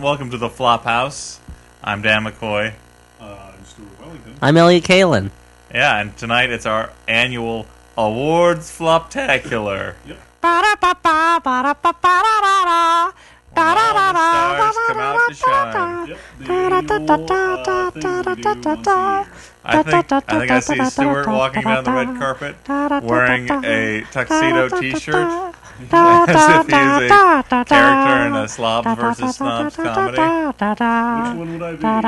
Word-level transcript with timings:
everyone, 0.00 0.18
welcome 0.18 0.30
to 0.30 0.38
the 0.38 0.48
Flop 0.48 0.84
House. 0.84 1.40
I'm 1.84 2.00
Dan 2.00 2.24
McCoy. 2.24 2.72
Uh, 3.20 3.52
I'm 3.52 3.64
Stuart 3.66 4.00
Wellington. 4.00 4.34
I'm 4.40 4.56
Elliot 4.56 4.84
Kalan. 4.84 5.30
Yeah, 5.74 6.00
and 6.00 6.16
tonight 6.16 6.48
it's 6.50 6.64
our 6.64 6.90
annual 7.06 7.66
awards 7.98 8.70
floptacular. 8.70 9.94
Yep. 10.06 10.18
When 13.52 13.66
all 13.66 13.94
the 14.14 14.14
stars 14.16 14.76
come 14.86 14.98
out 15.00 15.28
to 15.28 15.34
shine. 15.34 16.08
Yep. 16.08 16.18
The 16.38 16.44
annual 16.52 17.10
uh, 17.10 17.90
thing 17.90 18.00
that 18.00 18.34
we 18.34 18.42
do 18.42 18.62
once 18.64 18.86
a 18.88 18.96
year. 18.96 19.26
I 19.64 19.82
think 19.82 20.12
I 20.12 20.20
think 20.20 20.50
I 20.50 20.60
see 20.60 20.84
Stuart 20.84 21.26
walking 21.26 21.62
down 21.62 21.84
the 21.84 21.92
red 21.92 22.16
carpet 22.16 22.56
wearing 23.04 23.50
a 23.50 24.02
tuxedo 24.10 24.68
T-shirt, 24.80 25.54
as 26.26 26.48
if 26.48 26.66
he 26.66 26.76
is 26.86 27.08
a 27.08 27.44
character 27.64 28.16
in 28.26 28.36
a 28.36 28.48
slobs 28.48 28.92
versus 28.94 29.36
snobs 29.36 29.76
comedy. 29.76 30.30
Which 31.14 31.32
one 31.32 31.52
would 31.52 31.62
I 31.62 31.76
be? 31.76 31.98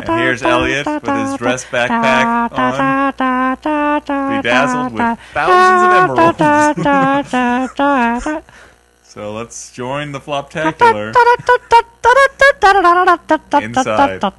And 0.00 0.12
here's 0.14 0.42
Elliot 0.42 0.90
with 1.02 1.14
his 1.16 1.34
dress 1.34 1.64
backpack 1.66 2.48
on, 2.52 2.92
bedazzled 4.28 4.92
with 4.92 5.14
thousands 5.34 5.82
of 5.82 5.92
emeralds. 5.92 6.46
So 9.16 9.32
let's 9.32 9.72
join 9.72 10.12
the 10.12 10.20
floptacular. 10.20 11.10
Inside. 13.64 14.20
no, 14.20 14.30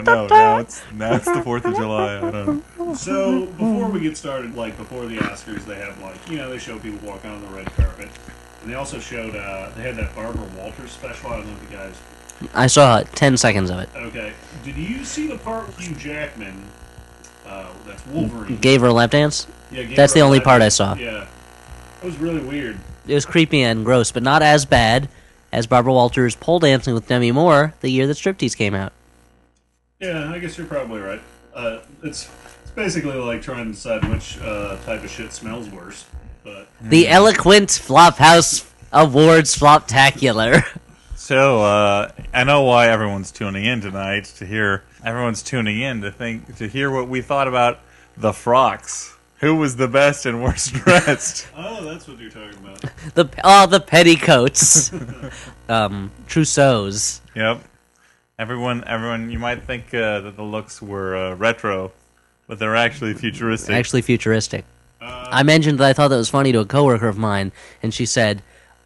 no, 0.00 0.26
no. 0.26 0.58
It's 0.58 0.82
now 0.92 1.14
it's 1.14 1.26
the 1.26 1.42
Fourth 1.44 1.64
of 1.64 1.76
July. 1.76 2.16
I 2.16 2.20
don't. 2.32 2.76
know. 2.76 2.94
So 2.94 3.46
before 3.46 3.88
we 3.88 4.00
get 4.00 4.16
started, 4.16 4.56
like 4.56 4.76
before 4.76 5.06
the 5.06 5.18
Oscars, 5.18 5.64
they 5.64 5.76
have 5.76 6.02
like 6.02 6.28
you 6.28 6.38
know 6.38 6.50
they 6.50 6.58
show 6.58 6.76
people 6.80 7.08
walking 7.08 7.30
on 7.30 7.40
the 7.40 7.46
red 7.46 7.66
carpet, 7.76 8.08
and 8.62 8.70
they 8.72 8.74
also 8.74 8.98
showed 8.98 9.36
uh, 9.36 9.70
they 9.76 9.82
had 9.82 9.94
that 9.94 10.12
Barbara 10.16 10.48
Walters 10.58 10.90
special. 10.90 11.30
I 11.30 11.36
don't 11.36 11.46
know 11.46 11.54
if 11.62 11.70
you 11.70 11.76
guys. 11.76 11.94
I 12.52 12.66
saw 12.66 13.00
10 13.00 13.36
seconds 13.36 13.70
of 13.70 13.78
it. 13.78 13.88
Okay, 13.94 14.32
did 14.64 14.76
you 14.76 15.04
see 15.04 15.28
the 15.28 15.38
part 15.38 15.68
with 15.68 15.78
Hugh 15.78 15.94
Jackman? 15.94 16.64
Uh, 17.46 17.68
that's 17.86 18.04
Wolverine. 18.08 18.56
Gave 18.56 18.80
her 18.80 18.88
a 18.88 18.92
lap 18.92 19.12
dance. 19.12 19.46
Yeah, 19.70 19.84
gave 19.84 19.96
That's 19.96 20.14
her 20.14 20.18
the 20.18 20.22
a 20.22 20.26
only 20.26 20.38
lap 20.38 20.46
part 20.46 20.62
I 20.62 20.68
saw. 20.68 20.96
Yeah, 20.96 21.28
it 22.04 22.08
was 22.08 22.18
really 22.18 22.44
weird. 22.44 22.78
It 23.08 23.14
was 23.14 23.24
creepy 23.24 23.62
and 23.62 23.82
gross, 23.82 24.12
but 24.12 24.22
not 24.22 24.42
as 24.42 24.66
bad 24.66 25.08
as 25.50 25.66
Barbara 25.66 25.94
Walters' 25.94 26.36
pole 26.36 26.58
dancing 26.58 26.92
with 26.92 27.08
Demi 27.08 27.32
Moore 27.32 27.72
the 27.80 27.88
year 27.88 28.06
that 28.06 28.18
Striptease 28.18 28.54
came 28.54 28.74
out. 28.74 28.92
Yeah, 30.00 30.30
I 30.30 30.38
guess 30.38 30.58
you're 30.58 30.66
probably 30.66 31.00
right. 31.00 31.22
Uh, 31.54 31.78
it's 32.02 32.28
it's 32.62 32.70
basically 32.72 33.14
like 33.14 33.40
trying 33.40 33.64
to 33.66 33.72
decide 33.72 34.06
which 34.10 34.38
uh, 34.42 34.76
type 34.84 35.02
of 35.02 35.08
shit 35.10 35.32
smells 35.32 35.70
worse. 35.70 36.04
But 36.42 36.68
The 36.82 37.08
eloquent 37.08 37.70
Flophouse 37.70 38.70
Awards 38.92 39.56
Floptacular. 39.56 40.62
So 41.16 41.62
uh, 41.62 42.12
I 42.34 42.44
know 42.44 42.64
why 42.64 42.88
everyone's 42.88 43.30
tuning 43.30 43.64
in 43.64 43.80
tonight 43.80 44.24
to 44.36 44.44
hear. 44.44 44.82
Everyone's 45.02 45.42
tuning 45.42 45.80
in 45.80 46.02
to 46.02 46.10
think 46.10 46.56
to 46.56 46.68
hear 46.68 46.90
what 46.90 47.08
we 47.08 47.22
thought 47.22 47.48
about 47.48 47.78
the 48.14 48.34
frocks. 48.34 49.13
Who 49.44 49.56
was 49.56 49.76
the 49.76 49.88
best 49.88 50.24
and 50.24 50.42
worst 50.42 50.72
dressed? 50.72 51.46
oh, 51.54 51.84
that's 51.84 52.08
what 52.08 52.18
you're 52.18 52.30
talking 52.30 52.58
about. 52.58 52.80
the 53.14 53.28
oh, 53.44 53.66
the 53.66 53.78
petticoats. 53.80 54.90
um, 55.68 56.10
trousseaus. 56.26 57.20
Yep. 57.36 57.62
Everyone, 58.38 58.84
everyone. 58.86 59.30
You 59.30 59.38
might 59.38 59.64
think 59.64 59.92
uh, 59.92 60.20
that 60.20 60.36
the 60.36 60.42
looks 60.42 60.80
were 60.80 61.14
uh, 61.14 61.34
retro, 61.34 61.92
but 62.46 62.58
they're 62.58 62.74
actually 62.74 63.12
futuristic. 63.14 63.74
Actually 63.74 64.00
futuristic. 64.00 64.64
Uh, 65.00 65.28
I 65.30 65.42
mentioned 65.42 65.78
that 65.78 65.88
I 65.88 65.92
thought 65.92 66.08
that 66.08 66.16
was 66.16 66.30
funny 66.30 66.50
to 66.52 66.60
a 66.60 66.64
coworker 66.64 67.08
of 67.08 67.18
mine, 67.18 67.52
and 67.82 67.92
she 67.92 68.06
said, 68.06 68.42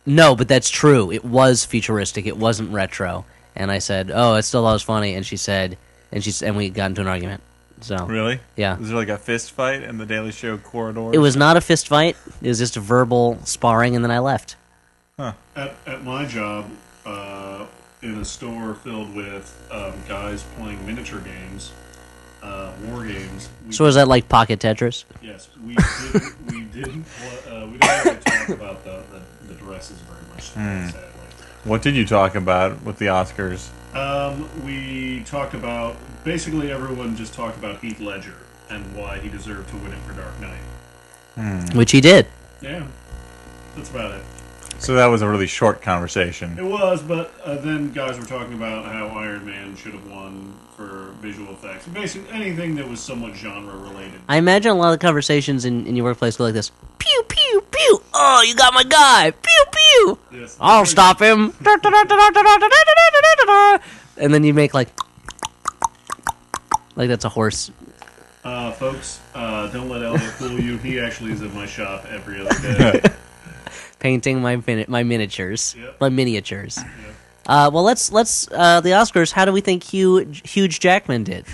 "No, 0.06 0.34
but 0.34 0.48
that's 0.48 0.68
true. 0.68 1.12
It 1.12 1.24
was 1.24 1.64
futuristic. 1.64 2.26
It 2.26 2.36
wasn't 2.36 2.72
retro." 2.72 3.24
And 3.54 3.70
I 3.70 3.78
said, 3.78 4.10
"Oh, 4.12 4.34
it 4.34 4.42
still 4.42 4.64
was 4.64 4.82
funny." 4.82 5.14
And 5.14 5.24
she 5.24 5.36
said, 5.36 5.78
and 6.12 6.24
she 6.24 6.44
and 6.44 6.56
we 6.56 6.70
got 6.70 6.86
into 6.86 7.00
an 7.00 7.06
argument. 7.06 7.42
So 7.80 8.06
really? 8.06 8.40
Yeah. 8.56 8.76
Was 8.76 8.88
there 8.88 8.96
like 8.96 9.08
a 9.08 9.18
fist 9.18 9.52
fight 9.52 9.82
in 9.82 9.98
the 9.98 10.06
Daily 10.06 10.32
Show 10.32 10.58
corridor? 10.58 11.10
it 11.12 11.18
was 11.18 11.36
not 11.36 11.56
a 11.56 11.60
fist 11.60 11.88
fight. 11.88 12.16
It 12.42 12.48
was 12.48 12.58
just 12.58 12.76
a 12.76 12.80
verbal 12.80 13.38
sparring, 13.44 13.94
and 13.96 14.04
then 14.04 14.10
I 14.10 14.18
left. 14.18 14.56
at, 15.18 15.34
at 15.86 16.04
my 16.04 16.24
job, 16.26 16.70
uh, 17.06 17.66
in 18.02 18.18
a 18.18 18.24
store 18.24 18.74
filled 18.74 19.14
with 19.14 19.60
um, 19.70 19.92
guys 20.08 20.44
playing 20.56 20.84
miniature 20.86 21.20
games, 21.20 21.72
uh, 22.42 22.72
war 22.84 23.04
games. 23.04 23.48
We, 23.66 23.72
So 23.72 23.84
was 23.84 23.96
that 23.96 24.06
like 24.08 24.28
Pocket 24.28 24.60
Tetris? 24.60 25.04
yes, 25.22 25.48
we 25.64 25.74
didn't. 25.74 26.46
We 26.52 26.60
didn't. 26.82 27.04
Uh, 27.48 27.66
we 27.72 27.78
didn't 27.78 28.04
really 28.04 28.18
talk 28.20 28.48
about 28.50 28.84
the, 28.84 29.02
the, 29.10 29.52
the 29.52 29.54
dresses 29.54 29.98
very 30.00 30.20
much. 30.32 30.42
Sadly. 30.92 31.02
What 31.64 31.82
did 31.82 31.96
you 31.96 32.06
talk 32.06 32.34
about 32.36 32.82
with 32.82 32.98
the 32.98 33.06
Oscars? 33.06 33.68
Um, 33.94 34.48
we 34.64 35.22
talked 35.24 35.54
about 35.54 35.96
basically 36.24 36.70
everyone 36.70 37.16
just 37.16 37.32
talked 37.34 37.56
about 37.56 37.80
Heath 37.80 38.00
Ledger 38.00 38.34
and 38.68 38.94
why 38.94 39.18
he 39.18 39.28
deserved 39.28 39.70
to 39.70 39.76
win 39.76 39.92
it 39.92 39.98
for 40.00 40.12
Dark 40.12 40.38
Knight. 40.40 41.74
Which 41.74 41.92
he 41.92 42.00
did. 42.00 42.26
Yeah, 42.60 42.86
that's 43.76 43.90
about 43.90 44.12
it. 44.12 44.22
So 44.78 44.94
that 44.94 45.06
was 45.06 45.22
a 45.22 45.28
really 45.28 45.46
short 45.46 45.82
conversation. 45.82 46.56
It 46.58 46.64
was, 46.64 47.02
but 47.02 47.34
uh, 47.44 47.56
then 47.56 47.92
guys 47.92 48.18
were 48.18 48.24
talking 48.24 48.54
about 48.54 48.86
how 48.86 49.08
Iron 49.08 49.44
Man 49.44 49.76
should 49.76 49.92
have 49.92 50.08
won 50.10 50.54
for 50.76 51.12
visual 51.20 51.52
effects. 51.52 51.86
Basically, 51.88 52.30
anything 52.30 52.76
that 52.76 52.88
was 52.88 53.00
somewhat 53.00 53.34
genre 53.34 53.76
related. 53.76 54.20
I 54.28 54.36
imagine 54.36 54.70
a 54.70 54.74
lot 54.74 54.92
of 54.92 55.00
the 55.00 55.04
conversations 55.04 55.64
in, 55.64 55.86
in 55.86 55.96
your 55.96 56.04
workplace 56.04 56.36
go 56.36 56.44
like 56.44 56.54
this: 56.54 56.70
Pew 56.98 57.22
pew 57.28 57.64
pew. 57.70 58.02
Oh, 58.14 58.42
you 58.46 58.54
got 58.54 58.72
my 58.72 58.84
guy. 58.84 59.32
Pew 59.32 59.64
pew. 59.72 60.18
Yes, 60.32 60.56
I'll 60.60 60.86
stop 60.86 61.20
him. 61.20 61.52
And 64.16 64.32
then 64.32 64.44
you 64.44 64.54
make 64.54 64.74
like, 64.74 64.88
like 66.96 67.08
that's 67.08 67.24
a 67.24 67.28
horse. 67.28 67.70
Uh, 68.44 68.72
folks, 68.72 69.20
uh, 69.34 69.66
don't 69.68 69.88
let 69.88 70.02
Elliot 70.02 70.22
fool 70.32 70.58
you. 70.58 70.78
He 70.78 70.98
actually 71.00 71.32
is 71.32 71.42
at 71.42 71.52
my 71.52 71.66
shop 71.66 72.06
every 72.08 72.40
other 72.40 72.54
day. 73.02 73.02
Painting 73.98 74.40
my 74.40 74.62
min- 74.66 74.84
my 74.88 75.02
miniatures, 75.02 75.74
my 76.00 76.08
miniatures. 76.08 76.78
Uh, 77.46 77.70
well, 77.72 77.82
let's 77.82 78.12
let's 78.12 78.46
uh, 78.52 78.80
the 78.80 78.90
Oscars. 78.90 79.32
How 79.32 79.44
do 79.44 79.52
we 79.52 79.60
think 79.60 79.82
Hugh 79.84 80.18
Huge 80.44 80.80
Jackman 80.80 81.24
did? 81.24 81.44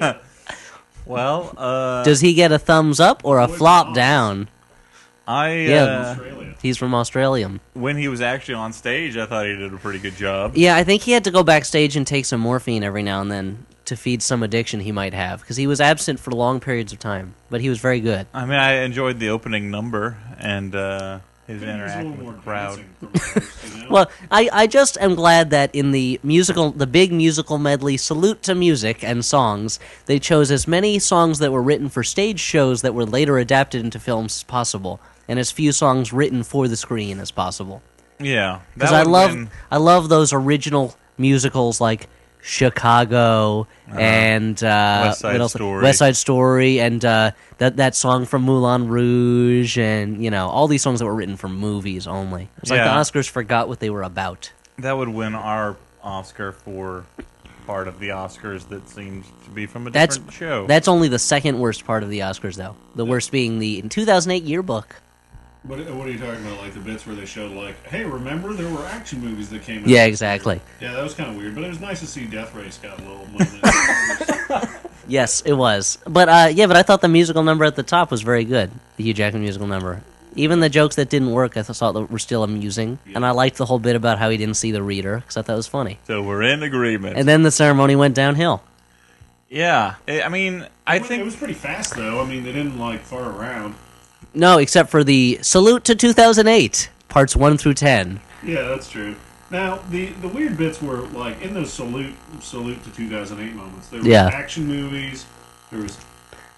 Well, 1.04 1.52
uh, 1.56 2.04
Does 2.04 2.20
he 2.20 2.32
get 2.32 2.52
a 2.52 2.58
thumbs 2.60 3.00
up 3.00 3.22
or 3.24 3.40
a 3.40 3.48
flop 3.48 3.88
Oz? 3.88 3.94
down? 3.96 4.48
I 5.26 5.52
Yeah. 5.54 5.82
uh, 5.84 5.88
Australia. 6.12 6.54
He's 6.62 6.76
from 6.76 6.94
Australia. 6.94 7.50
when 7.74 7.96
he 7.96 8.06
was 8.06 8.20
actually 8.20 8.54
on 8.54 8.72
stage, 8.72 9.16
I 9.16 9.26
thought 9.26 9.46
he 9.46 9.56
did 9.56 9.74
a 9.74 9.76
pretty 9.78 9.98
good 9.98 10.14
job. 10.16 10.52
Yeah, 10.56 10.76
I 10.76 10.84
think 10.84 11.02
he 11.02 11.10
had 11.10 11.24
to 11.24 11.32
go 11.32 11.42
backstage 11.42 11.96
and 11.96 12.06
take 12.06 12.24
some 12.24 12.40
morphine 12.40 12.84
every 12.84 13.02
now 13.02 13.20
and 13.20 13.32
then 13.32 13.66
to 13.86 13.96
feed 13.96 14.22
some 14.22 14.44
addiction 14.44 14.78
he 14.78 14.92
might 14.92 15.12
have 15.12 15.40
because 15.40 15.56
he 15.56 15.66
was 15.66 15.80
absent 15.80 16.20
for 16.20 16.30
long 16.30 16.60
periods 16.60 16.92
of 16.92 17.00
time. 17.00 17.34
But 17.50 17.60
he 17.60 17.68
was 17.68 17.80
very 17.80 17.98
good. 17.98 18.28
I 18.32 18.44
mean, 18.44 18.58
I 18.58 18.82
enjoyed 18.84 19.18
the 19.18 19.30
opening 19.30 19.72
number 19.72 20.16
and 20.38 20.72
uh, 20.72 21.18
his 21.52 21.60
Maybe 21.60 21.72
there's 21.78 21.92
interaction 21.92 22.26
with 22.26 22.36
the 22.36 22.42
crowd. 22.42 22.76
dancing 22.76 22.94
from 22.98 23.08
others, 23.36 23.74
you 23.76 23.82
know? 23.84 23.88
Well, 23.90 24.10
I, 24.30 24.48
I 24.52 24.66
just 24.66 24.98
am 24.98 25.14
glad 25.14 25.50
that 25.50 25.74
in 25.74 25.90
the 25.92 26.18
musical, 26.22 26.70
the 26.70 26.86
big 26.86 27.12
musical 27.12 27.58
medley, 27.58 27.96
Salute 27.96 28.42
to 28.44 28.54
Music 28.54 29.02
and 29.04 29.24
songs, 29.24 29.78
they 30.06 30.18
chose 30.18 30.50
as 30.50 30.66
many 30.68 30.98
songs 30.98 31.38
that 31.40 31.52
were 31.52 31.62
written 31.62 31.88
for 31.88 32.02
stage 32.02 32.40
shows 32.40 32.82
that 32.82 32.94
were 32.94 33.04
later 33.06 33.38
adapted 33.38 33.84
into 33.84 33.98
films 33.98 34.36
as 34.38 34.42
possible, 34.44 35.00
and 35.28 35.38
as 35.38 35.50
few 35.50 35.72
songs 35.72 36.12
written 36.12 36.42
for 36.42 36.68
the 36.68 36.76
screen 36.76 37.18
as 37.20 37.30
possible. 37.30 37.82
Yeah, 38.20 38.60
Because 38.74 38.92
I 38.92 39.02
love, 39.02 39.32
been- 39.32 39.50
I 39.70 39.78
love 39.78 40.08
those 40.08 40.32
original 40.32 40.94
musicals 41.18 41.80
like 41.80 42.08
Chicago 42.42 43.66
and 43.88 44.62
uh. 44.62 45.02
West 45.06 45.20
Side? 45.20 45.50
Story. 45.50 45.82
West 45.82 45.98
Side 45.98 46.16
Story, 46.16 46.80
and 46.80 47.04
uh, 47.04 47.30
that 47.58 47.76
that 47.76 47.94
song 47.94 48.26
from 48.26 48.42
Moulin 48.42 48.88
Rouge, 48.88 49.78
and 49.78 50.22
you 50.22 50.30
know 50.30 50.48
all 50.48 50.68
these 50.68 50.82
songs 50.82 50.98
that 51.00 51.06
were 51.06 51.14
written 51.14 51.36
for 51.36 51.48
movies 51.48 52.06
only. 52.06 52.48
It's 52.58 52.70
like 52.70 52.80
the 52.82 52.88
Oscars 52.88 53.28
forgot 53.28 53.68
what 53.68 53.80
they 53.80 53.90
were 53.90 54.02
about. 54.02 54.52
that 54.78 54.92
would 54.96 55.08
win 55.08 55.34
our 55.34 55.76
Oscar 56.02 56.52
for 56.52 57.04
part 57.66 57.86
of 57.86 58.00
the 58.00 58.08
Oscars 58.08 58.68
that 58.70 58.88
seems 58.88 59.24
to 59.44 59.50
be 59.50 59.66
from 59.66 59.86
a 59.86 59.90
That's 59.90 60.16
different 60.16 60.34
show. 60.34 60.66
that's 60.66 60.88
only 60.88 61.06
the 61.08 61.18
second 61.20 61.60
worst 61.60 61.84
part 61.84 62.02
of 62.02 62.10
the 62.10 62.18
Oscars, 62.20 62.56
though. 62.56 62.74
The 62.96 63.04
worst 63.04 63.30
being 63.30 63.60
the 63.60 63.78
in 63.78 63.88
2008 63.88 64.42
yearbook. 64.42 64.96
What, 65.64 65.78
what 65.94 66.08
are 66.08 66.10
you 66.10 66.18
talking 66.18 66.44
about? 66.44 66.58
Like 66.60 66.74
the 66.74 66.80
bits 66.80 67.06
where 67.06 67.14
they 67.14 67.24
showed, 67.24 67.52
like, 67.52 67.86
hey, 67.86 68.04
remember 68.04 68.52
there 68.52 68.68
were 68.72 68.84
action 68.86 69.20
movies 69.20 69.48
that 69.50 69.62
came 69.62 69.82
out? 69.82 69.88
Yeah, 69.88 70.06
exactly. 70.06 70.60
Yeah, 70.80 70.92
that 70.92 71.02
was 71.04 71.14
kind 71.14 71.30
of 71.30 71.36
weird, 71.36 71.54
but 71.54 71.62
it 71.62 71.68
was 71.68 71.80
nice 71.80 72.00
to 72.00 72.06
see 72.06 72.26
Death 72.26 72.52
Race 72.54 72.78
got 72.78 72.98
a 72.98 73.02
little 73.02 73.26
moment. 73.28 74.68
Yes, 75.08 75.40
it 75.42 75.52
was. 75.54 75.98
But 76.06 76.28
uh, 76.28 76.48
yeah, 76.52 76.66
but 76.66 76.76
I 76.76 76.82
thought 76.82 77.00
the 77.00 77.08
musical 77.08 77.42
number 77.42 77.64
at 77.64 77.76
the 77.76 77.82
top 77.82 78.10
was 78.10 78.22
very 78.22 78.44
good. 78.44 78.70
The 78.96 79.04
Hugh 79.04 79.14
Jackman 79.14 79.42
musical 79.42 79.66
number. 79.66 80.00
Even 80.36 80.60
the 80.60 80.68
jokes 80.70 80.96
that 80.96 81.10
didn't 81.10 81.32
work, 81.32 81.56
I 81.56 81.62
thought 81.62 81.92
that 81.92 82.10
were 82.10 82.18
still 82.18 82.42
amusing, 82.42 82.98
and 83.14 83.26
I 83.26 83.32
liked 83.32 83.56
the 83.58 83.66
whole 83.66 83.78
bit 83.80 83.96
about 83.96 84.18
how 84.18 84.30
he 84.30 84.36
didn't 84.38 84.54
see 84.56 84.70
the 84.70 84.82
reader 84.82 85.18
because 85.18 85.36
I 85.36 85.42
thought 85.42 85.54
it 85.54 85.56
was 85.56 85.66
funny. 85.66 85.98
so 86.06 86.22
we're 86.22 86.42
in 86.42 86.62
agreement. 86.62 87.18
And 87.18 87.28
then 87.28 87.42
the 87.42 87.50
ceremony 87.50 87.96
went 87.96 88.14
downhill. 88.14 88.62
yeah, 89.50 89.96
I 90.08 90.22
I 90.22 90.28
mean, 90.28 90.66
I 90.86 90.96
it, 90.96 91.04
think 91.06 91.20
it 91.20 91.24
was 91.24 91.36
pretty 91.36 91.54
fast, 91.54 91.94
though. 91.96 92.20
I 92.20 92.24
mean, 92.26 92.44
they 92.44 92.52
didn't 92.52 92.78
like 92.78 93.00
far 93.02 93.28
around. 93.30 93.74
No, 94.34 94.58
except 94.58 94.90
for 94.90 95.04
the 95.04 95.38
salute 95.42 95.84
to 95.84 95.94
2008. 95.94 96.88
parts 97.08 97.36
one 97.36 97.58
through 97.58 97.74
ten. 97.74 98.20
Yeah, 98.42 98.62
that's 98.62 98.88
true. 98.88 99.14
Now 99.50 99.80
the 99.90 100.06
the 100.22 100.28
weird 100.28 100.56
bits 100.56 100.80
were 100.80 101.02
like 101.08 101.42
in 101.42 101.52
those 101.52 101.70
salute 101.72 102.14
salute 102.40 102.82
to 102.84 102.90
2008 102.90 103.54
moments. 103.54 103.88
There 103.88 103.98
was 104.00 104.08
Yeah. 104.08 104.30
action 104.32 104.66
movies. 104.66 105.26
There 105.70 105.80
was 105.82 105.98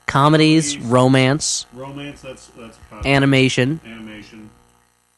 Comedies, 0.07 0.75
Movies. 0.77 0.91
romance, 0.91 1.67
romance. 1.73 2.21
That's 2.21 2.51
that's 2.57 2.79
animation. 3.05 3.81
animation. 3.85 4.51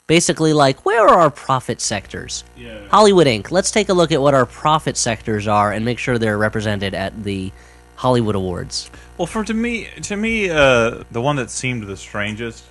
Basically, 0.07 0.53
like 0.53 0.85
where 0.85 1.05
are 1.07 1.19
our 1.19 1.29
profit 1.29 1.81
sectors? 1.81 2.43
Yeah. 2.57 2.79
Hollywood 2.89 3.27
Inc. 3.27 3.51
Let's 3.51 3.69
take 3.69 3.89
a 3.89 3.93
look 3.93 4.11
at 4.11 4.21
what 4.21 4.33
our 4.33 4.45
profit 4.47 4.97
sectors 4.97 5.47
are 5.47 5.71
and 5.71 5.83
make 5.85 5.99
sure 5.99 6.17
they're 6.17 6.37
represented 6.37 6.93
at 6.95 7.23
the 7.23 7.51
Hollywood 7.97 8.35
Awards. 8.35 8.89
Well, 9.17 9.25
for 9.27 9.43
to 9.43 9.53
me, 9.53 9.89
to 10.03 10.15
me, 10.15 10.49
uh, 10.49 11.03
the 11.11 11.21
one 11.21 11.35
that 11.35 11.49
seemed 11.49 11.83
the 11.87 11.97
strangest 11.97 12.63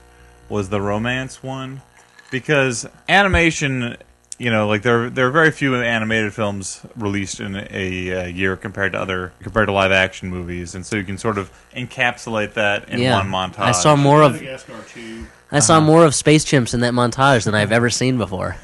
was 0.49 0.69
the 0.71 0.81
romance 0.81 1.43
one, 1.43 1.83
because 2.31 2.87
animation, 3.09 3.97
you 4.39 4.51
know, 4.51 4.69
like 4.69 4.83
there 4.83 5.11
there 5.11 5.27
are 5.27 5.31
very 5.33 5.51
few 5.51 5.75
animated 5.75 6.33
films 6.33 6.81
released 6.95 7.41
in 7.41 7.57
a, 7.71 8.13
uh 8.15 8.27
year 8.27 8.57
compared 8.57 8.93
to 8.93 9.01
other 9.01 9.33
compared 9.43 9.67
to 9.67 9.73
live 9.73 9.91
action 9.93 10.29
movies, 10.31 10.75
and 10.75 10.87
so 10.87 10.95
you 10.97 11.05
can 11.05 11.19
sort 11.19 11.39
of 11.39 11.51
encapsulate 11.75 12.55
that 12.55 12.89
in 12.89 13.01
Yeah. 13.01 13.17
one 13.19 13.29
montage. 13.29 13.59
I 13.61 13.73
saw 13.73 13.97
more 13.97 14.23
of 14.23 14.33
Madagascar 14.35 14.75
2. 14.95 15.27
I 15.53 15.59
saw 15.61 15.81
more 15.81 16.05
of 16.05 16.15
Space 16.15 16.45
Chimps 16.45 16.75
in 16.75 16.81
that 16.81 16.93
montage 16.93 17.45
than 17.45 17.55
I've 17.55 17.73
ever 17.73 17.89
seen 17.91 18.19
before. 18.19 18.57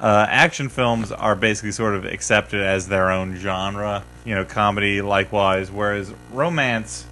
Uh, 0.00 0.26
action 0.28 0.68
films 0.68 1.10
are 1.12 1.34
basically 1.34 1.72
sort 1.72 1.94
of 1.94 2.04
accepted 2.04 2.60
as 2.60 2.88
their 2.88 3.10
own 3.10 3.36
genre, 3.36 4.04
you 4.24 4.34
know, 4.34 4.44
comedy 4.44 5.02
likewise, 5.02 5.70
whereas 5.70 6.12
romance, 6.32 7.06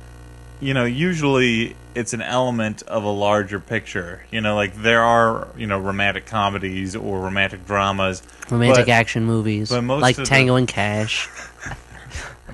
you 0.60 0.72
know, 0.72 0.84
usually 0.84 1.76
it's 1.94 2.12
an 2.12 2.22
element 2.22 2.82
of 2.82 3.02
a 3.04 3.08
larger 3.10 3.58
picture. 3.58 4.22
You 4.30 4.40
know, 4.40 4.54
like 4.54 4.74
there 4.76 5.02
are, 5.02 5.48
you 5.56 5.66
know, 5.66 5.78
romantic 5.80 6.26
comedies 6.26 6.94
or 6.94 7.20
romantic 7.20 7.66
dramas. 7.66 8.22
Romantic 8.50 8.86
but 8.86 8.92
action 8.92 9.24
movies 9.24 9.70
but 9.70 9.82
most 9.82 10.02
like 10.02 10.18
of 10.18 10.24
the- 10.24 10.28
Tango 10.28 10.56
and 10.56 10.68
Cash. 10.68 11.28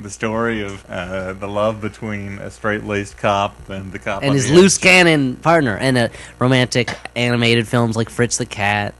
The 0.00 0.08
story 0.08 0.62
of 0.62 0.90
uh, 0.90 1.34
the 1.34 1.46
love 1.46 1.82
between 1.82 2.38
a 2.38 2.50
straight-laced 2.50 3.18
cop 3.18 3.68
and 3.68 3.92
the 3.92 3.98
cop 3.98 4.22
and 4.22 4.32
his 4.32 4.50
loose 4.50 4.78
cannon 4.78 5.36
partner, 5.36 5.76
and 5.76 5.98
uh, 5.98 6.08
romantic 6.38 6.90
animated 7.14 7.68
films 7.68 7.94
like 7.94 8.08
Fritz 8.08 8.38
the 8.38 8.46
Cat 8.46 8.94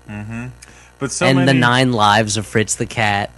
But 1.02 1.10
so 1.10 1.26
and 1.26 1.38
many, 1.38 1.46
the 1.50 1.58
Nine 1.58 1.90
Lives 1.90 2.37
of 2.37 2.46
Fritz 2.46 2.76
the 2.76 2.87
Cat. 2.87 3.32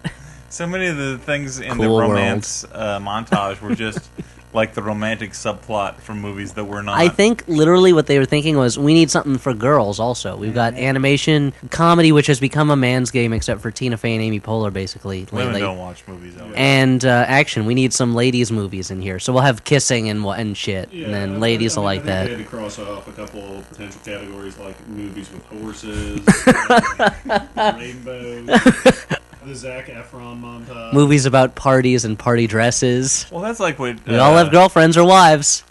So 0.50 0.66
many 0.66 0.86
of 0.86 0.98
the 0.98 1.16
things 1.16 1.60
in 1.60 1.78
Cool 1.78 1.96
the 1.96 2.02
romance 2.02 2.62
uh, 2.70 3.00
montage 3.00 3.58
were 3.62 3.74
just 3.74 4.10
like 4.54 4.74
the 4.74 4.82
romantic 4.82 5.32
subplot 5.32 5.96
from 6.00 6.20
movies 6.20 6.52
that 6.54 6.64
were 6.64 6.82
not. 6.82 6.96
I 6.98 7.08
think 7.08 7.42
literally 7.48 7.92
what 7.92 8.06
they 8.06 8.18
were 8.18 8.24
thinking 8.24 8.56
was 8.56 8.78
we 8.78 8.94
need 8.94 9.10
something 9.10 9.36
for 9.36 9.52
girls 9.52 9.98
also. 10.00 10.36
We've 10.36 10.54
got 10.54 10.74
animation, 10.74 11.52
comedy, 11.70 12.12
which 12.12 12.28
has 12.28 12.38
become 12.40 12.70
a 12.70 12.76
man's 12.76 13.10
game 13.10 13.32
except 13.32 13.60
for 13.60 13.70
Tina 13.70 13.96
Fey 13.96 14.14
and 14.14 14.22
Amy 14.22 14.40
Poehler 14.40 14.72
basically 14.72 15.26
women 15.32 15.48
lately. 15.48 15.60
don't 15.60 15.78
watch 15.78 16.04
movies. 16.06 16.34
That. 16.36 16.54
And 16.54 17.04
uh, 17.04 17.24
action, 17.28 17.66
we 17.66 17.74
need 17.74 17.92
some 17.92 18.14
ladies 18.14 18.52
movies 18.52 18.90
in 18.90 19.02
here. 19.02 19.18
So 19.18 19.32
we'll 19.32 19.42
have 19.42 19.64
kissing 19.64 20.08
and 20.08 20.22
wha- 20.24 20.32
and 20.34 20.56
shit, 20.56 20.92
Yeah, 20.92 21.06
and 21.06 21.14
I- 21.16 21.18
then 21.18 21.40
ladies 21.40 21.76
I, 21.76 21.80
will 21.80 21.88
I 21.88 21.94
like 21.96 22.04
think 22.04 22.06
They 22.06 22.12
that. 22.12 22.28
had 22.30 22.38
to 22.38 22.44
cross 22.44 22.78
off 22.78 23.08
a 23.08 23.12
couple 23.12 23.62
potential 23.70 24.00
categories 24.04 24.56
like 24.58 24.88
movies 24.88 25.28
with 25.32 25.44
horses, 25.46 26.20
uh, 26.46 27.72
rainbow, 27.76 28.46
the 29.46 29.54
Zac 29.54 29.86
Efron 29.86 30.40
montage. 30.40 30.92
Movies 30.92 31.26
about 31.26 31.54
parties 31.54 32.04
and 32.04 32.18
party 32.18 32.46
dresses. 32.46 33.26
Well, 33.30 33.42
that's 33.42 33.60
like 33.60 33.78
what 33.78 34.04
We 34.06 34.16
all 34.16 34.34
uh, 34.34 34.44
have 34.44 34.52
girlfriends 34.52 34.96
or 34.96 35.04
wives. 35.04 35.64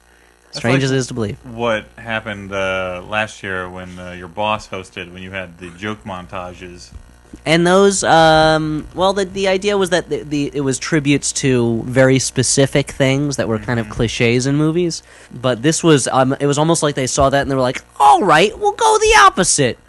Strange 0.52 0.76
like- 0.76 0.84
as 0.84 0.92
it 0.92 0.98
is 0.98 1.08
to 1.08 1.14
believe. 1.14 1.38
What 1.46 1.86
happened 1.98 2.54
uh, 2.54 3.04
last 3.08 3.42
year 3.42 3.68
when 3.70 3.98
uh, 3.98 4.12
your 4.12 4.28
boss 4.28 4.68
hosted 4.70 5.12
when 5.12 5.24
you 5.24 5.32
had 5.32 5.58
the 5.58 5.70
joke 5.72 6.04
montages? 6.04 6.92
And 7.48 7.66
those, 7.66 8.04
um, 8.04 8.88
well, 8.94 9.14
the 9.14 9.26
the 9.26 9.48
idea 9.48 9.76
was 9.76 9.90
that 9.90 10.08
the, 10.08 10.22
the 10.22 10.52
it 10.54 10.62
was 10.62 10.78
tributes 10.78 11.32
to 11.34 11.82
very 11.84 12.20
specific 12.20 12.92
things 12.92 13.38
that 13.38 13.48
were 13.48 13.58
kind 13.58 13.80
of 13.80 13.90
cliches 13.90 14.46
in 14.46 14.56
movies. 14.56 15.02
But 15.34 15.64
this 15.64 15.84
was, 15.84 16.08
um, 16.08 16.34
it 16.40 16.46
was 16.46 16.60
almost 16.60 16.84
like 16.84 16.94
they 16.94 17.08
saw 17.08 17.32
that 17.32 17.42
and 17.42 17.50
they 17.50 17.56
were 17.56 17.62
like, 17.62 17.84
"All 18.00 18.24
right, 18.24 18.58
we'll 18.58 18.74
go 18.74 18.98
the 19.00 19.16
opposite, 19.22 19.80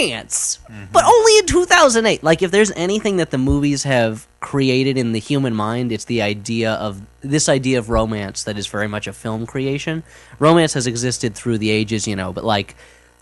romance." 0.00 0.58
Mm-hmm. 0.70 0.92
But 0.92 1.04
only 1.04 1.38
in 1.38 1.46
2008. 1.46 2.22
Like, 2.22 2.42
if 2.42 2.50
there's 2.50 2.72
anything 2.72 3.16
that 3.16 3.30
the 3.30 3.38
movies 3.38 3.82
have 3.82 4.26
created 4.40 4.96
in 4.96 5.12
the 5.12 5.20
human 5.20 5.54
mind, 5.54 5.92
it's 5.92 6.04
the 6.04 6.22
idea 6.22 6.72
of 6.72 7.02
this 7.20 7.48
idea 7.48 7.78
of 7.78 7.90
romance 7.90 8.44
that 8.44 8.56
is 8.58 8.66
very 8.66 8.88
much 8.88 9.06
a 9.06 9.12
film 9.12 9.46
creation. 9.46 10.02
Romance 10.38 10.74
has 10.74 10.86
existed 10.86 11.34
through 11.34 11.58
the 11.58 11.70
ages, 11.70 12.06
you 12.06 12.16
know, 12.16 12.32
but 12.32 12.44
like. 12.44 12.76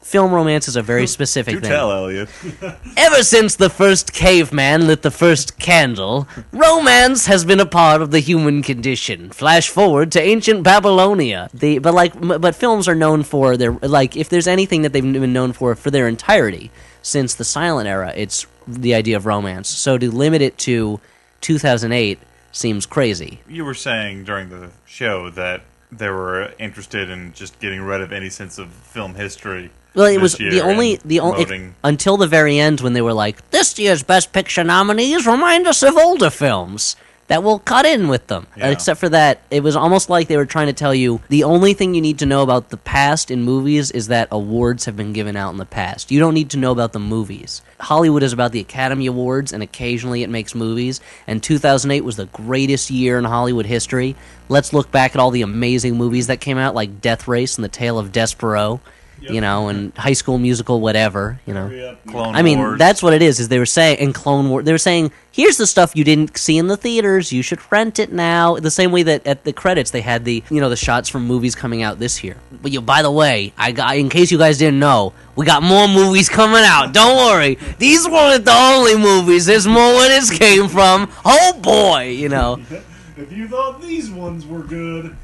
Film 0.06 0.32
romance 0.32 0.68
is 0.68 0.76
a 0.76 0.82
very 0.82 1.06
specific 1.08 1.54
Do 1.56 1.60
thing. 1.62 1.70
tell, 1.70 1.90
Elliot. 1.90 2.28
Ever 2.96 3.24
since 3.24 3.56
the 3.56 3.68
first 3.68 4.12
caveman 4.12 4.86
lit 4.86 5.02
the 5.02 5.10
first 5.10 5.58
candle, 5.58 6.28
romance 6.52 7.26
has 7.26 7.44
been 7.44 7.58
a 7.58 7.66
part 7.66 8.00
of 8.00 8.12
the 8.12 8.20
human 8.20 8.62
condition. 8.62 9.30
Flash 9.30 9.68
forward 9.68 10.12
to 10.12 10.22
ancient 10.22 10.62
Babylonia. 10.62 11.50
The 11.52 11.78
but 11.80 11.92
like 11.92 12.14
m- 12.14 12.40
but 12.40 12.54
films 12.54 12.86
are 12.86 12.94
known 12.94 13.24
for 13.24 13.56
their 13.56 13.72
like 13.72 14.16
if 14.16 14.28
there's 14.28 14.46
anything 14.46 14.82
that 14.82 14.92
they've 14.92 15.02
been 15.02 15.32
known 15.32 15.52
for 15.52 15.74
for 15.74 15.90
their 15.90 16.06
entirety 16.06 16.70
since 17.02 17.34
the 17.34 17.44
silent 17.44 17.88
era, 17.88 18.12
it's 18.16 18.46
the 18.68 18.94
idea 18.94 19.16
of 19.16 19.26
romance. 19.26 19.68
So 19.68 19.98
to 19.98 20.08
limit 20.10 20.40
it 20.40 20.56
to 20.58 21.00
2008 21.40 22.18
seems 22.52 22.86
crazy. 22.86 23.40
you 23.48 23.64
were 23.64 23.74
saying 23.74 24.24
during 24.24 24.48
the 24.50 24.70
show 24.86 25.30
that 25.30 25.62
they 25.98 26.08
were 26.08 26.52
interested 26.58 27.10
in 27.10 27.32
just 27.32 27.58
getting 27.60 27.82
rid 27.82 28.00
of 28.00 28.12
any 28.12 28.30
sense 28.30 28.58
of 28.58 28.70
film 28.70 29.14
history. 29.14 29.70
Well, 29.94 30.06
it 30.06 30.20
was 30.20 30.34
the 30.34 30.60
only 30.60 31.00
the 31.04 31.20
only 31.20 31.72
until 31.82 32.16
the 32.18 32.26
very 32.26 32.58
end 32.58 32.80
when 32.82 32.92
they 32.92 33.00
were 33.00 33.14
like, 33.14 33.50
"This 33.50 33.78
year's 33.78 34.02
Best 34.02 34.32
Picture 34.32 34.62
nominees 34.62 35.26
remind 35.26 35.66
us 35.66 35.82
of 35.82 35.96
older 35.96 36.28
films 36.28 36.96
that 37.28 37.42
will 37.42 37.60
cut 37.60 37.86
in 37.86 38.08
with 38.08 38.26
them." 38.26 38.46
Yeah. 38.56 38.68
Except 38.68 39.00
for 39.00 39.08
that, 39.08 39.40
it 39.50 39.62
was 39.62 39.74
almost 39.74 40.10
like 40.10 40.28
they 40.28 40.36
were 40.36 40.44
trying 40.44 40.66
to 40.66 40.74
tell 40.74 40.94
you 40.94 41.22
the 41.30 41.44
only 41.44 41.72
thing 41.72 41.94
you 41.94 42.02
need 42.02 42.18
to 42.18 42.26
know 42.26 42.42
about 42.42 42.68
the 42.68 42.76
past 42.76 43.30
in 43.30 43.42
movies 43.42 43.90
is 43.90 44.08
that 44.08 44.28
awards 44.30 44.84
have 44.84 44.96
been 44.96 45.14
given 45.14 45.34
out 45.34 45.52
in 45.52 45.56
the 45.56 45.64
past. 45.64 46.10
You 46.10 46.20
don't 46.20 46.34
need 46.34 46.50
to 46.50 46.58
know 46.58 46.72
about 46.72 46.92
the 46.92 46.98
movies. 46.98 47.62
Hollywood 47.78 48.22
is 48.22 48.32
about 48.32 48.52
the 48.52 48.60
Academy 48.60 49.06
Awards, 49.06 49.52
and 49.52 49.62
occasionally 49.62 50.22
it 50.22 50.30
makes 50.30 50.54
movies. 50.54 51.00
And 51.26 51.42
2008 51.42 52.02
was 52.02 52.16
the 52.16 52.26
greatest 52.26 52.90
year 52.90 53.18
in 53.18 53.24
Hollywood 53.24 53.66
history. 53.66 54.16
Let's 54.48 54.72
look 54.72 54.90
back 54.90 55.14
at 55.14 55.20
all 55.20 55.30
the 55.30 55.42
amazing 55.42 55.96
movies 55.96 56.28
that 56.28 56.40
came 56.40 56.58
out, 56.58 56.74
like 56.74 57.00
Death 57.00 57.28
Race 57.28 57.56
and 57.56 57.64
The 57.64 57.68
Tale 57.68 57.98
of 57.98 58.12
Despereaux 58.12 58.80
you 59.20 59.40
know, 59.40 59.68
and 59.68 59.92
High 59.96 60.12
School 60.12 60.38
Musical, 60.38 60.80
whatever, 60.80 61.40
you 61.46 61.54
know. 61.54 61.68
Hurry. 61.68 61.98
Clone 62.08 62.34
I 62.34 62.42
mean, 62.42 62.58
Wars. 62.58 62.78
that's 62.78 63.02
what 63.02 63.12
it 63.12 63.22
is. 63.22 63.40
Is 63.40 63.48
they 63.48 63.58
were 63.58 63.66
saying 63.66 63.98
in 63.98 64.12
Clone 64.12 64.48
War, 64.48 64.62
they 64.62 64.72
were 64.72 64.78
saying, 64.78 65.10
"Here's 65.32 65.56
the 65.56 65.66
stuff 65.66 65.96
you 65.96 66.04
didn't 66.04 66.36
see 66.38 66.58
in 66.58 66.68
the 66.68 66.76
theaters. 66.76 67.32
You 67.32 67.42
should 67.42 67.60
rent 67.72 67.98
it 67.98 68.12
now." 68.12 68.56
The 68.56 68.70
same 68.70 68.92
way 68.92 69.02
that 69.04 69.26
at 69.26 69.44
the 69.44 69.52
credits 69.52 69.90
they 69.90 70.00
had 70.02 70.24
the, 70.24 70.42
you 70.50 70.60
know, 70.60 70.68
the 70.68 70.76
shots 70.76 71.08
from 71.08 71.26
movies 71.26 71.54
coming 71.54 71.82
out 71.82 71.98
this 71.98 72.22
year. 72.22 72.36
But 72.62 72.72
you, 72.72 72.80
by 72.80 73.02
the 73.02 73.10
way, 73.10 73.52
I 73.58 73.72
got 73.72 73.96
in 73.96 74.08
case 74.08 74.30
you 74.30 74.38
guys 74.38 74.58
didn't 74.58 74.78
know, 74.78 75.12
we 75.34 75.44
got 75.46 75.62
more 75.62 75.88
movies 75.88 76.28
coming 76.28 76.62
out. 76.64 76.92
Don't 76.92 77.16
worry, 77.16 77.58
these 77.78 78.06
weren't 78.08 78.44
the 78.44 78.54
only 78.54 78.96
movies. 78.96 79.46
There's 79.46 79.66
more 79.66 79.94
where 79.94 80.08
this 80.08 80.30
came 80.30 80.68
from. 80.68 81.10
Oh 81.24 81.58
boy, 81.60 82.08
you 82.10 82.28
know. 82.28 82.60
If 83.18 83.32
you 83.32 83.48
thought 83.48 83.80
these 83.80 84.10
ones 84.10 84.44
were 84.46 84.62
good, 84.62 85.16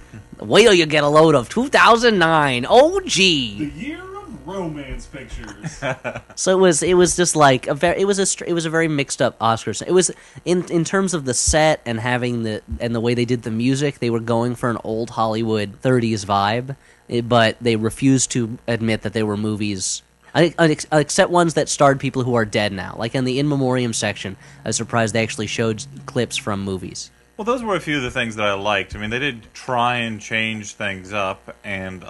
Wait 0.46 0.62
till 0.64 0.75
you 0.75 0.87
get 0.87 1.04
a 1.04 1.08
load 1.08 1.34
of 1.34 1.49
2009 1.49 2.66
OG. 2.66 3.04
the 3.04 3.70
year 3.76 3.99
of 4.02 4.46
romance 4.46 5.06
pictures. 5.06 5.82
So 6.34 6.56
it 6.56 6.61
was 6.61 6.82
it 6.82 6.94
was 6.94 7.14
just 7.16 7.37
like 7.37 7.66
a 7.68 7.75
very 7.75 8.00
it 8.00 8.04
was 8.06 8.18
a 8.18 8.49
it 8.49 8.52
was 8.52 8.64
a 8.66 8.70
very 8.70 8.88
mixed 8.88 9.20
up 9.22 9.38
Oscars. 9.38 9.82
It 9.87 9.92
was 9.92 10.11
in 10.44 10.64
in 10.70 10.84
terms 10.84 11.14
of 11.14 11.25
the 11.25 11.34
set 11.34 11.80
and 11.87 12.00
having 12.00 12.42
the 12.42 12.62
and 12.80 12.94
the 12.94 13.00
way 13.00 13.14
they 13.14 13.25
did 13.25 13.42
the 13.42 13.50
music, 13.50 13.99
they 14.00 14.11
were 14.11 14.20
going 14.20 14.54
for 14.56 14.70
an 14.70 14.78
old 14.82 15.11
Hollywood 15.11 15.80
30s 15.82 16.25
vibe, 16.25 16.75
eh, 17.11 17.20
but 17.20 17.56
they 17.61 17.76
refused 17.76 18.30
to 18.32 18.58
admit 18.66 19.02
that 19.02 19.12
they 19.12 19.22
were 19.22 19.37
movies 19.37 20.02
I- 20.34 20.54
I- 20.58 20.76
except 20.99 21.30
ones 21.30 21.54
that 21.54 21.68
starred 21.68 22.00
people 22.00 22.25
who 22.25 22.34
are 22.34 22.46
dead 22.46 22.72
now. 22.72 22.96
Like 22.99 23.14
in 23.14 23.25
the 23.25 23.38
in 23.38 23.49
memoriam 23.49 23.92
section, 23.92 24.37
I 24.64 24.68
was 24.70 24.76
surprised 24.76 25.14
they 25.14 25.22
actually 25.22 25.46
showed 25.46 25.84
clips 26.06 26.37
from 26.38 26.61
movies. 26.64 27.11
Well, 27.36 27.44
those 27.44 27.62
were 27.62 27.74
a 27.76 27.80
few 27.80 27.96
of 27.96 28.02
the 28.02 28.10
things 28.10 28.36
that 28.36 28.46
I 28.46 28.52
liked. 28.54 28.94
I 28.94 28.98
mean, 28.98 29.10
they 29.10 29.18
did 29.18 29.52
try 29.54 29.96
and 29.96 30.20
change 30.20 30.74
things 30.74 31.12
up, 31.12 31.56
and 31.64 32.04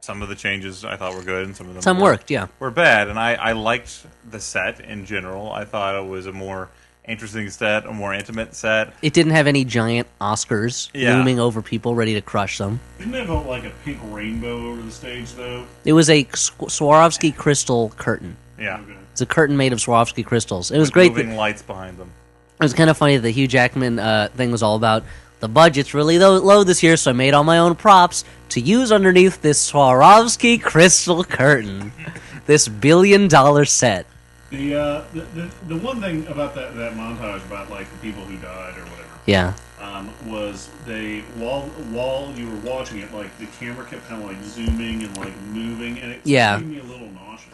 some 0.00 0.22
of 0.22 0.28
the 0.28 0.34
changes 0.34 0.84
I 0.84 0.96
thought 0.96 1.14
were 1.14 1.22
good, 1.22 1.46
and 1.46 1.56
some 1.56 1.66
of 1.68 1.74
them 1.74 1.82
Some 1.82 1.96
were, 1.98 2.04
worked, 2.04 2.30
yeah. 2.30 2.46
were 2.58 2.70
bad. 2.70 3.08
And 3.08 3.18
I, 3.18 3.34
I 3.34 3.52
liked 3.52 4.06
the 4.30 4.40
set 4.40 4.80
in 4.80 5.06
general. 5.06 5.50
I 5.52 5.64
thought 5.64 5.94
it 5.94 6.06
was 6.06 6.26
a 6.26 6.32
more 6.32 6.68
interesting 7.08 7.48
set, 7.50 7.86
a 7.86 7.92
more 7.92 8.12
intimate 8.14 8.54
set. 8.54 8.92
It 9.02 9.12
didn't 9.14 9.32
have 9.32 9.46
any 9.46 9.64
giant 9.64 10.06
Oscars 10.20 10.90
Yeah. 10.92 11.16
looming 11.16 11.40
over 11.40 11.60
people 11.62 11.94
ready 11.94 12.14
to 12.14 12.20
crush 12.20 12.58
them. 12.58 12.78
Didn't 12.98 13.14
it 13.14 13.20
have 13.20 13.30
a, 13.30 13.34
like 13.48 13.64
a 13.64 13.72
pink 13.84 13.98
rainbow 14.04 14.68
over 14.70 14.82
the 14.82 14.92
stage 14.92 15.32
though? 15.32 15.64
It 15.84 15.94
was 15.94 16.08
a 16.10 16.24
Sw- 16.34 16.52
Swarovski 16.68 17.34
crystal 17.34 17.90
curtain. 17.96 18.36
Yeah, 18.58 18.78
Okay. 18.80 18.92
It's 19.12 19.20
a 19.22 19.26
curtain 19.26 19.56
made 19.56 19.72
of 19.72 19.80
Swarovski 19.80 20.24
crystals. 20.24 20.70
It 20.70 20.78
was 20.78 20.90
great. 20.90 21.10
Moving 21.12 21.34
lights 21.34 21.62
behind 21.62 21.98
them. 21.98 22.12
It 22.60 22.64
was 22.64 22.74
kind 22.74 22.90
of 22.90 22.98
funny 22.98 23.16
that 23.16 23.22
the 23.22 23.30
Hugh 23.30 23.48
Jackman 23.48 23.98
uh, 23.98 24.28
thing 24.36 24.50
was 24.50 24.62
all 24.62 24.76
about 24.76 25.02
the 25.40 25.48
budget's 25.48 25.94
really 25.94 26.18
low, 26.18 26.36
low 26.38 26.62
this 26.62 26.82
year, 26.82 26.98
so 26.98 27.10
I 27.10 27.14
made 27.14 27.32
all 27.32 27.42
my 27.42 27.56
own 27.56 27.74
props 27.74 28.22
to 28.50 28.60
use 28.60 28.92
underneath 28.92 29.40
this 29.40 29.70
Swarovski 29.72 30.62
crystal 30.62 31.24
curtain. 31.24 31.90
this 32.46 32.68
billion 32.68 33.28
dollar 33.28 33.64
set. 33.64 34.04
The, 34.50 34.74
uh, 34.74 35.04
the, 35.14 35.20
the 35.20 35.50
the 35.68 35.76
one 35.76 36.02
thing 36.02 36.26
about 36.26 36.54
that 36.56 36.76
that 36.76 36.92
montage 36.94 37.42
about 37.46 37.70
like 37.70 37.90
the 37.92 37.98
people 37.98 38.24
who 38.24 38.36
died 38.38 38.76
or 38.76 38.82
whatever 38.82 39.08
Yeah. 39.24 39.54
um, 39.80 40.10
was 40.26 40.68
they 40.84 41.20
while 41.36 41.62
while 41.92 42.30
you 42.36 42.50
were 42.50 42.56
watching 42.56 42.98
it, 42.98 43.14
like 43.14 43.36
the 43.38 43.46
camera 43.58 43.86
kept 43.86 44.06
kind 44.08 44.22
of 44.22 44.28
like 44.28 44.42
zooming 44.42 45.04
and 45.04 45.16
like 45.16 45.34
moving, 45.52 45.98
and 46.00 46.10
it 46.12 46.20
Yeah. 46.24 46.58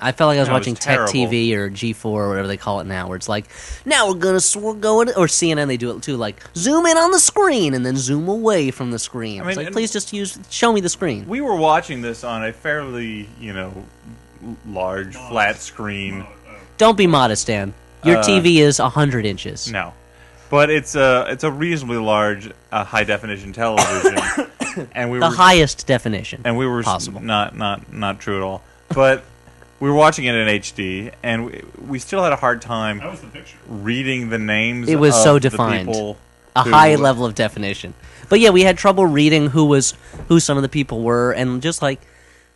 I 0.00 0.12
felt 0.12 0.28
like 0.28 0.36
I 0.36 0.40
was 0.40 0.48
That 0.48 0.54
was 0.54 0.60
watching 0.60 0.74
Tech. 0.74 0.98
TV 1.00 1.52
or 1.54 1.70
G4 1.70 2.04
or 2.04 2.28
whatever 2.28 2.48
they 2.48 2.56
call 2.56 2.80
it 2.80 2.86
now, 2.86 3.08
where 3.08 3.16
it's 3.16 3.28
like, 3.28 3.46
now 3.84 4.08
we're 4.08 4.14
gonna 4.14 4.36
s- 4.36 4.54
we're 4.56 4.74
going 4.74 5.08
or 5.10 5.26
CNN 5.26 5.66
they 5.68 5.76
do 5.76 5.90
it 5.96 6.02
too, 6.02 6.16
like 6.16 6.42
zoom 6.56 6.86
in 6.86 6.96
on 6.96 7.10
the 7.10 7.18
screen 7.18 7.72
and 7.74 7.84
then 7.86 7.96
zoom 7.96 8.28
away 8.28 8.70
from 8.70 8.90
the 8.90 8.98
screen. 8.98 9.40
I 9.42 9.48
it's 9.48 9.56
mean, 9.56 9.66
like, 9.66 9.72
please 9.72 9.92
just 9.92 10.12
use 10.12 10.38
show 10.50 10.72
me 10.72 10.80
the 10.80 10.88
screen. 10.88 11.26
We 11.26 11.40
were 11.40 11.56
watching 11.56 12.02
this 12.02 12.24
on 12.24 12.44
a 12.44 12.52
fairly, 12.52 13.28
you 13.40 13.52
know, 13.52 13.72
l- 14.44 14.56
large 14.66 15.14
flat 15.14 15.56
screen. 15.56 16.26
Oh. 16.28 16.54
Don't 16.78 16.96
be 16.98 17.06
modest, 17.06 17.46
Dan. 17.46 17.72
Your 18.04 18.18
Uh, 18.18 18.22
TV 18.22 18.58
is 18.58 18.78
hundred 18.78 19.24
inches. 19.24 19.72
No, 19.72 19.94
but 20.50 20.68
it's 20.70 20.94
a 20.94 21.24
it's 21.28 21.42
a 21.42 21.50
reasonably 21.50 21.96
large 21.98 22.50
uh, 22.70 22.84
high 22.84 23.04
definition 23.04 23.52
television, 23.52 24.18
and 24.94 25.10
we 25.10 25.18
The 25.18 25.28
were 25.30 25.34
highest 25.34 25.86
definition. 25.86 26.42
and 26.44 26.56
we 26.58 26.66
were 26.66 26.82
possible. 26.82 27.20
not 27.22 27.56
not 27.56 27.92
not 27.92 28.20
true 28.20 28.36
at 28.36 28.42
all. 28.42 28.62
But 28.94 29.24
we 29.80 29.88
were 29.88 29.94
watching 29.94 30.24
it 30.24 30.34
in 30.34 30.48
HD, 30.60 31.12
and 31.22 31.46
we, 31.46 31.62
we 31.86 31.98
still 31.98 32.22
had 32.22 32.32
a 32.32 32.36
hard 32.36 32.62
time 32.62 32.98
That 32.98 33.10
was 33.10 33.20
the 33.20 33.26
picture. 33.28 33.56
reading 33.68 34.30
the 34.30 34.38
names. 34.38 34.88
It 34.88 34.96
was 34.96 35.14
of 35.16 35.22
so 35.22 35.34
the 35.34 35.40
defined. 35.50 35.88
people 35.88 36.16
a 36.54 36.62
who- 36.62 36.70
high 36.70 36.94
level 36.96 37.24
of 37.26 37.34
definition. 37.34 37.94
But 38.28 38.40
yeah, 38.40 38.50
we 38.50 38.62
had 38.62 38.76
trouble 38.78 39.06
reading 39.06 39.48
who 39.48 39.66
was 39.66 39.94
who 40.28 40.40
some 40.40 40.56
of 40.58 40.62
the 40.62 40.68
people 40.68 41.02
were, 41.02 41.32
and 41.32 41.60
just 41.62 41.82
like 41.82 42.00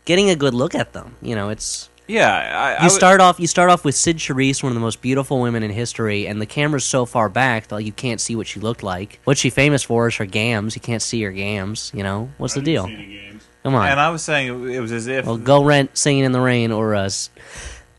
getting 0.05 0.29
a 0.29 0.35
good 0.35 0.53
look 0.53 0.73
at 0.75 0.91
them. 0.93 1.15
You 1.21 1.35
know, 1.35 1.49
it's 1.49 1.87
Yeah, 2.07 2.27
I, 2.33 2.73
I 2.73 2.77
you 2.79 2.83
would- 2.85 2.91
start 2.91 3.21
off 3.21 3.39
you 3.39 3.47
start 3.47 3.69
off 3.69 3.85
with 3.85 3.95
Cyd 3.95 4.17
Charisse, 4.17 4.61
one 4.63 4.71
of 4.71 4.75
the 4.75 4.81
most 4.81 5.01
beautiful 5.01 5.39
women 5.39 5.63
in 5.63 5.71
history, 5.71 6.27
and 6.27 6.41
the 6.41 6.45
camera's 6.45 6.83
so 6.83 7.05
far 7.05 7.29
back 7.29 7.67
that 7.67 7.75
like, 7.75 7.85
you 7.85 7.93
can't 7.93 8.19
see 8.19 8.35
what 8.35 8.47
she 8.47 8.59
looked 8.59 8.83
like. 8.83 9.19
What 9.23 9.37
she 9.37 9.49
famous 9.49 9.83
for 9.83 10.07
is 10.07 10.15
her 10.17 10.25
gams. 10.25 10.75
You 10.75 10.81
can't 10.81 11.01
see 11.01 11.21
her 11.21 11.31
gams. 11.31 11.91
You 11.93 12.03
know 12.03 12.31
what's 12.37 12.57
I 12.57 12.59
the 12.61 12.65
didn't 12.65 12.87
deal? 12.89 13.30
See 13.63 13.69
any 13.69 13.73
games. 13.73 13.75
Come 13.75 13.75
on. 13.75 13.87
And 13.89 13.99
I 13.99 14.09
was 14.09 14.21
saying 14.21 14.71
it 14.71 14.79
was 14.79 14.91
as 14.91 15.07
if 15.07 15.25
well, 15.25 15.37
go 15.37 15.63
rent 15.63 15.97
"Singing 15.97 16.23
in 16.23 16.31
the 16.31 16.41
Rain" 16.41 16.71
or 16.71 16.95
uh, 16.95 17.05
us. 17.05 17.29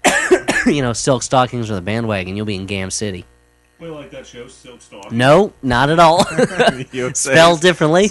you 0.66 0.82
know, 0.82 0.92
Silk 0.92 1.22
Stockings 1.22 1.70
or 1.70 1.74
the 1.74 1.80
Bandwagon. 1.80 2.36
You'll 2.36 2.46
be 2.46 2.56
in 2.56 2.66
Gam 2.66 2.90
City. 2.90 3.24
Wait, 3.78 3.90
like 3.90 4.10
that 4.10 4.26
show, 4.26 4.46
Silk 4.46 4.80
Stalk. 4.80 5.10
No, 5.10 5.52
not 5.62 5.90
at 5.90 5.98
all. 5.98 6.24
you 6.92 7.04
would 7.04 7.16
Spelled 7.16 7.60
differently. 7.60 8.10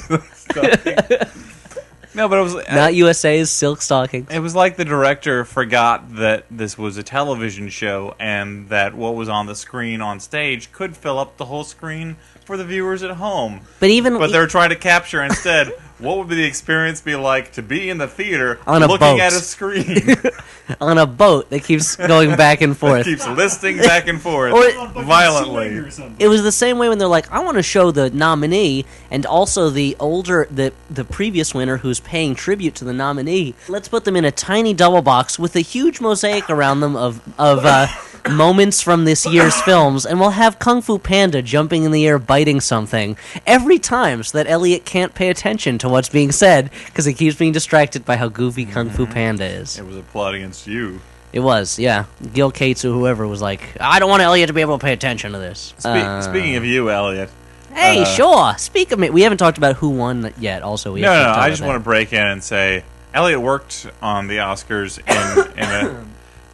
No, 2.13 2.27
but 2.27 2.39
it 2.39 2.41
was 2.41 2.55
uh, 2.55 2.63
Not 2.75 2.93
USA's 2.93 3.50
Silk 3.50 3.81
Stockings. 3.81 4.27
It 4.29 4.39
was 4.39 4.53
like 4.53 4.75
the 4.75 4.84
director 4.84 5.46
forgot 5.46 6.15
that 6.15 6.46
this 6.51 6.77
was 6.77 6.98
a 6.98 7.03
television 7.03 7.70
show 7.70 8.15
and 8.20 8.67
that 8.67 8.93
what 8.93 9.15
was 9.15 9.29
on 9.29 9.46
the 9.46 9.55
screen 9.55 10.01
on 10.01 10.20
stage 10.20 10.72
could 10.74 10.98
fill 10.98 11.17
up 11.17 11.38
the 11.38 11.46
whole 11.46 11.63
screen 11.63 12.17
for 12.43 12.58
the 12.58 12.65
viewers 12.65 13.01
at 13.01 13.12
home. 13.12 13.62
But 13.79 13.91
even 13.91 14.17
But 14.17 14.31
they're 14.31 14.48
trying 14.48 14.72
to 14.72 14.75
capture 14.75 15.24
instead 15.24 15.72
what 16.01 16.17
would 16.17 16.29
the 16.29 16.43
experience 16.43 17.01
be 17.01 17.15
like 17.15 17.51
to 17.53 17.62
be 17.62 17.89
in 17.89 17.98
the 17.98 18.08
theater 18.08 18.60
On 18.67 18.81
a 18.84 18.88
looking 18.88 19.00
boat. 19.17 19.20
at 19.20 19.34
a 19.34 19.39
screen 19.39 20.15
on 20.81 20.98
a 20.98 21.05
boat 21.05 21.50
that 21.50 21.63
keeps 21.63 21.96
going 21.96 22.36
back 22.36 22.62
and 22.62 22.77
forth. 22.84 23.05
keeps 23.05 23.27
listing 23.27 23.77
back 23.77 24.08
and 24.08 24.22
forth 24.22 24.53
Or- 24.53 24.88
violently. 25.03 25.77
or. 25.77 25.89
It 26.20 26.27
was 26.27 26.43
the 26.43 26.51
same 26.51 26.77
way 26.77 26.89
when 26.89 26.98
they're 26.98 27.08
like, 27.08 27.31
I 27.31 27.39
want 27.39 27.58
to 27.58 27.63
show 27.63 27.91
the 27.91 28.10
nominee 28.10 28.86
and 29.10 29.25
also 29.25 29.70
the 29.70 29.96
older 30.00 30.48
the 30.51 30.74
the 30.89 31.03
previous 31.05 31.53
winner 31.53 31.77
who's 31.77 32.00
paying 32.00 32.36
tribute 32.36 32.75
to 32.75 32.86
the 32.86 32.93
nominee. 32.93 33.55
Let's 33.67 33.88
put 33.88 34.05
them 34.05 34.15
in 34.15 34.25
a 34.25 34.31
tiny 34.31 34.74
double 34.74 35.01
box 35.01 35.38
with 35.39 35.55
a 35.55 35.62
huge 35.62 36.01
mosaic 36.01 36.50
around 36.50 36.79
them 36.81 36.96
of 36.96 37.22
of 37.39 37.65
uh, 37.65 37.88
moments 38.31 38.81
from 38.81 39.05
this 39.05 39.25
year's 39.25 39.59
films, 39.63 40.05
and 40.05 40.19
we'll 40.19 40.31
have 40.31 40.59
Kung 40.59 40.81
Fu 40.81 40.97
Panda 40.97 41.41
jumping 41.41 41.83
in 41.83 41.91
the 41.91 42.07
air 42.07 42.17
biting 42.19 42.59
something 42.61 43.17
every 43.45 43.79
time, 43.79 44.23
so 44.23 44.38
that 44.38 44.50
Elliot 44.50 44.85
can't 44.85 45.13
pay 45.13 45.29
attention 45.29 45.77
to 45.79 45.89
what's 45.89 46.09
being 46.09 46.31
said 46.31 46.69
because 46.88 47.05
he 47.05 47.13
keeps 47.13 47.35
being 47.38 47.51
distracted 47.51 48.05
by 48.05 48.15
how 48.17 48.27
goofy 48.29 48.65
Kung 48.65 48.89
Fu 48.89 49.05
Panda 49.05 49.45
is. 49.45 49.77
It 49.77 49.85
was 49.85 49.97
a 49.97 50.01
plot 50.03 50.33
against 50.35 50.67
you. 50.67 51.01
It 51.33 51.39
was, 51.39 51.79
yeah. 51.79 52.05
Gil 52.33 52.51
Cates 52.51 52.83
or 52.83 52.91
whoever 52.91 53.25
was 53.25 53.41
like, 53.41 53.61
I 53.79 54.00
don't 54.00 54.09
want 54.09 54.21
Elliot 54.21 54.47
to 54.47 54.53
be 54.53 54.61
able 54.61 54.77
to 54.77 54.83
pay 54.83 54.91
attention 54.93 55.31
to 55.31 55.38
this. 55.39 55.73
Spe- 55.77 55.85
Uh, 55.85 56.21
speaking 56.21 56.55
of 56.57 56.65
you, 56.65 56.89
Elliot. 56.89 57.29
Hey, 57.73 58.01
Uh, 58.01 58.05
sure. 58.05 58.53
Speak 58.57 58.91
of 58.91 59.00
me. 59.00 59.09
We 59.09 59.21
haven't 59.21 59.38
talked 59.38 59.57
about 59.57 59.77
who 59.77 59.91
won 59.91 60.33
yet. 60.39 60.61
Also, 60.61 60.91
we 60.91 61.00
No, 61.00 61.13
no, 61.13 61.23
no. 61.23 61.29
I 61.39 61.50
just 61.50 61.63
want 61.63 61.75
to 61.77 61.79
break 61.79 62.11
in 62.11 62.19
and 62.27 62.43
say 62.43 62.83
Elliot 63.13 63.39
worked 63.39 63.88
on 64.01 64.27
the 64.27 64.38
Oscars 64.39 65.00
in 65.00 65.57
in 65.57 65.69
a 65.69 66.05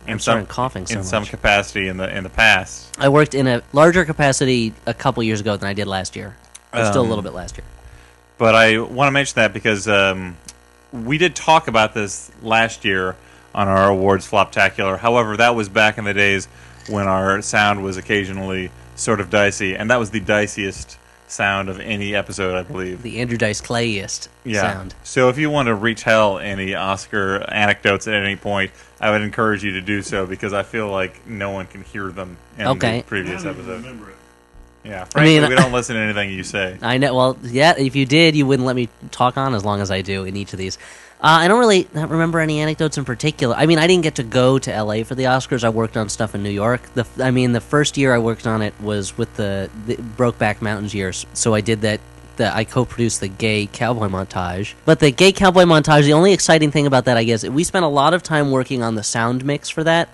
in 0.08 0.20
some 0.20 0.46
coughing 0.46 0.86
so 0.86 1.00
in 1.00 1.04
some 1.04 1.26
capacity 1.26 1.88
in 1.88 1.98
the 1.98 2.16
in 2.16 2.24
the 2.24 2.30
past. 2.30 2.96
I 3.00 3.10
worked 3.10 3.36
in 3.36 3.48
a 3.48 3.62
larger 3.74 4.06
capacity 4.06 4.74
a 4.86 4.94
couple 4.94 5.22
years 5.24 5.42
ago 5.42 5.58
than 5.58 5.68
I 5.68 5.74
did 5.74 5.88
last 5.88 6.16
year. 6.16 6.36
But 6.72 6.90
still 6.90 7.02
a 7.02 7.04
Um, 7.04 7.10
little 7.10 7.24
bit 7.24 7.34
last 7.34 7.58
year. 7.58 7.66
But 8.38 8.56
I 8.56 8.78
want 8.80 9.08
to 9.08 9.12
mention 9.12 9.36
that 9.36 9.54
because 9.54 9.88
um, 9.88 10.38
we 10.92 11.18
did 11.18 11.36
talk 11.36 11.68
about 11.68 11.94
this 11.94 12.32
last 12.42 12.86
year 12.86 13.16
on 13.56 13.68
our 13.68 13.90
awards 13.90 14.30
floptacular. 14.30 15.00
However, 15.00 15.38
that 15.38 15.56
was 15.56 15.70
back 15.70 15.98
in 15.98 16.04
the 16.04 16.14
days 16.14 16.48
when 16.90 17.08
our 17.08 17.42
sound 17.42 17.84
was 17.84 17.98
occasionally 17.98 18.70
sort 18.96 19.20
of 19.20 19.30
dicey, 19.30 19.76
and 19.76 19.90
that 19.90 19.98
was 19.98 20.12
the 20.12 20.20
diciest 20.20 20.98
sound 21.28 21.68
of 21.70 21.80
any 21.80 22.16
episode, 22.16 22.56
I 22.56 22.64
believe. 22.64 23.02
The 23.02 23.20
Andrew 23.20 23.38
Dice 23.38 23.60
Clayist 23.62 24.28
Yeah. 24.46 24.62
sound. 24.62 24.94
So 25.04 25.30
if 25.30 25.38
you 25.38 25.50
want 25.50 25.68
to 25.68 25.76
retell 25.76 26.38
any 26.40 26.76
Oscar 26.76 27.44
anecdotes 27.52 28.08
at 28.08 28.14
any 28.14 28.36
point, 28.36 28.72
I 29.00 29.12
would 29.12 29.22
encourage 29.22 29.64
you 29.64 29.74
to 29.74 29.82
do 29.82 30.02
so 30.02 30.26
because 30.26 30.54
I 30.54 30.64
feel 30.64 30.90
like 30.90 31.28
no 31.28 31.52
one 31.52 31.68
can 31.68 31.84
hear 31.84 32.10
them 32.12 32.38
in 32.58 32.68
Okay. 32.68 32.98
the 33.00 33.04
previous 33.04 33.42
I 33.42 33.46
don't 33.46 33.56
episode. 33.56 33.72
remember 33.84 34.10
it. 34.10 34.16
Yeah, 34.84 35.04
frankly, 35.06 35.40
mean- 35.40 35.50
we 35.50 35.56
don't 35.56 35.72
listen 35.74 35.96
to 35.96 36.02
anything 36.02 36.32
you 36.32 36.44
say. 36.44 36.78
I 36.82 36.98
know. 36.98 37.14
Well, 37.14 37.38
yeah. 37.44 37.74
If 37.78 37.96
you 37.96 38.06
did, 38.06 38.36
you 38.36 38.46
wouldn't 38.46 38.66
let 38.66 38.76
me 38.76 38.90
talk 39.12 39.38
on 39.38 39.54
as 39.54 39.66
long 39.66 39.82
as 39.82 39.92
I 39.92 40.02
do 40.02 40.24
in 40.24 40.36
each 40.38 40.54
of 40.54 40.60
these. 40.60 40.78
Uh, 41.20 41.42
I 41.42 41.48
don't 41.48 41.60
really 41.60 41.88
not 41.94 42.10
remember 42.10 42.40
any 42.40 42.60
anecdotes 42.60 42.98
in 42.98 43.04
particular. 43.04 43.56
I 43.56 43.66
mean, 43.66 43.80
I 43.80 43.88
didn't 43.88 44.04
get 44.04 44.16
to 44.16 44.24
go 44.24 44.60
to 44.60 44.72
L.A. 44.74 45.04
for 45.04 45.16
the 45.16 45.24
Oscars. 45.24 45.64
I 45.64 45.70
worked 45.70 45.98
on 45.98 46.10
stuff 46.10 46.36
in 46.36 46.44
New 46.44 46.52
York. 46.52 46.82
The, 46.94 47.06
I 47.20 47.32
mean, 47.32 47.54
the 47.54 47.60
first 47.60 47.98
year 47.98 48.14
I 48.14 48.20
worked 48.20 48.46
on 48.46 48.62
it 48.62 48.80
was 48.80 49.18
with 49.18 49.36
the, 49.36 49.70
the 49.88 49.96
Brokeback 49.96 50.62
Mountains 50.62 50.94
years. 50.94 51.26
So 51.34 51.54
I 51.56 51.62
did 51.62 51.82
that. 51.82 52.00
The, 52.38 52.56
I 52.56 52.64
co-produced 52.64 53.20
the 53.20 53.28
gay 53.28 53.68
cowboy 53.72 54.08
montage. 54.08 54.74
But 54.86 55.00
the 55.00 55.12
gay 55.12 55.32
cowboy 55.32 55.64
montage, 55.64 56.04
the 56.04 56.14
only 56.14 56.34
exciting 56.34 56.72
thing 56.72 56.86
about 56.86 57.06
that, 57.06 57.18
I 57.18 57.24
guess, 57.24 57.44
we 57.44 57.64
spent 57.64 57.86
a 57.86 57.90
lot 57.90 58.14
of 58.14 58.24
time 58.24 58.52
working 58.52 58.82
on 58.82 58.96
the 58.96 59.04
sound 59.04 59.44
mix 59.44 59.70
for 59.70 59.84
that. 59.84 60.10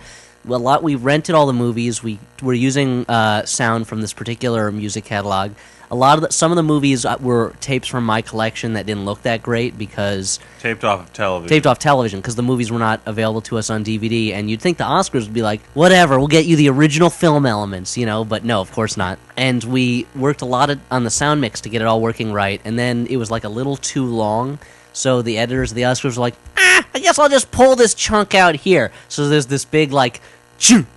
A 0.46 0.58
lot. 0.58 0.84
We 0.84 0.96
rented 0.96 1.36
all 1.36 1.46
the 1.46 1.54
movies. 1.54 2.04
We 2.04 2.20
were 2.42 2.54
using 2.54 3.06
uh, 3.08 3.46
sound 3.46 3.88
from 3.88 4.02
this 4.02 4.12
particular 4.12 4.72
music 4.72 5.06
catalog. 5.06 5.52
A 5.94 5.96
lot 5.96 6.18
of 6.18 6.24
the, 6.24 6.32
some 6.34 6.52
of 6.52 6.56
the 6.56 6.64
movies 6.64 7.06
uh, 7.06 7.18
were 7.22 7.54
tapes 7.60 7.88
from 7.88 8.04
my 8.04 8.24
collection 8.24 8.74
that 8.74 8.88
didn't 8.88 9.06
look 9.06 9.22
that 9.22 9.44
great 9.44 9.78
because 9.78 10.40
Taped 10.60 10.84
off 10.84 11.02
of 11.02 11.14
television. 11.14 11.50
taped 11.50 11.68
off 11.68 11.78
television 11.78 12.20
because 12.20 12.36
the 12.36 12.42
movies 12.42 12.72
were 12.72 12.80
not 12.80 13.00
available 13.06 13.42
to 13.42 13.60
us 13.60 13.70
on 13.70 13.86
DVD. 13.86 14.32
And 14.34 14.50
you'd 14.50 14.60
think 14.60 14.80
the 14.80 14.86
Oscars 14.86 15.26
would 15.26 15.36
be 15.36 15.44
like, 15.44 15.62
whatever, 15.76 16.18
we'll 16.18 16.28
get 16.28 16.48
you 16.48 16.56
the 16.56 16.68
original 16.70 17.12
film 17.12 17.46
elements, 17.46 17.96
you 17.96 18.08
know, 18.08 18.26
but 18.26 18.44
no, 18.44 18.60
of 18.60 18.72
course 18.72 18.98
not. 18.98 19.20
And 19.38 19.64
we 19.64 20.08
worked 20.16 20.42
a 20.42 20.46
lot 20.46 20.72
of, 20.72 20.80
on 20.90 21.04
the 21.04 21.12
sound 21.12 21.42
mix 21.42 21.62
to 21.62 21.70
get 21.70 21.84
it 21.84 21.86
all 21.86 22.02
working 22.02 22.34
right. 22.34 22.60
And 22.66 22.80
then 22.80 23.06
it 23.06 23.18
was 23.18 23.30
like 23.30 23.44
a 23.44 23.50
little 23.50 23.78
too 23.78 24.08
long. 24.08 24.58
So 24.94 25.22
the 25.22 25.38
editors 25.38 25.74
of 25.74 25.76
the 25.76 25.84
Oscars 25.84 26.18
were 26.18 26.22
like, 26.22 26.36
ah, 26.58 26.88
I 26.96 27.00
guess 27.02 27.20
I'll 27.20 27.30
just 27.30 27.52
pull 27.52 27.76
this 27.76 27.94
chunk 27.94 28.34
out 28.34 28.56
here. 28.56 28.92
So 29.10 29.30
there's 29.30 29.46
this 29.46 29.64
big, 29.64 29.92
like, 29.92 30.22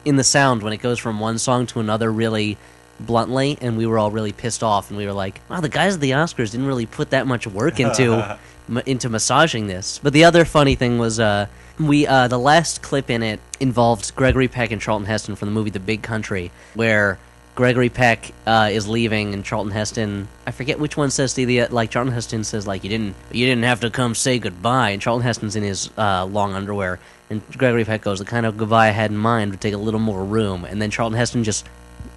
in 0.07 0.17
the 0.17 0.25
sound 0.25 0.63
when 0.63 0.73
it 0.73 0.79
goes 0.79 0.99
from 0.99 1.21
one 1.21 1.39
song 1.39 1.67
to 1.67 1.81
another 1.81 2.11
really 2.11 2.57
bluntly 2.99 3.59
and 3.61 3.77
we 3.77 3.87
were 3.87 3.99
all 3.99 4.11
really 4.11 4.33
pissed 4.33 4.63
off 4.63 4.89
and 4.91 4.97
we 4.97 5.07
were 5.07 5.13
like 5.13 5.41
wow 5.51 5.61
the 5.61 5.69
guys 5.69 5.95
at 5.95 6.01
the 6.01 6.13
oscars 6.13 6.53
didn't 6.53 6.67
really 6.67 6.87
put 6.87 7.11
that 7.11 7.27
much 7.27 7.47
work 7.47 7.79
into 7.79 8.39
ma- 8.69 8.83
into 8.87 9.09
massaging 9.09 9.67
this. 9.67 9.99
But 10.03 10.13
the 10.13 10.25
other 10.25 10.45
funny 10.45 10.75
thing 10.75 10.99
was 10.99 11.21
uh 11.21 11.47
we 11.79 12.07
uh 12.07 12.29
the 12.29 12.39
last 12.39 12.83
clip 12.83 13.11
in 13.11 13.23
it 13.23 13.41
involved 13.61 14.15
gregory 14.17 14.49
peck 14.49 14.71
and 14.71 14.81
charlton 14.81 15.07
heston 15.07 15.37
from 15.37 15.49
the 15.49 15.53
movie 15.53 15.71
the 15.71 15.81
big 15.81 16.03
country 16.03 16.51
where 16.75 17.19
gregory 17.55 17.89
peck 17.89 18.33
uh, 18.47 18.69
is 18.73 18.89
leaving 18.89 19.35
and 19.35 19.45
charlton 19.45 19.73
heston 19.73 20.27
i 20.47 20.51
forget 20.51 20.79
which 20.79 20.97
one 20.97 21.11
says 21.11 21.35
to 21.35 21.45
the 21.45 21.67
like 21.67 21.91
charlton 21.91 22.15
heston 22.15 22.45
says 22.45 22.67
like 22.67 22.83
you 22.83 22.89
didn't 22.91 23.15
you 23.31 23.45
didn't 23.47 23.65
have 23.65 23.81
to 23.81 23.91
come 23.91 24.15
say 24.15 24.39
goodbye 24.39 24.91
and 24.91 25.03
charlton 25.03 25.23
heston's 25.23 25.55
in 25.55 25.63
his 25.63 25.91
uh, 25.99 26.25
long 26.25 26.55
underwear 26.55 26.99
and 27.29 27.43
gregory 27.59 27.85
peck 27.85 28.01
goes 28.01 28.19
the 28.19 28.25
kind 28.25 28.47
of 28.47 28.57
goodbye 28.57 28.89
i 28.89 28.91
had 28.91 29.11
in 29.11 29.17
mind 29.19 29.51
would 29.51 29.61
take 29.61 29.75
a 29.75 29.79
little 29.79 30.01
more 30.01 30.25
room 30.25 30.65
and 30.65 30.81
then 30.81 30.91
charlton 30.91 31.17
heston 31.17 31.45
just 31.45 31.67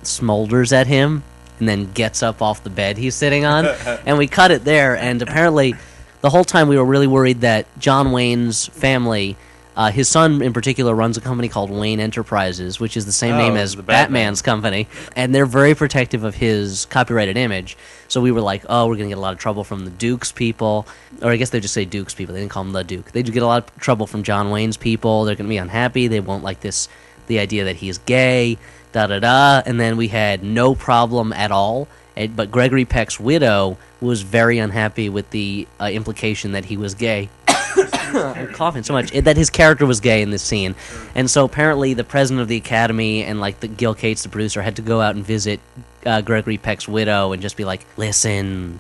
smolders 0.04 0.72
at 0.72 0.88
him 0.88 1.24
and 1.60 1.68
then 1.68 1.92
gets 1.92 2.24
up 2.24 2.42
off 2.42 2.64
the 2.64 2.70
bed 2.70 2.98
he's 2.98 3.16
sitting 3.16 3.46
on. 3.46 3.66
and 4.06 4.18
we 4.18 4.28
cut 4.28 4.52
it 4.52 4.64
there. 4.64 4.96
And 4.98 5.22
apparently, 5.22 5.76
the 6.22 6.30
whole 6.30 6.44
time 6.46 6.68
we 6.68 6.78
were 6.78 6.86
really 6.86 7.08
worried 7.08 7.42
that 7.42 7.66
John 7.80 8.12
Wayne's 8.12 8.68
family 8.68 9.36
Uh, 9.78 9.92
his 9.92 10.10
son, 10.10 10.42
in 10.42 10.52
particular, 10.52 10.94
runs 10.94 11.16
a 11.16 11.22
company 11.22 11.48
called 11.48 11.70
Wayne 11.72 12.02
Enterprises, 12.02 12.82
which 12.82 12.98
is 12.98 13.06
the 13.06 13.14
same 13.14 13.38
name 13.38 13.54
Oh, 13.54 13.58
as 13.64 13.76
Batman. 13.76 13.86
Batman's 13.88 14.42
company, 14.42 14.88
and 15.16 15.34
they're 15.34 15.46
very 15.46 15.74
protective 15.74 16.26
of 16.26 16.36
his 16.36 16.86
copyrighted 16.88 17.38
image. 17.38 17.78
So 18.10 18.20
we 18.20 18.32
were 18.32 18.42
like, 18.42 18.66
oh, 18.68 18.88
we're 18.88 18.98
gonna 18.98 19.08
get 19.10 19.18
a 19.18 19.22
lot 19.22 19.32
of 19.32 19.40
trouble 19.40 19.64
from 19.64 19.86
the 19.86 19.92
Duke's 19.92 20.34
people, 20.34 20.86
or 21.22 21.32
I 21.32 21.38
guess 21.38 21.52
they 21.52 21.62
just 21.62 21.74
say 21.74 21.86
Duke's 21.86 22.14
people. 22.14 22.34
They 22.34 22.42
didn't 22.42 22.52
call 22.52 22.64
him 22.64 22.74
the 22.74 22.84
Duke. 22.84 23.12
They 23.14 23.24
do 23.24 23.32
get 23.32 23.42
a 23.44 23.48
lot 23.48 23.64
of 23.70 23.80
trouble 23.80 24.06
from 24.06 24.24
John 24.24 24.50
Wayne's 24.52 24.76
people. 24.76 25.24
They're 25.24 25.36
gonna 25.36 25.48
be 25.48 25.56
unhappy. 25.64 26.10
They 26.10 26.20
won't 26.20 26.44
like 26.44 26.60
this, 26.60 26.90
the 27.28 27.40
idea 27.40 27.64
that 27.64 27.78
he's 27.78 28.00
gay. 28.00 28.58
Da 28.92 29.08
da 29.08 29.20
da. 29.20 29.62
And 29.66 29.80
then 29.80 29.98
we 29.98 30.08
had 30.08 30.44
no 30.44 30.76
problem 30.76 31.34
at 31.34 31.52
all. 31.52 31.88
But 32.36 32.52
Gregory 32.52 32.86
Peck's 32.86 33.20
widow 33.20 33.78
was 34.02 34.24
very 34.24 34.58
unhappy 34.58 35.08
with 35.08 35.30
the 35.30 35.68
uh, 35.80 35.90
implication 35.92 36.52
that 36.52 36.66
he 36.66 36.76
was 36.76 36.94
gay. 36.94 37.30
I'm 37.48 38.52
coughing 38.54 38.84
so 38.84 38.94
much 38.94 39.12
that 39.12 39.38
his 39.38 39.50
character 39.50 39.86
was 39.86 40.00
gay 40.00 40.22
in 40.22 40.32
this 40.32 40.42
scene, 40.42 40.76
and 41.16 41.30
so 41.30 41.46
apparently 41.46 41.94
the 41.94 42.04
president 42.04 42.42
of 42.42 42.48
the 42.48 42.58
academy 42.58 43.24
and 43.24 43.40
like 43.40 43.60
the 43.60 43.68
Gil 43.68 43.94
Cates, 43.94 44.24
the 44.24 44.30
producer, 44.30 44.62
had 44.62 44.78
to 44.78 44.82
go 44.82 45.00
out 45.00 45.16
and 45.16 45.24
visit 45.24 45.60
uh, 46.06 46.22
Gregory 46.22 46.58
Peck's 46.58 46.88
widow 46.88 47.32
and 47.32 47.42
just 47.42 47.56
be 47.56 47.66
like, 47.66 47.86
"Listen, 47.98 48.80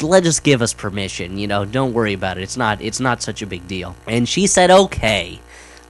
let 0.00 0.24
us 0.26 0.40
give 0.40 0.62
us 0.62 0.72
permission. 0.72 1.38
You 1.38 1.46
know, 1.46 1.64
don't 1.64 1.92
worry 1.92 2.12
about 2.12 2.38
it. 2.38 2.42
It's 2.42 2.56
not 2.56 2.80
it's 2.80 3.00
not 3.00 3.20
such 3.20 3.42
a 3.42 3.46
big 3.46 3.66
deal." 3.66 3.96
And 4.06 4.28
she 4.28 4.46
said, 4.46 4.70
"Okay," 4.70 5.40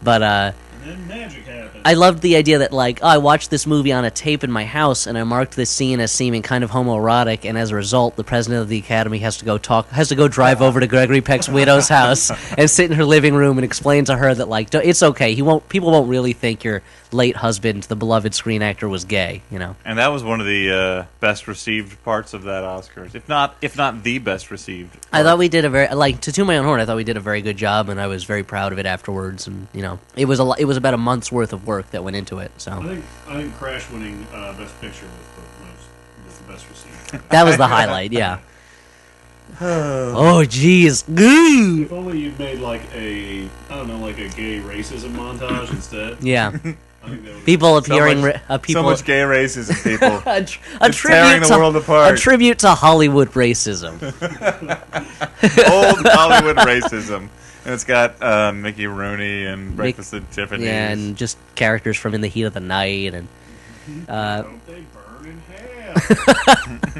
but 0.02 0.22
uh, 0.22 0.52
then 0.82 1.06
magic. 1.08 1.44
I 1.84 1.94
loved 1.94 2.22
the 2.22 2.36
idea 2.36 2.58
that 2.58 2.72
like 2.72 3.00
oh, 3.02 3.06
I 3.06 3.18
watched 3.18 3.50
this 3.50 3.66
movie 3.66 3.92
on 3.92 4.04
a 4.04 4.10
tape 4.10 4.44
in 4.44 4.50
my 4.50 4.64
house 4.64 5.06
and 5.06 5.16
I 5.16 5.24
marked 5.24 5.56
this 5.56 5.70
scene 5.70 6.00
as 6.00 6.12
seeming 6.12 6.42
kind 6.42 6.64
of 6.64 6.70
homoerotic 6.70 7.44
and 7.44 7.56
as 7.56 7.70
a 7.70 7.74
result 7.74 8.16
the 8.16 8.24
president 8.24 8.62
of 8.62 8.68
the 8.68 8.78
academy 8.78 9.18
has 9.18 9.38
to 9.38 9.44
go 9.44 9.58
talk 9.58 9.88
has 9.90 10.08
to 10.08 10.14
go 10.14 10.28
drive 10.28 10.60
over 10.60 10.80
to 10.80 10.86
Gregory 10.86 11.20
Peck's 11.20 11.48
widow's 11.48 11.88
house 11.88 12.30
and 12.58 12.70
sit 12.70 12.90
in 12.90 12.96
her 12.96 13.04
living 13.04 13.34
room 13.34 13.58
and 13.58 13.64
explain 13.64 14.04
to 14.06 14.16
her 14.16 14.34
that 14.34 14.48
like 14.48 14.74
it's 14.74 15.02
okay 15.02 15.34
he 15.34 15.42
won't 15.42 15.68
people 15.68 15.90
won't 15.90 16.08
really 16.08 16.32
think 16.32 16.64
your 16.64 16.82
late 17.12 17.36
husband 17.36 17.82
the 17.84 17.96
beloved 17.96 18.34
screen 18.34 18.60
actor 18.62 18.88
was 18.88 19.04
gay 19.04 19.40
you 19.50 19.58
know 19.58 19.74
And 19.84 19.98
that 19.98 20.08
was 20.08 20.22
one 20.22 20.40
of 20.40 20.46
the 20.46 20.70
uh, 20.70 21.06
best 21.20 21.48
received 21.48 22.02
parts 22.04 22.34
of 22.34 22.42
that 22.44 22.64
Oscars, 22.64 23.14
if 23.14 23.28
not 23.28 23.56
if 23.62 23.76
not 23.76 24.02
the 24.02 24.18
best 24.18 24.50
received. 24.50 24.96
I 25.12 25.22
thought 25.22 25.38
we 25.38 25.48
did 25.48 25.64
a 25.64 25.70
very 25.70 25.88
like 25.94 26.20
to 26.22 26.32
toot 26.32 26.46
my 26.46 26.58
own 26.58 26.64
horn. 26.64 26.80
I 26.80 26.84
thought 26.86 26.96
we 26.96 27.04
did 27.04 27.16
a 27.16 27.20
very 27.20 27.40
good 27.42 27.56
job, 27.56 27.88
and 27.88 28.00
I 28.00 28.06
was 28.08 28.24
very 28.24 28.42
proud 28.42 28.72
of 28.72 28.78
it 28.78 28.86
afterwards. 28.86 29.46
And 29.46 29.66
you 29.72 29.82
know, 29.82 29.98
it 30.16 30.26
was 30.26 30.38
a 30.38 30.44
lo- 30.44 30.56
it 30.58 30.64
was 30.66 30.76
about 30.76 30.94
a 30.94 30.98
month's 30.98 31.32
worth 31.32 31.52
of 31.52 31.66
work 31.66 31.90
that 31.92 32.04
went 32.04 32.16
into 32.16 32.38
it. 32.38 32.50
I 32.56 32.58
So 32.58 32.82
think 32.82 33.04
I 33.28 33.34
think 33.40 33.54
Crash 33.56 33.88
winning 33.90 34.26
uh, 34.34 34.52
Best 34.58 34.78
Picture 34.80 35.06
was 35.06 35.26
the 35.36 35.64
most 35.64 35.88
was 36.26 36.38
the 36.38 36.52
best 36.52 36.68
received. 36.68 37.28
that 37.30 37.44
was 37.44 37.56
the 37.56 37.66
highlight. 37.68 38.12
Yeah. 38.12 38.38
oh 39.60 40.44
jeez. 40.46 41.04
Goo. 41.12 41.82
if 41.84 41.92
only 41.92 42.18
you'd 42.20 42.38
made 42.38 42.58
like 42.60 42.82
a 42.94 43.48
I 43.70 43.76
don't 43.76 43.88
know 43.88 43.98
like 43.98 44.18
a 44.18 44.28
gay 44.28 44.60
racism 44.60 45.12
montage 45.14 45.70
instead. 45.70 46.22
Yeah. 46.22 46.56
I 47.02 47.10
think 47.10 47.24
that 47.24 47.34
would 47.34 47.44
People 47.44 47.68
So 47.82 47.92
appearing. 47.94 48.20
much, 48.20 48.34
ri- 48.34 48.40
uh, 48.48 48.58
people. 48.58 48.82
so 48.82 48.88
much 48.90 49.04
gay 49.04 49.20
racism, 49.20 49.82
people. 49.84 50.08
a, 50.26 50.44
tr- 50.44 50.58
a 50.80 50.86
It's 50.88 51.02
tearing 51.02 51.40
tribute 51.40 51.40
the 51.42 51.46
to 51.48 51.58
world 51.58 51.76
apart. 51.76 52.14
a 52.14 52.16
tribute 52.16 52.58
to 52.60 52.70
Hollywood 52.74 53.30
racism. 53.32 53.94
Old 55.70 56.06
Hollywood 56.06 56.56
racism. 56.56 57.28
And 57.64 57.74
it's 57.74 57.84
got 57.84 58.20
uh, 58.22 58.52
Mickey 58.52 58.86
Rooney 58.86 59.44
and 59.44 59.76
Breakfast 59.76 60.12
at 60.14 60.30
Tiffany's. 60.32 60.66
yeah, 60.66 60.88
and 60.90 61.16
just 61.16 61.36
characters 61.54 61.96
from 61.96 62.14
In 62.14 62.20
the 62.20 62.28
Heat 62.28 62.42
of 62.44 62.54
the 62.54 62.60
Night, 62.60 63.14
and 63.14 63.28
uh, 64.08 64.42
Don't 64.42 64.66
they 64.66 64.84
burn 64.94 65.26
in 65.26 65.40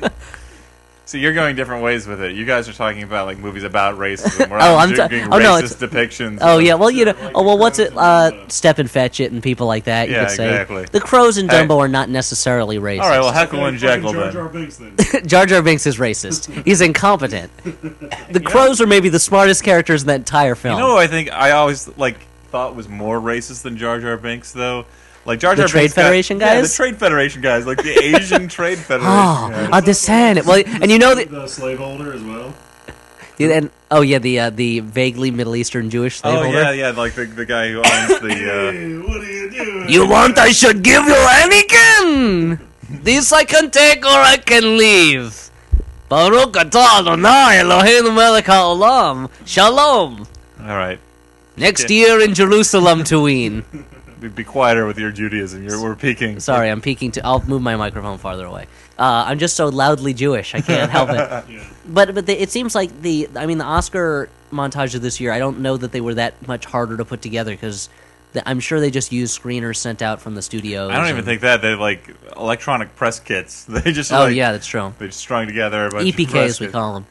hell? 0.03 0.11
So 1.09 1.17
you're 1.17 1.33
going 1.33 1.57
different 1.57 1.83
ways 1.83 2.07
with 2.07 2.21
it. 2.21 2.37
You 2.37 2.45
guys 2.45 2.69
are 2.69 2.75
talking 2.75 3.03
about 3.03 3.25
like 3.25 3.39
movies 3.39 3.65
about 3.65 3.97
racism. 3.97 4.51
Where 4.51 4.59
Oh, 4.63 4.77
I'm, 4.77 4.91
I'm 4.91 4.95
ta- 4.95 5.09
doing 5.09 5.25
oh, 5.33 5.39
no, 5.39 5.53
racist 5.53 5.79
depictions. 5.89 6.37
Oh 6.43 6.59
yeah, 6.59 6.75
well 6.75 6.91
you 6.91 7.07
know, 7.07 7.13
Like 7.13 7.33
oh 7.35 7.45
well, 7.45 7.57
what's 7.57 7.79
it? 7.79 7.97
Uh, 7.97 8.29
Crows 8.29 8.43
and, 8.43 8.53
Stepin 8.53 8.87
Fetchit 8.89 9.29
and 9.29 9.43
people 9.43 9.67
like 9.67 9.85
that. 9.85 10.11
You 10.11 10.17
Yeah, 10.17 10.27
could 10.27 10.37
say 10.37 10.51
exactly. 10.51 10.85
the 10.93 11.01
crows 11.01 11.39
in 11.39 11.49
Hey. 11.49 11.65
Dumbo 11.67 11.79
are 11.79 11.89
not 11.89 12.11
necessarily 12.11 12.77
racist. 12.77 13.01
All 13.05 13.09
right, 13.09 13.21
well, 13.21 13.33
Heckle 13.33 13.65
and 13.65 13.79
Okay, 13.83 13.87
Jeckle 13.87 14.13
fucking 14.13 14.13
Jar 14.13 14.25
then. 14.25 14.33
Jar 14.35 14.49
Binks 14.51 14.77
then. 14.77 15.27
Jar 15.27 15.47
Jar 15.47 15.63
Binks 15.63 15.87
is 15.87 15.97
racist. 15.97 16.65
He's 16.67 16.83
incompetent. 16.83 17.51
The 18.31 18.41
crows 18.41 18.83
are 18.83 18.87
maybe 18.87 19.09
the 19.09 19.19
smartest 19.19 19.65
characters 19.65 20.03
in 20.03 20.09
that 20.09 20.17
entire 20.17 20.55
film. 20.55 20.75
You 20.75 20.81
know, 20.85 20.91
who 20.93 20.99
I 20.99 21.07
think 21.07 21.33
I 21.33 21.53
always 21.53 21.89
like 21.97 22.19
thought 22.51 22.77
was 22.77 22.87
more 22.87 23.19
racist 23.19 23.63
than 23.63 23.79
Jar 23.79 23.99
Jar 23.99 24.19
Binks, 24.19 24.53
though. 24.53 24.85
Like 25.29 25.41
Jar 25.41 25.55
The 25.55 25.69
Trade 25.69 25.83
Binks 25.83 25.95
got- 25.95 26.03
Federation 26.03 26.41
Yeah, 26.41 26.63
the? 26.63 26.69
Trade 26.69 26.97
Federation 26.97 27.43
guys, 27.43 27.67
like 27.67 27.83
the 27.83 27.93
Asian 28.17 28.49
Trade 28.57 28.79
Federation. 28.79 29.13
Oh, 29.13 29.49
guys. 29.53 29.69
a 29.73 29.81
descent. 29.85 30.47
Well, 30.47 30.63
and 30.67 30.91
you 30.91 30.99
know 30.99 31.15
that, 31.15 31.31
the 31.31 31.47
slaveholder 31.47 32.15
as 32.15 32.23
well. 32.25 32.55
and 33.39 33.69
oh 33.91 34.01
yeah, 34.01 34.19
the 34.19 34.41
uh, 34.41 34.51
the 34.51 34.81
vaguely 34.81 35.31
Middle 35.31 35.55
Eastern 35.55 35.91
Jewish 35.91 36.19
slaveholder. 36.21 36.49
Oh 36.49 36.51
slaveholder. 36.51 36.75
yeah, 36.75 36.89
yeah, 36.91 36.97
like 36.97 37.13
the, 37.15 37.27
the 37.27 37.45
guy 37.45 37.69
who 37.69 37.79
owns 37.85 38.21
the. 38.25 38.33
Uh, 38.33 38.73
Hey, 38.73 38.97
what 38.99 39.21
are 39.21 39.31
you 39.31 39.51
doing? 39.51 39.89
You 39.93 40.09
want 40.09 40.39
I 40.39 40.51
should 40.51 40.83
give 40.83 41.05
you 41.05 41.15
Anakin? 41.15 42.59
This 43.05 43.31
I 43.31 43.45
can 43.45 43.71
take 43.71 44.05
or 44.05 44.09
I 44.33 44.39
can 44.39 44.79
leave. 44.79 45.51
Baruch 46.09 46.55
atah 46.57 47.01
Adonai 47.05 47.61
Eloheinu 47.61 48.15
melech 48.17 48.47
haolam. 48.47 49.29
Shalom. 49.45 50.27
all 50.65 50.77
right, 50.77 50.99
Next 51.57 51.91
Yeah. 51.91 51.97
year 52.17 52.21
in 52.25 52.33
Jerusalem 52.33 53.05
to 53.13 53.21
ween. 53.21 53.65
be, 54.21 54.29
be 54.29 54.45
quieter 54.45 54.87
with 54.87 54.99
your 54.99 55.11
Judaism. 55.11 55.67
You're, 55.67 55.83
we're 55.83 55.95
peaking. 55.97 56.41
Sorry, 56.41 56.69
I'm 56.71 56.81
peeking 56.81 57.13
to. 57.13 57.25
I'll 57.27 57.43
move 57.45 57.63
my 57.63 57.77
microphone 57.77 58.19
farther 58.19 58.47
away. 58.47 58.67
Uh, 58.99 59.25
I'm 59.27 59.39
just 59.39 59.57
so 59.57 59.69
loudly 59.69 60.15
Jewish. 60.15 60.55
I 60.55 60.61
can't 60.61 60.91
help 60.91 61.11
it. 61.11 61.45
Yeah. 61.49 61.65
But 61.87 62.15
but 62.15 62.27
the, 62.27 62.41
it 62.41 62.51
seems 62.51 62.75
like 62.75 63.03
the. 63.03 63.29
I 63.37 63.47
mean, 63.47 63.59
the 63.59 63.65
Oscar 63.65 64.29
montage 64.53 64.95
of 64.95 65.03
this 65.03 65.21
year. 65.21 65.33
I 65.33 65.39
don't 65.39 65.61
know 65.61 65.77
that 65.77 65.93
they 65.93 66.01
were 66.01 66.15
that 66.15 66.47
much 66.47 66.65
harder 66.67 66.97
to 66.97 67.05
put 67.05 67.23
together 67.23 67.53
because 67.53 67.89
I'm 68.45 68.61
sure 68.61 68.79
they 68.81 68.91
just 68.91 69.11
used 69.13 69.41
screeners 69.41 69.77
sent 69.77 70.03
out 70.03 70.21
from 70.21 70.35
the 70.35 70.43
studios. 70.43 70.91
I 70.91 70.97
don't 70.97 71.05
even 71.07 71.19
and- 71.19 71.25
think 71.27 71.41
that 71.43 71.63
they 71.63 71.75
like 71.75 72.15
electronic 72.37 72.95
press 72.97 73.21
kits. 73.21 73.65
They 73.69 73.93
just 73.93 74.13
Oh 74.13 74.25
like, 74.25 74.35
yeah, 74.37 74.53
that's 74.53 74.67
true. 74.67 74.93
they 74.99 75.07
just 75.07 75.19
strung 75.21 75.47
together 75.47 75.87
a 75.87 75.91
bunch 75.91 76.09
of 76.11 76.15
EPK 76.15 76.33
we 76.61 76.67
kits. 76.67 76.73
call 76.73 76.95
them. 76.95 77.07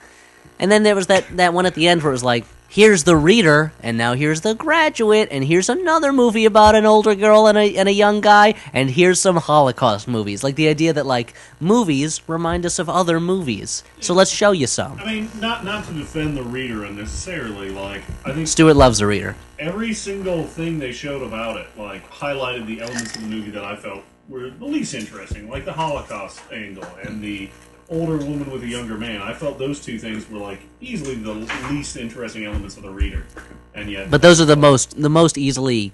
And 0.59 0.71
then 0.71 0.83
there 0.83 0.95
was 0.95 1.07
that, 1.07 1.25
that 1.37 1.53
one 1.53 1.65
at 1.65 1.75
the 1.75 1.87
end 1.87 2.01
where 2.01 2.11
it 2.11 2.13
was 2.13 2.23
like, 2.23 2.45
here's 2.69 3.03
the 3.03 3.15
reader, 3.15 3.73
and 3.81 3.97
now 3.97 4.13
here's 4.13 4.41
the 4.41 4.53
graduate, 4.53 5.29
and 5.31 5.43
here's 5.43 5.69
another 5.69 6.11
movie 6.13 6.45
about 6.45 6.75
an 6.75 6.85
older 6.85 7.15
girl 7.15 7.47
and 7.47 7.57
a, 7.57 7.75
and 7.75 7.87
a 7.89 7.93
young 7.93 8.21
guy, 8.21 8.53
and 8.73 8.89
here's 8.91 9.19
some 9.19 9.37
Holocaust 9.37 10.07
movies. 10.07 10.43
Like 10.43 10.55
the 10.55 10.67
idea 10.67 10.93
that 10.93 11.05
like 11.05 11.33
movies 11.59 12.21
remind 12.27 12.65
us 12.65 12.79
of 12.79 12.89
other 12.89 13.19
movies. 13.19 13.83
So 13.99 14.13
let's 14.13 14.31
show 14.31 14.51
you 14.51 14.67
some. 14.67 14.99
I 14.99 15.05
mean, 15.05 15.31
not 15.39 15.63
not 15.63 15.85
to 15.85 15.93
defend 15.93 16.37
the 16.37 16.43
reader 16.43 16.85
unnecessarily. 16.85 17.69
Like, 17.69 18.03
I 18.25 18.33
think 18.33 18.47
Stuart 18.47 18.75
loves 18.75 18.99
the 18.99 19.07
reader. 19.07 19.35
every 19.59 19.93
single 19.93 20.43
thing 20.43 20.79
they 20.79 20.91
showed 20.91 21.23
about 21.23 21.57
it, 21.57 21.67
like, 21.77 22.07
highlighted 22.11 22.67
the 22.67 22.81
elements 22.81 23.15
of 23.15 23.21
the 23.23 23.27
movie 23.27 23.49
that 23.51 23.63
I 23.63 23.75
felt 23.75 24.03
were 24.29 24.49
the 24.49 24.65
least 24.65 24.93
interesting, 24.93 25.49
like 25.49 25.65
the 25.65 25.73
Holocaust 25.73 26.41
angle 26.51 26.85
and 27.01 27.21
the 27.21 27.49
older 27.89 28.17
woman 28.17 28.51
with 28.51 28.63
a 28.63 28.67
younger 28.67 28.97
man. 28.97 29.21
I 29.21 29.33
felt 29.33 29.57
those 29.57 29.83
two 29.83 29.97
things 29.97 30.29
were 30.29 30.39
like 30.39 30.59
easily 30.81 31.15
the 31.15 31.33
least 31.71 31.97
interesting 31.97 32.45
elements 32.45 32.77
of 32.77 32.83
the 32.83 32.89
reader, 32.89 33.25
and 33.73 33.89
yet. 33.89 34.11
But 34.11 34.21
those 34.21 34.41
are 34.41 34.45
the 34.45 34.55
most 34.55 35.01
the 35.01 35.09
most 35.09 35.37
easily 35.37 35.93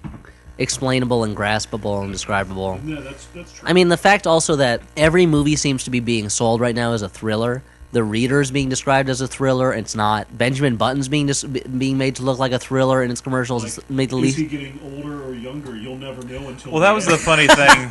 explainable 0.58 1.24
and 1.24 1.36
graspable 1.36 2.02
and 2.02 2.12
describable. 2.12 2.78
no, 2.82 3.00
that's 3.00 3.26
that's 3.26 3.52
true. 3.52 3.68
I 3.68 3.72
mean, 3.72 3.88
the 3.88 3.96
fact 3.96 4.26
also 4.26 4.56
that 4.56 4.82
every 4.96 5.26
movie 5.26 5.56
seems 5.56 5.84
to 5.84 5.90
be 5.90 6.00
being 6.00 6.28
sold 6.28 6.60
right 6.60 6.74
now 6.74 6.92
as 6.92 7.02
a 7.02 7.08
thriller. 7.08 7.62
The 7.94 8.04
Reader's 8.04 8.50
being 8.50 8.68
described 8.68 9.08
as 9.08 9.20
a 9.20 9.26
thriller. 9.28 9.72
It's 9.72 9.94
not. 9.94 10.36
Benjamin 10.36 10.76
Button's 10.76 11.08
being 11.08 11.26
dis- 11.26 11.44
being 11.44 11.96
made 11.96 12.16
to 12.16 12.22
look 12.22 12.38
like 12.38 12.52
a 12.52 12.58
thriller 12.58 13.02
in 13.02 13.10
its 13.10 13.20
commercials. 13.22 13.62
Like, 13.64 13.78
it's 13.78 13.88
made 13.90 14.10
the 14.10 14.16
is 14.18 14.22
least. 14.22 14.36
he 14.38 14.44
getting 14.46 14.78
older 14.84 15.24
or 15.24 15.32
younger? 15.34 15.76
You'll 15.76 15.96
never 15.96 16.22
know 16.26 16.48
until. 16.48 16.72
Well, 16.72 16.80
that 16.82 16.90
the 16.90 16.94
was 16.94 17.06
end. 17.08 17.14
the 17.14 17.18
funny 17.18 17.46
thing. 17.46 17.88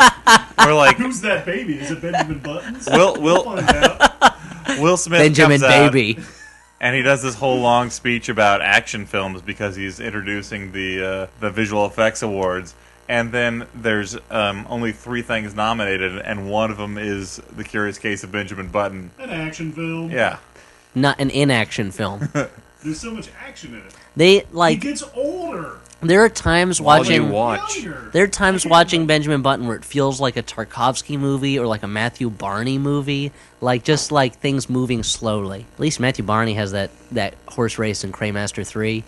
We're 0.67 0.75
like 0.75 0.97
Who's 0.97 1.21
that 1.21 1.45
baby? 1.45 1.79
Is 1.79 1.89
it 1.91 2.01
Benjamin 2.01 2.39
Buttons? 2.39 2.87
Will- 2.91 3.15
Will- 3.19 3.43
We'll 3.45 3.57
find 3.63 3.69
out. 3.69 4.35
Will 4.79 4.97
Smith 4.97 5.19
Benjamin 5.19 5.59
comes 5.61 5.63
out, 5.73 5.91
Baby. 5.93 6.21
and 6.81 6.95
he 6.95 7.01
does 7.01 7.21
this 7.21 7.35
whole 7.35 7.59
long 7.59 7.89
speech 7.89 8.27
about 8.29 8.61
action 8.61 9.05
films 9.05 9.41
because 9.41 9.75
he's 9.75 9.99
introducing 9.99 10.71
the 10.73 11.03
uh, 11.05 11.27
the 11.39 11.49
visual 11.49 11.85
effects 11.85 12.21
awards. 12.21 12.75
And 13.09 13.31
then 13.31 13.67
there's 13.75 14.15
um, 14.31 14.65
only 14.69 14.91
three 14.93 15.21
things 15.21 15.53
nominated, 15.53 16.17
and 16.19 16.49
one 16.49 16.71
of 16.71 16.77
them 16.77 16.97
is 16.97 17.37
The 17.55 17.63
Curious 17.63 17.97
Case 17.99 18.23
of 18.23 18.31
Benjamin 18.31 18.69
Button. 18.69 19.11
An 19.19 19.29
action 19.29 19.71
film. 19.73 20.09
Yeah, 20.09 20.37
Not 20.95 21.19
an 21.19 21.29
inaction 21.29 21.91
film. 21.91 22.29
There's 22.83 22.99
so 22.99 23.11
much 23.11 23.29
action 23.45 23.73
in 23.75 23.79
it. 23.81 23.95
They 24.15 24.39
He 24.39 24.43
like. 24.51 24.81
gets 24.81 25.03
older. 25.15 25.77
There 26.01 26.21
are 26.25 26.27
times 26.29 26.81
While 26.81 26.99
watching. 26.99 27.29
watch. 27.29 27.81
There 28.11 28.23
are 28.25 28.27
times 28.27 28.65
watching. 28.65 29.05
Benjamin 29.07 29.41
Button 29.41 29.67
where 29.67 29.77
it 29.77 29.85
feels 29.85 30.19
like 30.19 30.35
a 30.35 30.43
Tarkovsky 30.43 31.17
movie 31.17 31.57
or 31.57 31.65
like 31.65 31.83
a 31.83 31.87
Matthew 31.87 32.29
Barney 32.29 32.77
movie, 32.77 33.31
like 33.61 33.83
just 33.85 34.11
like 34.11 34.35
things 34.35 34.69
moving 34.69 35.01
slowly. 35.03 35.65
At 35.75 35.79
least 35.79 36.01
Matthew 36.01 36.25
Barney 36.25 36.55
has 36.55 36.73
that 36.73 36.91
that 37.13 37.35
horse 37.47 37.77
race 37.79 38.03
in 38.03 38.11
Cremaster 38.11 38.67
Three, 38.67 39.05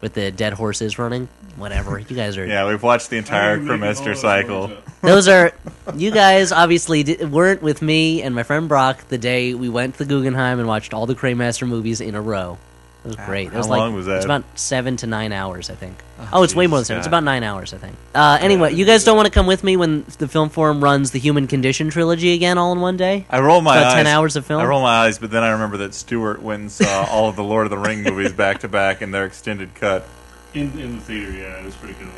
with 0.00 0.14
the 0.14 0.30
dead 0.30 0.54
horses 0.54 0.98
running. 0.98 1.28
Whatever, 1.56 1.98
you 1.98 2.16
guys 2.16 2.36
are. 2.38 2.46
yeah, 2.46 2.66
we've 2.68 2.82
watched 2.82 3.10
the 3.10 3.16
entire 3.18 3.56
don't 3.56 3.66
even 3.66 3.80
make 3.80 3.96
all 3.96 4.04
Cremaster 4.04 4.16
cycle. 4.16 4.70
Those 5.02 5.28
are 5.28 5.52
you 5.94 6.10
guys 6.10 6.52
obviously 6.52 7.02
di- 7.02 7.24
weren't 7.24 7.62
with 7.62 7.82
me 7.82 8.22
and 8.22 8.34
my 8.34 8.42
friend 8.42 8.68
Brock 8.68 9.08
the 9.08 9.18
day 9.18 9.54
we 9.54 9.68
went 9.68 9.94
to 9.94 10.04
the 10.04 10.04
Guggenheim 10.06 10.58
and 10.58 10.68
watched 10.68 10.94
all 10.94 11.06
the 11.06 11.14
Cremaster 11.14 11.66
movies 11.68 12.00
in 12.00 12.14
a 12.14 12.20
row. 12.20 12.58
It 13.02 13.06
was 13.08 13.16
great. 13.16 13.46
It 13.46 13.52
how 13.52 13.58
was 13.58 13.68
like, 13.68 13.78
long 13.78 13.94
was 13.94 14.04
that? 14.06 14.16
It's 14.16 14.26
about 14.26 14.44
seven 14.58 14.98
to 14.98 15.06
nine 15.06 15.32
hours, 15.32 15.70
I 15.70 15.74
think. 15.74 15.96
Oh, 16.34 16.42
it's 16.42 16.54
way 16.54 16.66
more 16.66 16.80
than 16.80 16.82
Jesus, 16.82 16.88
seven. 16.88 16.98
It's 16.98 17.06
God. 17.06 17.10
about 17.16 17.24
nine 17.24 17.42
hours, 17.42 17.72
I 17.72 17.78
think. 17.78 17.96
Uh, 18.14 18.36
anyway, 18.42 18.74
you 18.74 18.84
guys 18.84 19.04
don't 19.04 19.16
want 19.16 19.24
to 19.24 19.32
come 19.32 19.46
with 19.46 19.64
me 19.64 19.78
when 19.78 20.04
the 20.18 20.28
film 20.28 20.50
forum 20.50 20.84
runs 20.84 21.10
the 21.10 21.18
Human 21.18 21.46
Condition 21.46 21.88
trilogy 21.88 22.34
again, 22.34 22.58
all 22.58 22.72
in 22.72 22.80
one 22.80 22.98
day? 22.98 23.24
I 23.30 23.40
roll 23.40 23.62
my 23.62 23.78
About 23.78 23.92
eyes. 23.92 23.94
10 23.94 24.06
hours 24.06 24.36
of 24.36 24.44
film? 24.44 24.60
I 24.60 24.66
roll 24.66 24.82
my 24.82 25.06
eyes, 25.06 25.18
but 25.18 25.30
then 25.30 25.42
I 25.42 25.52
remember 25.52 25.78
that 25.78 25.94
Stuart 25.94 26.42
went 26.42 26.60
and 26.60 26.70
saw 26.70 27.06
all 27.10 27.30
of 27.30 27.36
the 27.36 27.42
Lord 27.42 27.64
of 27.64 27.70
the 27.70 27.78
Ring 27.78 28.02
movies 28.02 28.34
back 28.34 28.58
to 28.60 28.68
back 28.68 29.00
in 29.00 29.12
their 29.12 29.24
extended 29.24 29.74
cut. 29.74 30.06
In 30.54 30.78
in 30.78 30.96
the 30.96 31.02
theater, 31.02 31.32
yeah, 31.32 31.58
it 31.60 31.64
was 31.64 31.76
pretty 31.76 31.94
cool. 31.94 32.08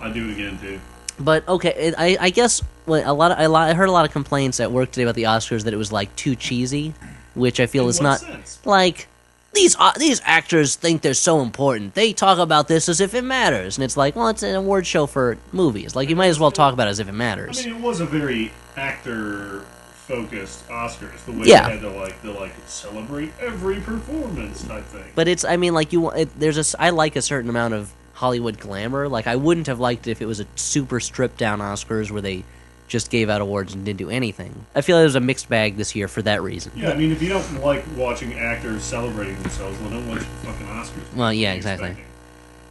I'd 0.00 0.14
do 0.14 0.28
it 0.28 0.32
again 0.32 0.58
too. 0.58 0.80
But 1.18 1.46
okay, 1.48 1.74
it, 1.76 1.94
I, 1.98 2.16
I 2.18 2.30
guess 2.30 2.62
a 2.86 3.12
lot. 3.12 3.32
Of, 3.32 3.38
I, 3.38 3.44
I 3.70 3.74
heard 3.74 3.88
a 3.88 3.92
lot 3.92 4.04
of 4.06 4.12
complaints 4.12 4.58
at 4.60 4.72
work 4.72 4.90
today 4.90 5.02
about 5.02 5.16
the 5.16 5.24
Oscars 5.24 5.64
that 5.64 5.74
it 5.74 5.76
was 5.76 5.92
like 5.92 6.14
too 6.16 6.34
cheesy, 6.34 6.94
which 7.34 7.60
I 7.60 7.66
feel 7.66 7.84
In 7.84 7.90
is 7.90 7.98
what 7.98 8.04
not 8.04 8.20
sense? 8.20 8.60
like 8.64 9.06
these 9.52 9.76
uh, 9.78 9.92
these 9.98 10.22
actors 10.24 10.76
think 10.76 11.02
they're 11.02 11.12
so 11.12 11.40
important. 11.42 11.94
They 11.94 12.12
talk 12.14 12.38
about 12.38 12.68
this 12.68 12.88
as 12.88 13.00
if 13.00 13.14
it 13.14 13.22
matters, 13.22 13.76
and 13.76 13.84
it's 13.84 13.96
like, 13.96 14.16
well, 14.16 14.28
it's 14.28 14.42
an 14.42 14.54
award 14.54 14.86
show 14.86 15.06
for 15.06 15.36
movies. 15.52 15.94
Like 15.94 16.08
you 16.08 16.16
might 16.16 16.28
as 16.28 16.38
well 16.40 16.50
talk 16.52 16.72
about 16.72 16.86
it 16.86 16.92
as 16.92 17.00
if 17.00 17.08
it 17.08 17.10
I 17.10 17.14
matters. 17.14 17.66
mean, 17.66 17.76
it 17.76 17.82
was 17.82 18.00
a 18.00 18.06
very 18.06 18.52
actor 18.76 19.66
focused 20.10 20.68
Oscars. 20.68 21.24
The 21.24 21.32
way 21.32 21.46
Yeah. 21.46 21.66
they 21.68 21.72
had 21.76 21.80
to 21.82 21.90
like 21.90 22.20
to 22.22 22.32
like 22.32 22.52
celebrate 22.66 23.32
every 23.40 23.80
performance 23.80 24.64
type 24.66 24.84
thing. 24.86 25.04
But 25.14 25.28
it's, 25.28 25.44
I 25.44 25.56
mean, 25.56 25.72
like 25.74 25.92
you, 25.92 26.00
want- 26.02 26.18
it, 26.18 26.40
there's 26.40 26.58
a 26.74 26.82
I 26.82 26.90
like 26.90 27.16
a 27.16 27.22
certain 27.22 27.48
amount 27.50 27.74
of 27.74 27.92
Hollywood 28.14 28.58
glamour. 28.58 29.08
Like 29.08 29.26
I 29.26 29.36
wouldn't 29.36 29.66
have 29.68 29.78
liked 29.80 30.06
it 30.08 30.10
if 30.12 30.20
it 30.22 30.26
was 30.26 30.40
a 30.40 30.46
super 30.56 31.00
stripped 31.00 31.38
down 31.38 31.60
Oscars 31.60 32.10
where 32.10 32.20
they 32.22 32.44
just 32.88 33.08
gave 33.08 33.30
out 33.30 33.40
awards 33.40 33.72
and 33.72 33.84
didn't 33.84 33.98
do 34.00 34.10
anything. 34.10 34.66
I 34.74 34.80
feel 34.80 34.96
like 34.96 35.02
it 35.02 35.06
was 35.06 35.14
a 35.14 35.20
mixed 35.20 35.48
bag 35.48 35.76
this 35.76 35.94
year 35.94 36.08
for 36.08 36.22
that 36.22 36.42
reason. 36.42 36.72
yeah, 36.74 36.90
I 36.90 36.96
mean, 36.96 37.12
if 37.12 37.22
you 37.22 37.28
don't 37.28 37.62
like 37.62 37.84
watching 37.96 38.34
actors 38.36 38.82
celebrating 38.82 39.40
themselves, 39.42 39.78
well, 39.78 39.90
don't 39.90 40.08
watch 40.08 40.22
fucking 40.22 40.66
Oscars. 40.66 41.14
Well, 41.14 41.32
yeah, 41.32 41.50
What 41.50 41.50
are 41.50 41.52
you 41.52 41.56
exactly. 41.56 41.96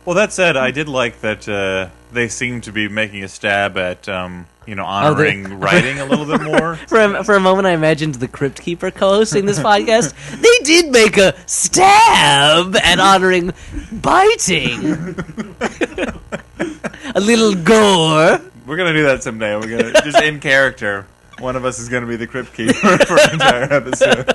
Well, 0.04 0.16
that 0.16 0.34
said, 0.34 0.58
I 0.58 0.72
did 0.72 0.90
like 0.90 1.22
that 1.22 1.48
uh, 1.48 1.90
they 2.12 2.28
seemed 2.28 2.64
to 2.66 2.72
be 2.74 2.90
making 2.90 3.24
a 3.24 3.28
stab 3.30 3.78
at, 3.78 4.10
um, 4.10 4.48
you 4.70 4.76
know, 4.76 4.84
oh, 4.84 4.88
honoring 4.88 5.60
writing 5.60 6.00
a 6.00 6.06
little 6.06 6.26
bit 6.26 6.42
more. 6.42 6.76
For 6.88 7.00
a, 7.00 7.24
for 7.24 7.36
a 7.36 7.40
moment, 7.40 7.68
I 7.68 7.72
imagined 7.72 8.16
the 8.16 8.28
Crypt 8.28 8.62
Keeper 8.62 8.92
co-hosting 8.92 9.46
this 9.46 9.60
podcast. 9.60 10.14
They 10.40 10.64
did 10.64 10.92
make 10.92 11.18
a 11.18 11.34
stab 11.48 12.76
at 12.76 13.00
honoring 13.00 13.52
biting, 13.92 15.16
a 17.16 17.20
little 17.20 17.56
gore. 17.56 18.40
We're 18.66 18.78
gonna 18.78 18.94
do 18.94 19.04
that 19.04 19.24
someday. 19.24 19.56
We're 19.56 19.78
gonna 19.78 19.94
just 20.04 20.22
in 20.22 20.40
character. 20.40 21.08
One 21.40 21.56
of 21.56 21.66
us 21.66 21.80
is 21.80 21.90
gonna 21.90 22.06
be 22.06 22.16
the 22.16 22.28
crypt 22.28 22.54
keeper 22.54 22.74
for 23.00 23.20
an 23.20 23.32
entire 23.34 23.74
episode. 23.74 24.26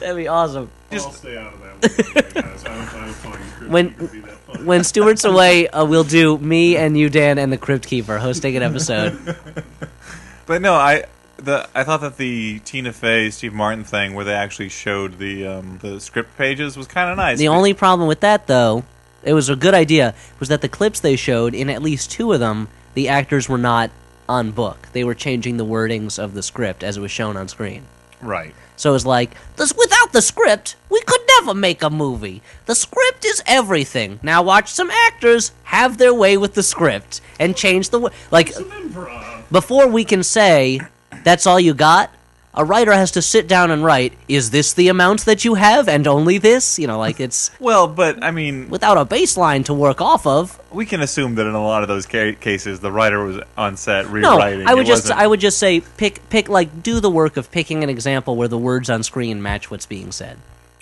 That'd 0.00 0.16
be 0.16 0.28
awesome. 0.28 0.70
I'll 0.90 0.98
stay 1.12 1.36
out 1.36 1.52
of 1.52 1.60
that 1.60 2.34
one, 2.34 2.44
guys. 2.44 2.64
I 2.64 2.68
don't, 2.68 2.94
I 2.94 3.04
don't 3.06 3.14
find 3.14 3.42
Crypt 3.52 3.70
When- 3.70 3.94
Keeper 4.52 4.58
to 4.58 4.58
be 4.58 4.58
that 4.58 4.58
fun. 4.58 4.66
When 4.66 4.84
Stuart's 4.84 5.24
away, 5.24 5.68
uh, 5.68 5.84
we'll 5.84 6.04
do 6.04 6.38
me 6.38 6.76
and 6.76 6.96
you, 6.96 7.08
Dan, 7.08 7.38
and 7.38 7.52
the 7.52 7.58
Crypt 7.58 7.86
Keeper 7.86 8.18
hosting 8.18 8.56
an 8.56 8.62
episode. 8.62 9.36
But 10.46 10.60
no, 10.60 10.74
I 10.74 11.04
the 11.36 11.68
I 11.74 11.84
thought 11.84 12.00
that 12.00 12.16
the 12.16 12.60
Tina 12.60 12.92
Fey 12.92 13.30
Steve 13.30 13.52
Martin 13.52 13.84
thing 13.84 14.14
where 14.14 14.24
they 14.24 14.34
actually 14.34 14.68
showed 14.68 15.18
the 15.18 15.46
um, 15.46 15.78
the 15.80 16.00
script 16.00 16.36
pages 16.36 16.76
was 16.76 16.86
kind 16.86 17.10
of 17.10 17.16
nice. 17.16 17.38
The 17.38 17.48
only 17.48 17.74
problem 17.74 18.08
with 18.08 18.20
that, 18.20 18.46
though, 18.46 18.84
it 19.22 19.34
was 19.34 19.48
a 19.48 19.56
good 19.56 19.74
idea, 19.74 20.14
was 20.40 20.48
that 20.48 20.60
the 20.60 20.68
clips 20.68 21.00
they 21.00 21.16
showed, 21.16 21.54
in 21.54 21.70
at 21.70 21.82
least 21.82 22.10
two 22.10 22.32
of 22.32 22.40
them, 22.40 22.68
the 22.94 23.08
actors 23.08 23.48
were 23.48 23.58
not 23.58 23.90
on 24.28 24.50
book. 24.50 24.88
They 24.92 25.04
were 25.04 25.14
changing 25.14 25.56
the 25.56 25.64
wordings 25.64 26.18
of 26.18 26.34
the 26.34 26.42
script 26.42 26.82
as 26.82 26.96
it 26.96 27.00
was 27.00 27.10
shown 27.10 27.36
on 27.36 27.48
screen. 27.48 27.84
right. 28.20 28.54
So 28.82 28.96
it's 28.96 29.06
like, 29.06 29.36
this, 29.54 29.72
without 29.76 30.12
the 30.12 30.20
script, 30.20 30.74
we 30.90 31.00
could 31.02 31.20
never 31.38 31.54
make 31.54 31.84
a 31.84 31.88
movie. 31.88 32.42
The 32.66 32.74
script 32.74 33.24
is 33.24 33.40
everything. 33.46 34.18
Now 34.24 34.42
watch 34.42 34.68
some 34.68 34.90
actors 34.90 35.52
have 35.62 35.98
their 35.98 36.12
way 36.12 36.36
with 36.36 36.54
the 36.54 36.64
script 36.64 37.20
and 37.38 37.56
change 37.56 37.90
the 37.90 38.00
w- 38.00 38.14
like 38.32 38.52
before 39.52 39.86
we 39.86 40.04
can 40.04 40.24
say 40.24 40.80
that's 41.22 41.46
all 41.46 41.60
you 41.60 41.74
got. 41.74 42.10
A 42.54 42.66
writer 42.66 42.92
has 42.92 43.10
to 43.12 43.22
sit 43.22 43.48
down 43.48 43.70
and 43.70 43.82
write, 43.82 44.12
is 44.28 44.50
this 44.50 44.74
the 44.74 44.88
amount 44.88 45.24
that 45.24 45.42
you 45.42 45.54
have 45.54 45.88
and 45.88 46.06
only 46.06 46.36
this? 46.36 46.78
You 46.78 46.86
know, 46.86 46.98
like 46.98 47.18
it's 47.18 47.50
Well, 47.60 47.88
but 47.88 48.22
I 48.22 48.30
mean, 48.30 48.68
without 48.68 48.98
a 48.98 49.06
baseline 49.06 49.64
to 49.66 49.74
work 49.74 50.02
off 50.02 50.26
of. 50.26 50.60
we 50.70 50.84
can 50.84 51.00
assume 51.00 51.36
that 51.36 51.46
in 51.46 51.54
a 51.54 51.64
lot 51.64 51.80
of 51.82 51.88
those 51.88 52.04
ca- 52.04 52.34
cases, 52.34 52.80
the 52.80 52.92
writer 52.92 53.24
was 53.24 53.40
on 53.56 53.78
set 53.78 54.06
rewriting. 54.08 54.64
No. 54.64 54.70
I 54.70 54.74
would 54.74 54.84
It 54.84 54.86
just 54.88 55.04
wasn't- 55.04 55.18
I 55.20 55.26
would 55.26 55.40
just 55.40 55.58
say 55.58 55.80
pick 55.96 56.28
pick 56.28 56.50
like 56.50 56.82
do 56.82 57.00
the 57.00 57.08
work 57.10 57.38
of 57.38 57.50
picking 57.50 57.82
an 57.82 57.88
example 57.88 58.36
where 58.36 58.48
the 58.48 58.58
words 58.58 58.90
on 58.90 59.02
screen 59.02 59.40
match 59.40 59.70
what's 59.70 59.86
being 59.86 60.12
said. 60.12 60.36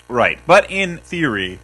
right. 0.09 0.39
But 0.45 0.69
in 0.69 0.97
theory, 0.97 1.59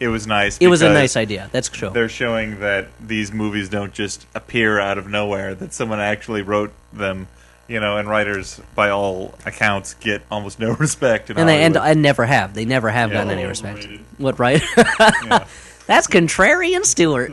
it 0.00 0.08
was 0.08 0.26
nice. 0.26 0.58
It 0.58 0.66
was 0.66 0.82
a 0.82 0.92
nice 0.92 1.16
idea. 1.16 1.48
That's 1.52 1.68
true. 1.68 1.90
They're 1.90 2.08
showing 2.08 2.58
that 2.58 2.88
these 3.00 3.32
movies 3.32 3.68
don't 3.68 3.92
just 3.92 4.26
appear 4.34 4.80
out 4.80 4.98
of 4.98 5.06
nowhere; 5.06 5.54
that 5.54 5.72
someone 5.72 6.00
actually 6.00 6.42
wrote 6.42 6.72
them. 6.92 7.28
You 7.66 7.80
know, 7.80 7.96
and 7.96 8.08
writers, 8.08 8.60
by 8.74 8.90
all 8.90 9.34
accounts, 9.46 9.94
get 9.94 10.22
almost 10.30 10.58
no 10.60 10.72
respect. 10.78 11.30
In 11.30 11.38
and 11.38 11.48
they 11.48 11.62
and, 11.62 11.74
Hollywood. 11.76 11.92
and 11.92 12.02
never 12.02 12.24
have. 12.26 12.54
They 12.54 12.64
never 12.66 12.90
have 12.90 13.10
Yeah, 13.10 13.16
gotten 13.24 13.30
any 13.38 13.44
respect. 13.46 13.78
overrated. 13.78 14.04
What 14.18 14.38
right? 14.38 14.62
Yeah. 14.76 15.46
That's 15.86 16.06
contrarian, 16.06 16.84
Stuart. 16.84 17.32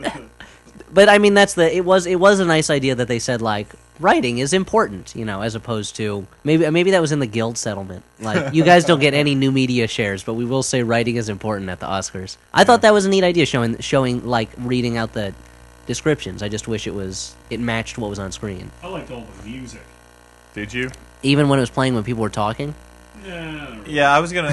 but 0.92 1.08
I 1.08 1.16
mean, 1.18 1.32
that's 1.32 1.54
the. 1.54 1.74
It 1.74 1.86
was. 1.86 2.04
It 2.06 2.16
was 2.20 2.38
a 2.38 2.44
nice 2.44 2.68
idea 2.68 2.94
that 2.94 3.08
they 3.08 3.18
said 3.18 3.40
like 3.40 3.68
writing 3.98 4.38
is 4.38 4.52
important. 4.52 5.14
You 5.16 5.24
know, 5.24 5.40
as 5.40 5.54
opposed 5.54 5.96
to 5.96 6.26
maybe 6.44 6.68
maybe 6.68 6.90
that 6.90 7.00
was 7.00 7.12
in 7.12 7.18
the 7.18 7.26
guild 7.26 7.56
settlement. 7.56 8.04
Like 8.20 8.52
you 8.52 8.62
guys 8.62 8.84
don't 8.84 9.00
get 9.00 9.14
any 9.14 9.34
new 9.34 9.50
media 9.50 9.86
shares, 9.86 10.22
but 10.22 10.34
we 10.34 10.44
will 10.44 10.62
say 10.62 10.82
writing 10.82 11.16
is 11.16 11.30
important 11.30 11.70
at 11.70 11.80
the 11.80 11.86
Oscars. 11.86 12.36
I 12.52 12.64
thought 12.64 12.82
that 12.82 12.92
was 12.92 13.06
a 13.06 13.08
neat 13.08 13.24
idea, 13.24 13.46
showing 13.46 13.78
showing 13.78 14.26
like 14.26 14.50
reading 14.58 14.98
out 14.98 15.14
the 15.14 15.32
descriptions. 15.86 16.42
I 16.42 16.50
just 16.50 16.68
wish 16.68 16.86
it 16.86 16.94
was 16.94 17.34
it 17.48 17.58
matched 17.58 17.96
what 17.96 18.10
was 18.10 18.18
on 18.18 18.32
screen, 18.32 18.70
I 18.82 18.88
liked 18.88 19.10
all 19.10 19.26
the 19.42 19.48
music. 19.48 19.80
Did 20.54 20.72
you? 20.72 20.90
even 21.22 21.48
when 21.48 21.58
it 21.58 21.62
was 21.62 21.70
playing 21.70 21.94
when 21.94 22.04
people 22.04 22.22
were 22.22 22.30
talking. 22.30 22.74
Yeah. 23.24 23.78
Yeah, 23.86 24.12
I 24.14 24.18
was 24.20 24.32
gonna. 24.32 24.48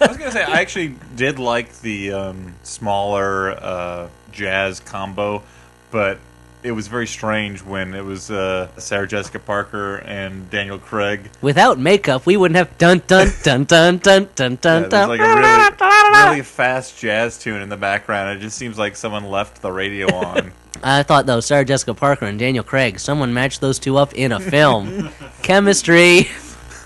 I 0.00 0.06
was 0.08 0.16
gonna 0.16 0.32
say 0.32 0.42
I 0.42 0.60
actually 0.60 0.96
did 1.16 1.38
like 1.38 1.80
the 1.80 2.12
um, 2.12 2.54
smaller 2.62 3.52
uh, 3.52 4.08
jazz 4.32 4.80
combo, 4.80 5.42
but 5.90 6.18
it 6.64 6.72
was 6.72 6.88
very 6.88 7.06
strange 7.06 7.62
when 7.62 7.94
it 7.94 8.02
was 8.04 8.30
uh, 8.30 8.68
Sarah 8.78 9.06
Jessica 9.06 9.38
Parker 9.38 9.96
and 9.98 10.48
Daniel 10.48 10.78
Craig. 10.78 11.30
Without 11.42 11.78
makeup, 11.78 12.24
we 12.24 12.38
wouldn't 12.38 12.56
have 12.56 12.76
dun 12.78 13.02
dun 13.06 13.28
dun 13.42 13.64
dun 13.64 13.98
dun 13.98 14.28
dun 14.34 14.52
Yeah, 14.56 14.56
dun 14.56 14.80
there's 14.80 14.90
dun. 14.90 15.08
like 15.10 15.20
a 15.20 15.24
really, 15.24 16.26
really 16.30 16.42
fast 16.42 16.98
jazz 16.98 17.38
tune 17.38 17.60
in 17.60 17.68
the 17.68 17.76
background. 17.76 18.36
It 18.36 18.40
just 18.40 18.56
seems 18.56 18.78
like 18.78 18.96
someone 18.96 19.24
left 19.30 19.60
the 19.60 19.70
radio 19.70 20.06
on. 20.14 20.52
I 20.82 21.02
thought 21.02 21.26
though, 21.26 21.40
Sarah 21.40 21.66
Jessica 21.66 21.92
Parker 21.94 22.24
and 22.24 22.38
Daniel 22.38 22.64
Craig, 22.64 22.98
someone 22.98 23.34
matched 23.34 23.60
those 23.60 23.78
two 23.78 23.98
up 23.98 24.14
in 24.14 24.32
a 24.32 24.40
film. 24.40 25.10
Chemistry. 25.42 26.24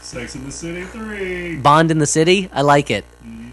Sex 0.02 0.34
in 0.34 0.44
the 0.44 0.50
City 0.52 0.82
3. 0.84 1.56
Bond 1.58 1.90
in 1.92 1.98
the 1.98 2.06
City. 2.06 2.48
I 2.52 2.62
like 2.62 2.90
it. 2.90 3.04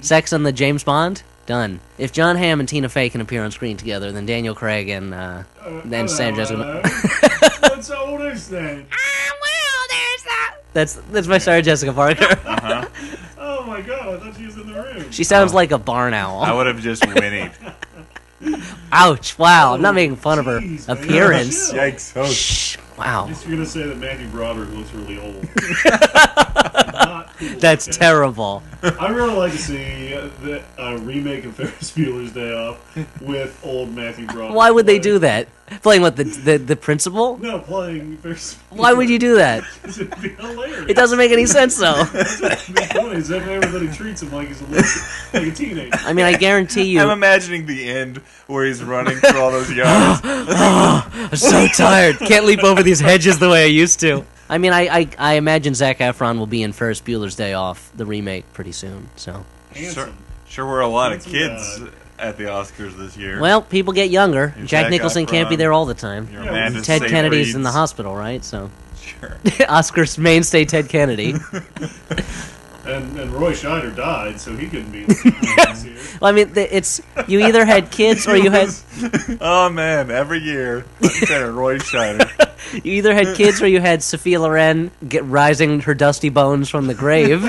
Sex 0.02 0.34
on 0.34 0.42
the 0.44 0.52
James 0.54 0.84
Bond. 0.84 1.22
Done. 1.46 1.80
If 2.00 2.12
Jon 2.12 2.36
Hamm 2.38 2.60
and 2.60 2.68
Tina 2.68 2.90
Fey 2.90 3.10
can 3.10 3.22
appear 3.22 3.44
on 3.44 3.52
screen 3.52 3.78
together, 3.78 4.12
then 4.12 4.26
Daniel 4.26 4.56
Craig 4.56 4.90
and 4.90 5.14
uh, 5.14 5.44
Uh, 5.62 5.82
then 5.86 6.08
Sarah 6.08 6.36
Jessica. 6.36 6.82
What's 7.62 7.92
oldest 7.92 8.50
then? 8.50 8.88
Ah 8.92 9.32
well, 9.42 9.88
there's 9.90 10.24
that 10.24 10.56
That's 10.74 10.94
that's 11.12 11.28
my 11.28 11.38
Sarah 11.38 11.62
Jessica 11.62 11.94
Parker. 11.94 12.26
Uh-huh. 12.46 12.88
oh 13.38 13.64
my 13.68 13.82
god, 13.82 14.16
I 14.16 14.18
thought 14.20 14.36
she 14.38 14.46
was 14.46 14.58
in 14.58 14.66
the 14.72 14.74
room. 14.82 15.12
she 15.12 15.24
sounds 15.24 15.54
like 15.54 15.72
a 15.72 15.78
barn 15.78 16.16
owl. 16.16 16.40
I 16.42 16.52
would 16.52 16.66
have 16.66 16.80
just 16.82 17.04
whinnied. 17.08 17.52
Ouch! 18.92 19.38
Wow, 19.38 19.76
I'm 19.76 19.82
not 19.82 19.94
making 19.96 20.16
fun 20.16 20.40
of 20.40 20.46
her 20.46 20.60
Jeez, 20.60 20.88
man. 20.88 20.98
appearance. 20.98 21.70
Chill. 21.72 21.80
Yikes! 21.80 22.14
Oh, 22.16 22.26
Shh! 22.26 22.78
Wow, 22.98 23.28
You're 23.28 23.52
gonna 23.58 23.66
say 23.68 23.84
that 23.84 23.98
Matthew 23.98 24.28
Broderick 24.30 24.70
looks 24.72 24.92
really 24.94 25.20
old. 25.20 25.48
Not 27.42 27.50
cool, 27.52 27.60
that's 27.60 27.88
okay? 27.88 27.98
terrible. 27.98 28.64
I 28.84 29.10
really 29.10 29.34
like 29.34 29.52
to 29.52 29.58
see 29.58 30.14
uh, 30.14 30.30
the 30.42 30.64
uh, 30.78 30.98
remake 31.02 31.46
of 31.46 31.56
Ferris 31.56 31.92
Bueller's 31.92 32.32
Day 32.32 32.54
Off 32.54 32.98
with 33.22 33.60
old 33.64 33.94
Matthew 33.94 34.28
Broderick. 34.28 34.56
Why 34.56 34.72
would 34.72 34.86
they 34.86 35.00
do 35.00 35.20
that? 35.20 35.48
Playing 35.82 36.04
what 36.04 36.16
the 36.16 36.26
the, 36.26 36.58
the 36.58 36.76
principal? 36.76 37.38
No, 37.38 37.60
playing 37.60 38.18
Ferris. 38.18 38.54
Why 38.70 38.94
would 38.94 39.10
you 39.10 39.18
do 39.18 39.36
that? 39.36 39.64
It'd 39.84 40.22
be 40.22 40.30
hilarious. 40.30 40.90
It 40.90 40.96
doesn't 40.96 41.18
make 41.18 41.32
any 41.32 41.48
sense 41.48 41.76
though. 41.78 42.02
It'd 42.14 42.78
funny 42.92 43.16
as 43.16 43.32
if 43.32 43.48
everybody 43.48 43.92
treats 43.92 44.22
him 44.22 44.32
like 44.32 44.48
he's 44.48 44.62
a 44.62 44.66
little, 44.66 45.02
like 45.34 45.52
a 45.52 45.52
teenager. 45.52 45.98
I 46.02 46.14
mean, 46.14 46.26
I 46.26 46.34
guarantee 46.38 46.84
you. 46.84 47.00
I'm 47.02 47.10
imagining 47.10 47.66
the 47.66 47.88
end 47.88 48.18
where 48.46 48.66
he's 48.66 48.84
running 48.84 49.18
through 49.18 49.42
all 49.42 49.52
those 49.52 49.72
yards. 49.74 50.22
I'm 50.24 51.36
so 51.36 51.68
tired. 51.68 52.20
Can't 52.20 52.46
leap 52.46 52.64
over 52.64 52.84
these 52.84 53.00
hedges 53.00 53.40
the 53.40 53.50
way 53.50 53.64
I 53.64 53.68
used 53.68 54.00
to. 54.02 54.24
I 54.50 54.58
mean, 54.60 54.74
I, 54.74 54.88
I, 55.00 55.10
I 55.18 55.34
imagine 55.36 55.74
Zac 55.74 56.00
Efron 56.00 56.38
will 56.38 56.46
be 56.48 56.62
in 56.64 56.72
Ferris 56.72 57.02
Bueller's 57.02 57.36
Day 57.36 57.54
Off, 57.54 57.92
the 57.96 58.06
remake, 58.06 58.52
pretty 58.54 58.72
soon. 58.72 59.10
So, 59.16 59.46
sure, 59.74 60.10
Sure 60.48 60.66
we're 60.68 60.82
a 60.82 60.88
lot 60.88 61.14
of 61.14 61.26
uh, 61.26 61.30
kids 61.30 61.80
guy. 61.80 61.90
at 62.20 62.38
the 62.38 62.44
Oscars 62.46 62.96
this 62.98 63.18
year. 63.18 63.40
well, 63.42 63.62
people 63.62 63.92
get 63.94 64.10
younger. 64.12 64.54
You're 64.58 64.68
Jack 64.68 64.84
Zac 64.86 64.92
Nicholson 64.92 65.26
can't 65.26 65.50
be 65.50 65.56
there 65.56 65.74
all 65.74 65.86
the 65.86 65.96
time. 65.96 66.30
Your 66.32 66.44
Yeah, 66.44 66.70
Ted 66.70 67.02
Seyfrieds. 67.02 67.08
Kennedy's 67.10 67.56
in 67.56 67.64
the 67.64 67.72
hospital, 67.72 68.16
right? 68.16 68.44
So, 68.44 68.70
Sure. 69.02 69.38
Oscar's 69.70 70.18
mainstay 70.18 70.66
Ted 70.66 70.90
Kennedy. 70.90 71.36
And, 72.96 73.20
and 73.20 73.32
Roy 73.32 73.52
Scheider 73.54 73.94
died, 73.96 74.40
so 74.40 74.56
he 74.56 74.68
couldn't 74.68 74.92
be 74.92 75.02
in 75.02 75.08
the 75.08 75.14
here. 75.84 76.18
Well, 76.22 76.30
I 76.30 76.32
mean, 76.32 76.54
the, 76.54 76.76
it's 76.76 77.02
you 77.28 77.40
either 77.42 77.66
had 77.66 77.92
kids 77.92 78.28
or 78.28 78.38
you 78.38 78.52
had 78.52 78.70
oh 79.42 79.70
man, 79.70 80.10
every 80.12 80.40
year, 80.40 80.86
Roy 81.02 81.78
Scheider. 81.80 82.30
you 82.86 82.94
either 82.94 83.14
had 83.14 83.36
kids 83.36 83.62
or 83.62 83.68
you 83.68 83.82
had 83.82 84.02
Sophia 84.02 84.40
Loren 84.40 84.92
get 85.08 85.26
rising 85.26 85.82
her 85.82 85.94
dusty 85.94 86.30
bones 86.30 86.70
from 86.70 86.88
the 86.88 86.94
grave 86.94 87.42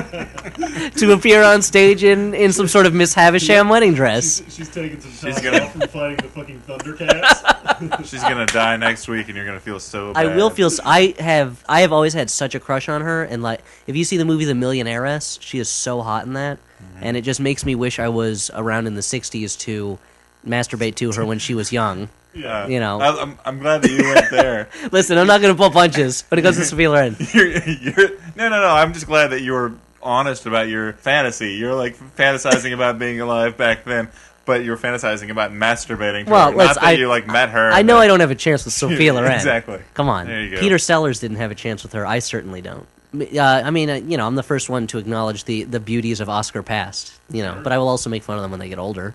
to 0.97 1.13
appear 1.13 1.43
on 1.43 1.63
stage 1.63 2.03
in, 2.03 2.35
in 2.35 2.53
some 2.53 2.67
sort 2.69 2.87
of 2.87 2.93
Miss 2.95 3.15
Havisham 3.15 3.69
wedding 3.69 3.95
dress. 3.95 4.43
She's, 4.45 4.55
she's 4.57 4.69
taking 4.69 5.01
some 5.01 5.13
time 5.13 5.33
She's 5.33 5.43
gonna- 5.43 5.65
off 5.65 5.73
from 5.73 5.81
fighting 5.89 6.17
the 6.17 6.29
fucking 6.29 6.61
Thundercats. 6.67 7.56
She's 8.05 8.23
gonna 8.23 8.47
die 8.47 8.77
next 8.77 9.09
week, 9.09 9.29
and 9.29 9.37
you're 9.37 9.47
gonna 9.47 9.61
feel 9.61 9.81
so. 9.81 10.13
I 10.15 10.27
will 10.27 10.51
feel. 10.51 10.71
I 10.85 11.15
have. 11.19 11.65
I 11.69 11.81
have 11.81 11.93
always 11.93 12.15
had 12.15 12.31
such 12.31 12.55
a 12.55 12.61
crush 12.61 12.89
on 12.89 13.03
her, 13.03 13.25
and 13.25 13.43
like, 13.43 13.63
if 13.87 13.97
you 13.97 14.05
see 14.05 14.17
the 14.17 14.25
movie 14.25 14.45
The 14.45 14.53
Millionairess, 14.55 15.39
she 15.41 15.59
is 15.59 15.69
so 15.69 16.03
hot 16.03 16.27
in 16.27 16.35
that, 16.35 16.59
mm-hmm. 16.59 16.99
and 17.03 17.17
it 17.17 17.23
just 17.23 17.41
makes 17.41 17.65
me 17.65 17.75
wish 17.75 17.99
I 17.99 18.09
was 18.09 18.51
around 18.55 18.87
in 18.87 18.95
the 18.95 19.01
'60s 19.01 19.59
to 19.61 19.99
masturbate 20.47 20.95
to 20.97 21.13
her 21.13 21.25
when 21.25 21.39
she 21.39 21.55
was 21.55 21.73
young. 21.73 22.09
yeah. 22.35 22.67
You 22.67 22.81
know. 22.81 23.01
I, 23.01 23.23
I'm, 23.23 23.39
I'm 23.45 23.59
glad 23.59 23.83
that 23.83 23.91
you 23.91 24.03
went 24.05 24.31
there. 24.31 24.69
Listen, 24.93 25.19
I'm 25.19 25.27
not 25.27 25.41
going 25.41 25.53
to 25.55 25.59
pull 25.59 25.71
punches 25.71 26.23
when 26.29 26.39
it 26.39 26.43
comes 26.43 26.57
to 26.57 26.65
Sophia 26.67 26.91
Loren. 26.91 27.17
you're, 27.33 27.47
you're, 27.49 28.11
no, 28.37 28.49
no, 28.49 28.61
no. 28.61 28.69
I'm 28.69 28.93
just 28.93 29.07
glad 29.07 29.29
that 29.29 29.43
you 29.43 29.53
were 29.53 29.75
honest 30.03 30.47
about 30.47 30.69
your 30.69 30.93
fantasy. 30.95 31.55
You're 31.55 31.75
like 31.75 31.97
fantasizing 32.17 32.73
about 32.73 32.99
being 32.99 33.21
alive 33.21 33.57
back 33.57 33.85
then, 33.85 34.09
but 34.47 34.65
you're 34.65 34.77
fantasizing 34.79 35.29
about 35.31 35.53
masturbating. 35.53 36.25
To 36.25 36.31
Well, 36.31 36.51
her. 36.53 36.57
let's- 36.57 36.77
not 36.77 36.81
that 36.83 36.89
I- 36.89 36.93
you 36.93 37.09
like 37.09 37.27
met 37.27 37.51
her. 37.51 37.71
I 37.71 37.83
know 37.83 37.99
I 37.99 38.07
don't 38.07 38.21
have 38.21 38.31
a 38.31 38.35
chance 38.37 38.65
with 38.65 38.73
Sophia 38.83 39.13
Loren. 39.13 39.33
Exactly. 39.33 39.81
Come 39.95 40.09
on. 40.09 40.27
There 40.27 40.41
you 40.43 40.55
go. 40.55 40.61
Peter 40.61 40.79
Sellers 40.79 41.21
didn't 41.21 41.37
have 41.37 41.51
a 41.51 41.55
chance 41.55 41.83
with 41.83 41.93
her. 41.93 42.07
I 42.07 42.21
certainly 42.21 42.63
don't. 42.63 42.87
Uh, 43.15 43.41
I 43.65 43.71
mean, 43.71 43.89
uh, 43.91 43.95
you 43.95 44.17
know, 44.17 44.27
I'm 44.27 44.35
the 44.35 44.43
first 44.43 44.69
one 44.69 44.87
to 44.89 44.99
acknowledge 44.99 45.45
the, 45.45 45.63
the 45.65 45.81
beauties 45.81 46.21
of 46.21 46.29
Oscar 46.29 46.63
past, 46.63 47.13
you 47.31 47.43
know, 47.43 47.61
but 47.63 47.73
I 47.73 47.79
will 47.79 47.89
also 47.89 48.09
make 48.11 48.23
fun 48.23 48.37
of 48.37 48.43
them 48.43 48.51
when 48.51 48.61
they 48.61 48.69
get 48.69 48.79
older. 48.79 49.15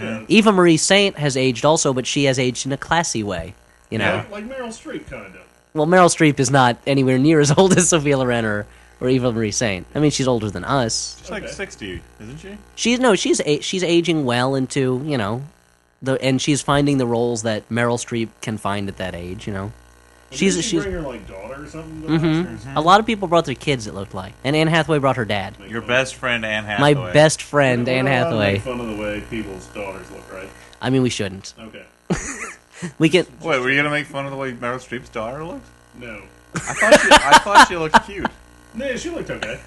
yeah. 0.00 0.24
Eva 0.28 0.50
Marie 0.52 0.76
Saint 0.76 1.16
has 1.18 1.36
aged 1.36 1.64
also, 1.64 1.92
but 1.92 2.06
she 2.06 2.24
has 2.24 2.38
aged 2.38 2.66
in 2.66 2.72
a 2.72 2.76
classy 2.76 3.22
way, 3.22 3.54
you 3.90 3.98
know. 3.98 4.24
Like, 4.30 4.30
like 4.30 4.48
Meryl 4.48 4.68
Streep, 4.68 5.06
kind 5.08 5.26
of. 5.26 5.36
Well, 5.74 5.86
Meryl 5.86 6.08
Streep 6.12 6.40
is 6.40 6.50
not 6.50 6.78
anywhere 6.86 7.18
near 7.18 7.38
as 7.38 7.52
old 7.56 7.76
as 7.76 7.90
Sophia 7.90 8.18
Loren 8.18 8.44
or, 8.44 8.66
or 9.00 9.08
Eva 9.08 9.32
Marie 9.32 9.50
Saint. 9.52 9.86
I 9.94 10.00
mean, 10.00 10.10
she's 10.10 10.28
older 10.28 10.50
than 10.50 10.64
us. 10.64 11.16
She's 11.20 11.30
like 11.30 11.44
Okay. 11.44 11.52
60, 11.52 12.02
isn't 12.20 12.38
she? 12.38 12.58
She's 12.74 12.98
no, 12.98 13.14
she's 13.14 13.40
a, 13.44 13.60
she's 13.60 13.82
aging 13.84 14.24
well 14.24 14.54
into 14.54 15.02
you 15.04 15.16
know, 15.18 15.42
the 16.02 16.20
and 16.22 16.40
she's 16.40 16.62
finding 16.62 16.98
the 16.98 17.06
roles 17.06 17.42
that 17.42 17.68
Meryl 17.68 17.96
Streep 17.98 18.28
can 18.42 18.58
find 18.58 18.88
at 18.88 18.96
that 18.98 19.14
age. 19.14 19.46
You 19.46 19.52
know, 19.52 19.72
she's 20.30 20.54
Didn't 20.54 20.64
she 20.64 20.70
she's. 20.70 20.82
bring 20.82 20.94
her 20.94 21.00
like 21.00 21.26
daughter 21.28 21.62
or 21.62 21.66
something. 21.66 22.02
To 22.02 22.08
Mhm. 22.08 22.60
the 22.62 22.68
Oscars? 22.70 22.76
A 22.76 22.80
lot 22.80 23.00
of 23.00 23.06
people 23.06 23.28
brought 23.28 23.44
their 23.46 23.54
kids. 23.54 23.86
It 23.86 23.94
looked 23.94 24.14
like, 24.14 24.32
and 24.44 24.54
Anne 24.56 24.66
Hathaway 24.68 24.98
brought 24.98 25.16
her 25.16 25.24
dad. 25.24 25.56
Your 25.68 25.80
best 25.82 26.14
friend 26.16 26.44
Anne 26.44 26.64
Hathaway. 26.64 26.94
My 26.94 27.00
Hathaway. 27.00 27.12
best 27.12 27.42
friend 27.42 27.86
We're 27.86 27.92
Anne 27.94 28.04
not 28.04 28.10
allowed 28.10 28.18
to 28.18 28.24
Hathaway. 28.36 28.52
Make 28.54 28.62
fun 28.62 28.80
of 28.80 28.86
the 28.96 29.02
way 29.02 29.20
people's 29.30 29.66
daughters 29.66 30.10
look, 30.10 30.32
right? 30.32 30.48
I 30.80 30.90
mean, 30.90 31.02
we 31.02 31.10
shouldn't. 31.10 31.54
Okay. 31.60 31.84
We 33.00 33.08
can. 33.08 33.26
Wait, 33.42 33.58
were 33.60 33.68
you 33.70 33.76
gonna 33.76 33.90
make 33.90 34.06
fun 34.06 34.24
of 34.24 34.30
the 34.30 34.36
way 34.36 34.52
Meryl 34.52 34.78
Streep's 34.78 35.08
daughter 35.08 35.44
looked? 35.44 35.66
No. 35.98 36.22
I 36.54 36.58
thought 36.60 37.00
she, 37.00 37.08
I 37.10 37.38
thought 37.38 37.68
she 37.68 37.76
looked 37.76 38.06
cute. 38.06 38.26
Nah, 38.74 38.96
she 38.96 39.10
looked 39.10 39.30
okay. 39.30 39.60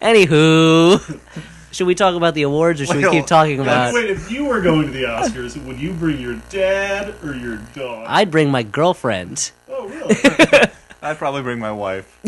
Anywho, 0.00 1.20
should 1.72 1.86
we 1.86 1.94
talk 1.94 2.14
about 2.14 2.34
the 2.34 2.42
awards 2.42 2.80
or 2.80 2.86
should 2.86 2.96
we 2.96 3.02
Well, 3.02 3.12
keep 3.12 3.26
talking 3.26 3.58
Like, 3.58 3.66
about? 3.66 3.94
wait, 3.94 4.10
if 4.10 4.30
you 4.30 4.44
were 4.46 4.60
going 4.60 4.86
to 4.86 4.92
the 4.92 5.04
Oscars, 5.04 5.62
would 5.64 5.80
you 5.80 5.92
bring 5.92 6.20
your 6.20 6.34
dad 6.50 7.14
or 7.24 7.34
your 7.34 7.56
dog? 7.74 8.06
I'd 8.08 8.30
bring 8.30 8.50
my 8.50 8.62
girlfriend. 8.62 9.52
oh, 9.68 9.88
really? 9.88 10.16
I'd 11.02 11.18
probably 11.18 11.42
bring 11.42 11.58
my 11.58 11.72
wife. 11.72 12.18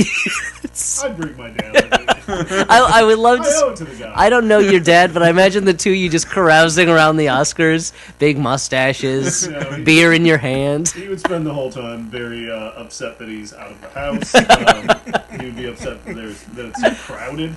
I'd 1.04 1.16
bring 1.16 1.36
my 1.36 1.50
dad. 1.50 2.13
I. 2.28 2.66
I, 2.68 3.00
I 3.00 3.02
would 3.04 3.18
love 3.18 3.38
to. 3.42 3.44
I 3.44 3.48
s- 3.48 3.62
owe 3.62 3.70
it 3.70 3.76
to. 3.76 4.12
I 4.18 4.28
don't 4.30 4.48
know 4.48 4.58
your 4.58 4.80
dad, 4.80 5.12
but 5.12 5.22
I 5.22 5.28
imagine 5.30 5.64
the 5.64 5.74
two 5.74 5.90
you 5.90 6.08
just 6.08 6.28
carousing 6.28 6.88
around 6.88 7.16
the 7.16 7.26
Oscars, 7.26 7.92
big 8.18 8.38
mustaches, 8.38 9.46
Yeah, 9.50 9.76
we- 9.76 9.82
beer 9.84 10.12
in 10.12 10.24
your 10.24 10.38
hand. 10.38 10.88
He 10.88 11.08
would 11.08 11.20
spend 11.20 11.46
the 11.46 11.52
whole 11.54 11.70
time 11.70 12.06
very 12.10 12.50
uh, 12.50 12.56
upset 12.80 13.18
that 13.18 13.28
he's 13.28 13.52
out 13.54 13.70
of 13.72 13.80
the 13.80 13.88
house. 13.90 14.34
Um, 14.64 15.40
he 15.40 15.46
would 15.46 15.56
be 15.56 15.66
upset 15.66 16.04
that, 16.04 16.14
there's, 16.14 16.42
that 16.42 16.66
it's 16.66 16.80
so 16.80 16.94
crowded. 17.12 17.54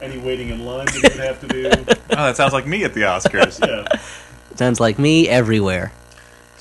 Any 0.00 0.18
waiting 0.18 0.48
in 0.50 0.64
line 0.64 0.86
that 0.86 0.94
he 0.94 1.02
would 1.02 1.12
have 1.26 1.40
to 1.40 1.48
do. 1.48 1.70
Oh, 2.10 2.26
that 2.26 2.36
sounds 2.36 2.52
like 2.52 2.66
me 2.66 2.84
at 2.84 2.92
the 2.92 3.02
Oscars. 3.02 3.64
Yeah. 3.66 3.86
Sounds 4.56 4.80
like 4.80 4.98
me 4.98 5.28
everywhere. 5.28 5.92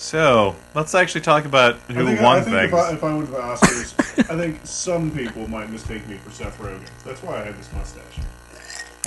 So 0.02 0.56
let's 0.74 0.96
actually 0.96 1.22
talk 1.22 1.46
about 1.46 1.76
I 1.88 1.94
who 1.94 2.06
think, 2.08 2.22
won 2.22 2.40
I 2.40 2.42
think 2.42 2.56
things. 2.56 2.74
if, 2.74 2.74
I, 2.74 2.94
if 2.94 3.04
I 3.04 3.14
went 3.14 3.28
to 3.28 3.32
the 3.34 3.38
Oscars, 3.38 4.32
I 4.32 4.36
think 4.36 4.60
some 4.64 5.12
people 5.12 5.48
might 5.48 5.70
mistake 5.70 6.08
me 6.08 6.18
for 6.18 6.32
Seth 6.32 6.58
Rogen. 6.58 6.82
That's 7.06 7.22
why 7.22 7.40
I 7.40 7.44
have 7.44 7.56
this 7.56 7.72
mustache. 7.72 8.26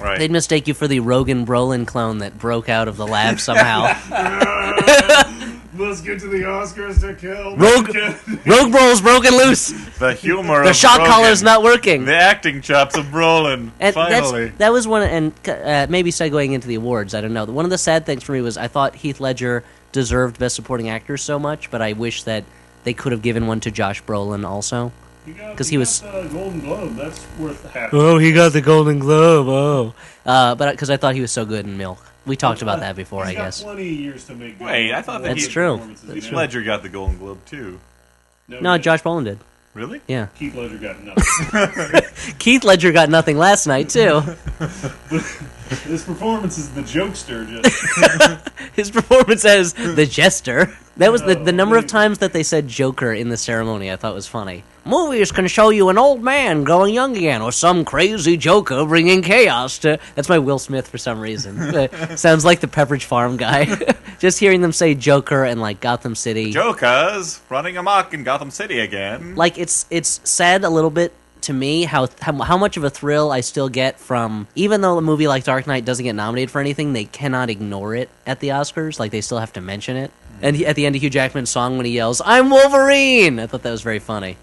right. 0.00 0.16
They'd 0.20 0.30
mistake 0.30 0.68
you 0.68 0.72
for 0.74 0.86
the 0.86 1.00
Rogen 1.00 1.44
Brolin 1.44 1.84
clone 1.84 2.18
that 2.18 2.38
broke 2.38 2.68
out 2.68 2.86
of 2.86 2.96
the 2.96 3.08
lab 3.08 3.40
somehow. 3.40 3.86
Let's 5.76 6.00
get 6.00 6.20
to 6.20 6.28
the 6.28 6.42
Oscars 6.42 7.00
to 7.00 7.14
kill. 7.14 7.56
Rogue- 7.56 8.46
Rogue 8.46 8.70
Brol's 8.70 9.00
broken 9.00 9.36
loose. 9.36 9.70
the 9.98 10.12
humor 10.14 10.62
The 10.62 10.70
of 10.70 10.76
shock 10.76 11.00
Rogen. 11.00 11.06
collar's 11.08 11.42
not 11.42 11.64
working. 11.64 12.04
The 12.04 12.14
acting 12.16 12.60
chops 12.60 12.96
of 12.96 13.06
Brolin. 13.06 13.72
And 13.80 13.92
finally. 13.92 14.44
that's 14.46 14.58
that 14.58 14.72
was 14.72 14.86
one, 14.86 15.02
and 15.02 15.48
uh, 15.48 15.88
maybe 15.90 16.12
segueing 16.12 16.52
into 16.52 16.68
the 16.68 16.76
awards. 16.76 17.12
I 17.16 17.20
don't 17.20 17.32
know. 17.32 17.44
One 17.46 17.64
of 17.64 17.72
the 17.72 17.78
sad 17.78 18.06
things 18.06 18.22
for 18.22 18.30
me 18.30 18.40
was 18.42 18.56
I 18.56 18.68
thought 18.68 18.94
Heath 18.94 19.18
Ledger 19.18 19.64
deserved 19.94 20.38
Best 20.38 20.56
Supporting 20.56 20.90
Actor 20.90 21.16
so 21.16 21.38
much, 21.38 21.70
but 21.70 21.80
I 21.80 21.92
wish 21.94 22.24
that 22.24 22.44
they 22.82 22.92
could 22.92 23.12
have 23.12 23.22
given 23.22 23.46
one 23.46 23.60
to 23.60 23.70
Josh 23.70 24.02
Brolin 24.02 24.44
also. 24.44 24.92
Because 25.24 25.68
he 25.68 25.78
was- 25.78 26.00
got 26.00 26.22
the 26.24 26.28
Golden 26.28 26.60
Globe. 26.60 26.96
That's 26.96 27.24
worth 27.38 27.72
half. 27.72 27.94
Oh, 27.94 28.18
he 28.18 28.32
got 28.32 28.52
the 28.52 28.60
Golden 28.60 28.98
Globe. 28.98 29.46
Oh, 29.48 29.94
uh, 30.26 30.54
but 30.56 30.72
because 30.72 30.90
I 30.90 30.98
thought 30.98 31.14
he 31.14 31.22
was 31.22 31.32
so 31.32 31.46
good 31.46 31.64
in 31.64 31.78
Milk. 31.78 32.04
We 32.26 32.36
talked 32.36 32.60
about 32.60 32.80
that 32.80 32.96
before, 32.96 33.24
He's 33.26 33.36
I 33.36 33.40
guess. 33.40 33.60
Got 33.60 33.66
plenty 33.74 33.88
of 33.94 34.00
years 34.00 34.24
to 34.24 34.34
make. 34.34 34.60
Wait, 34.60 34.92
I 34.92 35.00
thought 35.00 35.22
that 35.22 35.28
That's 35.28 35.44
he- 35.46 35.50
true. 35.52 35.80
That's 35.86 36.04
you 36.04 36.14
Heath? 36.20 36.32
Ledger 36.32 36.62
got 36.62 36.82
the 36.82 36.88
Golden 36.90 37.16
Globe 37.18 37.38
too. 37.46 37.78
No, 38.48 38.74
he 38.74 38.78
Josh 38.80 39.02
Brolin 39.02 39.24
did. 39.24 39.38
Really? 39.74 40.00
Yeah, 40.06 40.28
Keith 40.36 40.54
Ledger 40.54 40.78
got 40.78 41.02
nothing. 41.02 42.02
Keith 42.38 42.62
Ledger 42.62 42.92
got 42.92 43.10
nothing 43.10 43.36
last 43.36 43.66
night 43.66 43.88
too. 43.88 44.20
His 45.84 46.04
performance 46.04 46.58
is 46.58 46.70
the 46.70 46.82
jokester. 46.82 47.48
Just 47.48 48.48
His 48.76 48.90
performance 48.92 49.44
as 49.44 49.72
the 49.72 50.06
jester. 50.06 50.72
That 50.96 51.10
was 51.10 51.22
the, 51.22 51.34
the 51.34 51.50
oh, 51.50 51.54
number 51.54 51.76
of 51.76 51.88
times 51.88 52.18
that 52.18 52.32
they 52.32 52.44
said 52.44 52.68
Joker 52.68 53.12
in 53.12 53.30
the 53.30 53.36
ceremony. 53.36 53.90
I 53.90 53.96
thought 53.96 54.14
was 54.14 54.28
funny. 54.28 54.62
Movies 54.86 55.32
can 55.32 55.46
show 55.46 55.70
you 55.70 55.88
an 55.88 55.96
old 55.96 56.22
man 56.22 56.62
growing 56.62 56.92
young 56.92 57.16
again, 57.16 57.40
or 57.40 57.52
some 57.52 57.84
crazy 57.86 58.36
Joker 58.36 58.84
bringing 58.84 59.22
chaos 59.22 59.78
to. 59.78 59.98
That's 60.14 60.28
my 60.28 60.38
Will 60.38 60.58
Smith 60.58 60.88
for 60.88 60.98
some 60.98 61.20
reason. 61.20 61.56
Sounds 62.16 62.44
like 62.44 62.60
the 62.60 62.66
Pepperidge 62.66 63.04
Farm 63.04 63.38
guy. 63.38 63.94
Just 64.18 64.38
hearing 64.38 64.60
them 64.60 64.72
say 64.72 64.94
Joker 64.94 65.44
and 65.44 65.60
like 65.60 65.80
Gotham 65.80 66.14
City. 66.14 66.52
Joker's 66.52 67.40
running 67.48 67.76
amok 67.78 68.12
in 68.12 68.24
Gotham 68.24 68.50
City 68.50 68.78
again. 68.80 69.34
like 69.36 69.58
it's 69.58 69.86
it's 69.90 70.20
sad 70.28 70.64
a 70.64 70.70
little 70.70 70.90
bit 70.90 71.12
to 71.42 71.52
me 71.52 71.84
how, 71.84 72.08
how 72.20 72.32
how 72.42 72.56
much 72.56 72.76
of 72.76 72.84
a 72.84 72.90
thrill 72.90 73.30
I 73.30 73.40
still 73.40 73.68
get 73.68 73.98
from 73.98 74.46
even 74.54 74.80
though 74.80 74.96
a 74.98 75.02
movie 75.02 75.28
like 75.28 75.44
Dark 75.44 75.66
Knight 75.66 75.84
doesn't 75.84 76.04
get 76.04 76.14
nominated 76.14 76.50
for 76.50 76.60
anything, 76.60 76.92
they 76.92 77.04
cannot 77.04 77.48
ignore 77.50 77.94
it 77.94 78.08
at 78.26 78.40
the 78.40 78.48
Oscars. 78.48 78.98
Like 78.98 79.12
they 79.12 79.20
still 79.22 79.38
have 79.38 79.52
to 79.54 79.60
mention 79.60 79.96
it. 79.96 80.10
And 80.42 80.56
he, 80.56 80.66
at 80.66 80.76
the 80.76 80.84
end 80.84 80.94
of 80.96 81.02
Hugh 81.02 81.10
Jackman's 81.10 81.48
song, 81.50 81.76
when 81.76 81.86
he 81.86 81.92
yells, 81.92 82.20
"I'm 82.24 82.50
Wolverine," 82.50 83.38
I 83.38 83.46
thought 83.46 83.62
that 83.62 83.70
was 83.70 83.82
very 83.82 83.98
funny. 83.98 84.36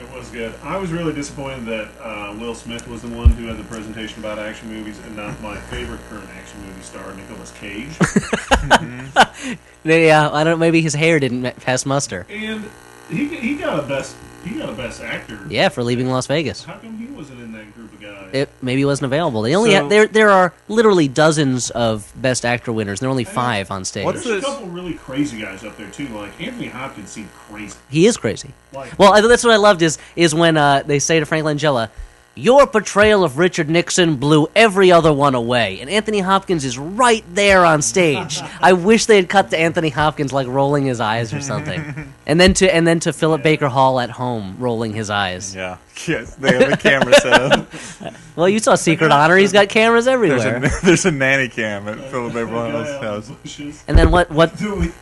It 0.00 0.10
was 0.16 0.28
good. 0.30 0.54
I 0.62 0.76
was 0.78 0.90
really 0.92 1.12
disappointed 1.12 1.66
that 1.66 1.88
uh, 2.00 2.34
Will 2.38 2.54
Smith 2.54 2.86
was 2.88 3.02
the 3.02 3.08
one 3.08 3.28
who 3.30 3.46
had 3.46 3.56
the 3.58 3.64
presentation 3.64 4.18
about 4.20 4.38
action 4.38 4.68
movies, 4.68 4.98
and 5.04 5.14
not 5.16 5.40
my 5.40 5.56
favorite 5.56 6.00
current 6.08 6.28
action 6.30 6.60
movie 6.66 6.82
star, 6.82 7.12
Nicolas 7.14 7.52
Cage. 7.52 7.90
Yeah, 9.82 10.28
I 10.30 10.44
don't. 10.44 10.58
Maybe 10.58 10.82
his 10.82 10.92
hair 10.92 11.18
didn't 11.18 11.56
pass 11.60 11.86
muster. 11.86 12.26
and 12.28 12.70
he 13.08 13.26
he 13.28 13.54
got 13.56 13.78
a 13.78 13.82
best 13.82 14.14
he 14.44 14.58
got 14.58 14.68
a 14.68 14.72
best 14.74 15.00
actor. 15.00 15.40
Yeah, 15.48 15.70
for 15.70 15.82
leaving 15.82 16.08
Las 16.08 16.26
Vegas. 16.26 16.64
How 16.64 16.76
come 16.76 16.98
he 16.98 17.06
wasn't 17.06 17.40
in 17.40 17.52
that 17.52 17.74
group? 17.74 17.89
It 18.32 18.48
maybe 18.62 18.84
wasn't 18.84 19.06
available. 19.06 19.42
They 19.42 19.54
only 19.56 19.70
So- 19.70 19.76
have, 19.82 19.88
there. 19.90 20.06
There 20.06 20.30
are 20.30 20.52
literally 20.68 21.08
dozens 21.08 21.70
of 21.70 22.12
Best 22.16 22.44
Actor 22.44 22.72
winners. 22.72 22.98
and 23.00 23.04
There 23.04 23.08
are 23.08 23.12
only 23.12 23.24
five 23.24 23.70
on 23.70 23.84
stage. 23.84 24.04
What's 24.04 24.24
There's 24.24 24.42
this- 24.42 24.50
a 24.50 24.54
couple 24.54 24.68
really 24.68 24.94
crazy 24.94 25.40
guys 25.40 25.64
up 25.64 25.76
there 25.76 25.88
too. 25.88 26.08
Like 26.08 26.40
Anthony 26.40 26.68
Hopkins 26.68 27.10
seemed 27.10 27.28
crazy. 27.48 27.76
He 27.88 28.06
is 28.06 28.16
crazy. 28.16 28.50
Like 28.72 28.98
Well, 28.98 29.12
I, 29.12 29.20
that's 29.20 29.44
what 29.44 29.52
I 29.52 29.56
loved 29.56 29.82
is 29.82 29.98
is 30.16 30.34
when 30.34 30.56
uh, 30.56 30.82
they 30.86 30.98
say 30.98 31.20
to 31.20 31.26
Frank 31.26 31.44
Langella, 31.44 31.88
"Your 32.34 32.66
portrayal 32.66 33.24
of 33.24 33.38
Richard 33.38 33.68
Nixon 33.68 34.16
blew 34.16 34.48
every 34.54 34.90
other 34.92 35.12
one 35.12 35.34
away," 35.34 35.80
and 35.80 35.90
Anthony 35.90 36.20
Hopkins 36.20 36.64
is 36.64 36.78
right 36.78 37.24
there 37.34 37.64
on 37.64 37.82
stage. 37.82 38.40
I 38.60 38.72
wish 38.72 39.06
they 39.06 39.16
had 39.16 39.28
cut 39.28 39.50
to 39.50 39.58
Anthony 39.58 39.90
Hopkins 39.90 40.32
like 40.32 40.46
rolling 40.46 40.84
his 40.84 41.00
eyes 41.00 41.32
or 41.34 41.40
something, 41.40 42.12
and 42.26 42.40
then 42.40 42.54
to 42.54 42.72
and 42.74 42.86
then 42.86 43.00
to 43.00 43.12
Philip 43.12 43.42
Baker 43.42 43.68
Hall 43.68 44.00
at 44.00 44.10
home 44.10 44.56
rolling 44.58 44.92
his 44.92 45.10
eyes. 45.10 45.54
Yeah. 45.54 45.78
Yes, 46.06 46.34
they 46.36 46.56
have 46.56 46.70
the 46.70 46.76
camera 46.76 47.14
set 47.14 47.32
up. 47.42 48.14
Well, 48.36 48.48
you 48.48 48.58
saw 48.58 48.74
Secret 48.74 49.10
Honor; 49.12 49.36
he's 49.36 49.52
got 49.52 49.68
cameras 49.68 50.06
There's 50.06 50.14
everywhere. 50.14 50.56
a, 50.64 50.70
there's 50.84 51.04
a 51.04 51.10
nanny 51.10 51.48
cam 51.48 51.86
at 51.88 51.98
Philip 52.10 52.32
Baker 52.32 52.46
guy 52.46 52.68
Everyone's 52.68 52.88
out 52.88 53.24
in 53.44 53.62
house. 53.66 53.84
And 53.86 53.98
then 53.98 54.10
what? 54.10 54.30
What? 54.30 54.56
Dude, 54.56 54.94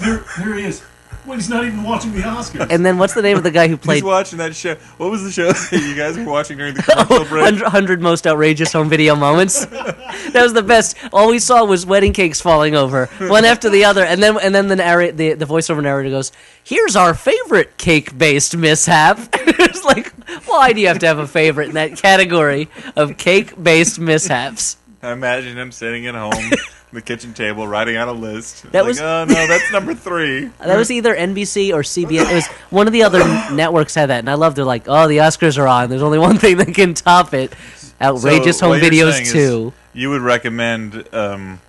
there, 0.00 0.24
there 0.38 0.54
he 0.54 0.66
is. 0.66 0.84
Wait, 1.26 1.36
he's 1.36 1.48
not 1.48 1.64
even 1.64 1.82
watching 1.82 2.12
the 2.12 2.20
Oscars. 2.20 2.70
And 2.70 2.84
then 2.84 2.98
what's 2.98 3.14
the 3.14 3.22
name 3.22 3.36
of 3.38 3.42
the 3.42 3.50
guy 3.50 3.66
who 3.66 3.76
He's 3.76 3.84
played 3.84 4.04
watching 4.04 4.38
that 4.38 4.54
show. 4.54 4.74
What 4.98 5.10
was 5.10 5.22
the 5.22 5.30
show 5.30 5.50
that 5.52 5.72
you 5.72 5.96
guys 5.96 6.18
were 6.18 6.24
watching 6.24 6.58
during 6.58 6.74
the 6.74 6.82
commercial 6.82 7.24
break? 7.24 7.44
100, 7.44 7.62
100 7.62 8.02
most 8.02 8.26
outrageous 8.26 8.72
home 8.72 8.90
video 8.90 9.16
moments? 9.16 9.64
that 9.64 10.42
was 10.42 10.52
the 10.52 10.62
best. 10.62 10.96
All 11.12 11.30
we 11.30 11.38
saw 11.38 11.64
was 11.64 11.86
wedding 11.86 12.12
cakes 12.12 12.40
falling 12.40 12.74
over 12.74 13.06
one 13.20 13.44
after 13.44 13.70
the 13.70 13.84
other, 13.86 14.04
and 14.04 14.22
then 14.22 14.38
and 14.38 14.54
then 14.54 14.68
the 14.68 14.76
narrate 14.76 15.16
the, 15.16 15.32
the 15.34 15.46
voiceover 15.46 15.82
narrator 15.82 16.10
goes, 16.10 16.30
"Here's 16.62 16.94
our 16.94 17.14
favorite 17.14 17.78
cake 17.78 18.16
based 18.16 18.56
mishap." 18.56 19.18
it's 19.32 19.84
like, 19.84 20.12
why 20.46 20.72
do 20.72 20.80
you 20.80 20.88
have 20.88 20.98
to 20.98 21.06
have 21.06 21.18
a 21.18 21.26
favorite 21.26 21.68
in 21.68 21.74
that 21.74 21.96
category 21.96 22.68
of 22.96 23.16
cake 23.16 23.62
based 23.62 23.98
mishaps? 23.98 24.76
I 25.02 25.12
imagine 25.12 25.56
him 25.58 25.70
sitting 25.72 26.06
at 26.06 26.14
home, 26.14 26.50
the 26.94 27.02
kitchen 27.02 27.34
table, 27.34 27.66
writing 27.68 27.96
out 27.96 28.08
a 28.08 28.12
list. 28.12 28.62
That 28.72 28.80
like, 28.80 28.88
was- 28.88 29.00
oh 29.00 29.24
no, 29.26 29.46
that's 29.46 29.70
number 29.72 29.94
three. 29.94 30.50
That 30.64 30.76
was 30.78 30.90
either 30.90 31.14
NBC 31.14 31.72
or 31.74 31.82
CBS. 31.82 32.30
It 32.30 32.34
was 32.34 32.46
one 32.70 32.86
of 32.86 32.92
the 32.92 33.02
other 33.02 33.18
networks 33.52 33.94
had 33.94 34.08
that, 34.10 34.20
and 34.20 34.30
I 34.30 34.34
loved 34.34 34.58
it. 34.58 34.64
Like, 34.64 34.84
oh, 34.88 35.06
the 35.08 35.18
Oscars 35.18 35.58
are 35.58 35.68
on. 35.68 35.90
There's 35.90 36.02
only 36.02 36.18
one 36.18 36.38
thing 36.38 36.56
that 36.56 36.74
can 36.74 36.94
top 36.94 37.34
it: 37.34 37.52
outrageous 38.00 38.58
So 38.58 38.66
home 38.68 38.80
what 38.80 38.92
you're 38.92 39.06
videos 39.06 39.20
is 39.20 39.32
too. 39.32 39.72
You 39.92 40.10
would 40.10 40.22
recommend 40.22 41.06
um, 41.14 41.60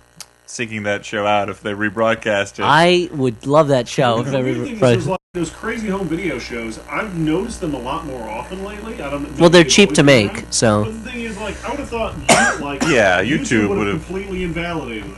seeking 0.46 0.84
that 0.84 1.04
show 1.04 1.26
out 1.26 1.48
if 1.48 1.60
they 1.60 1.72
rebroadcast 1.72 2.58
it. 2.58 2.62
I 2.64 3.08
would 3.12 3.46
love 3.46 3.68
that 3.68 3.86
show. 3.88 4.20
if 4.20 4.30
the 4.30 4.38
every- 4.38 4.78
weird 5.36 5.48
thing 5.48 5.50
is, 5.50 5.50
there's 5.50 5.50
like 5.50 5.50
those 5.50 5.50
crazy 5.50 5.88
home 5.88 6.08
video 6.08 6.38
shows. 6.38 6.78
I've 6.90 7.16
noticed 7.16 7.60
them 7.60 7.74
a 7.74 7.78
lot 7.78 8.04
more 8.06 8.28
often 8.28 8.64
lately. 8.64 8.94
I 9.02 9.10
don't. 9.10 9.38
Well, 9.38 9.50
they're 9.50 9.64
cheap 9.64 9.92
to 9.94 10.02
make, 10.02 10.32
around. 10.34 10.52
so- 10.52 10.84
But 10.84 10.92
the 11.04 11.10
thing 11.10 11.20
is, 11.22 11.36
like, 11.38 11.64
I 11.64 11.70
would 11.70 11.80
have 11.80 11.88
thought, 11.88 12.14
you, 12.58 12.64
like, 12.64 12.82
Yeah, 12.88 13.22
YouTube 13.22 13.68
would 13.68 13.78
would've- 13.78 14.04
completely 14.04 14.42
invalidated 14.44 15.10
it. 15.10 15.16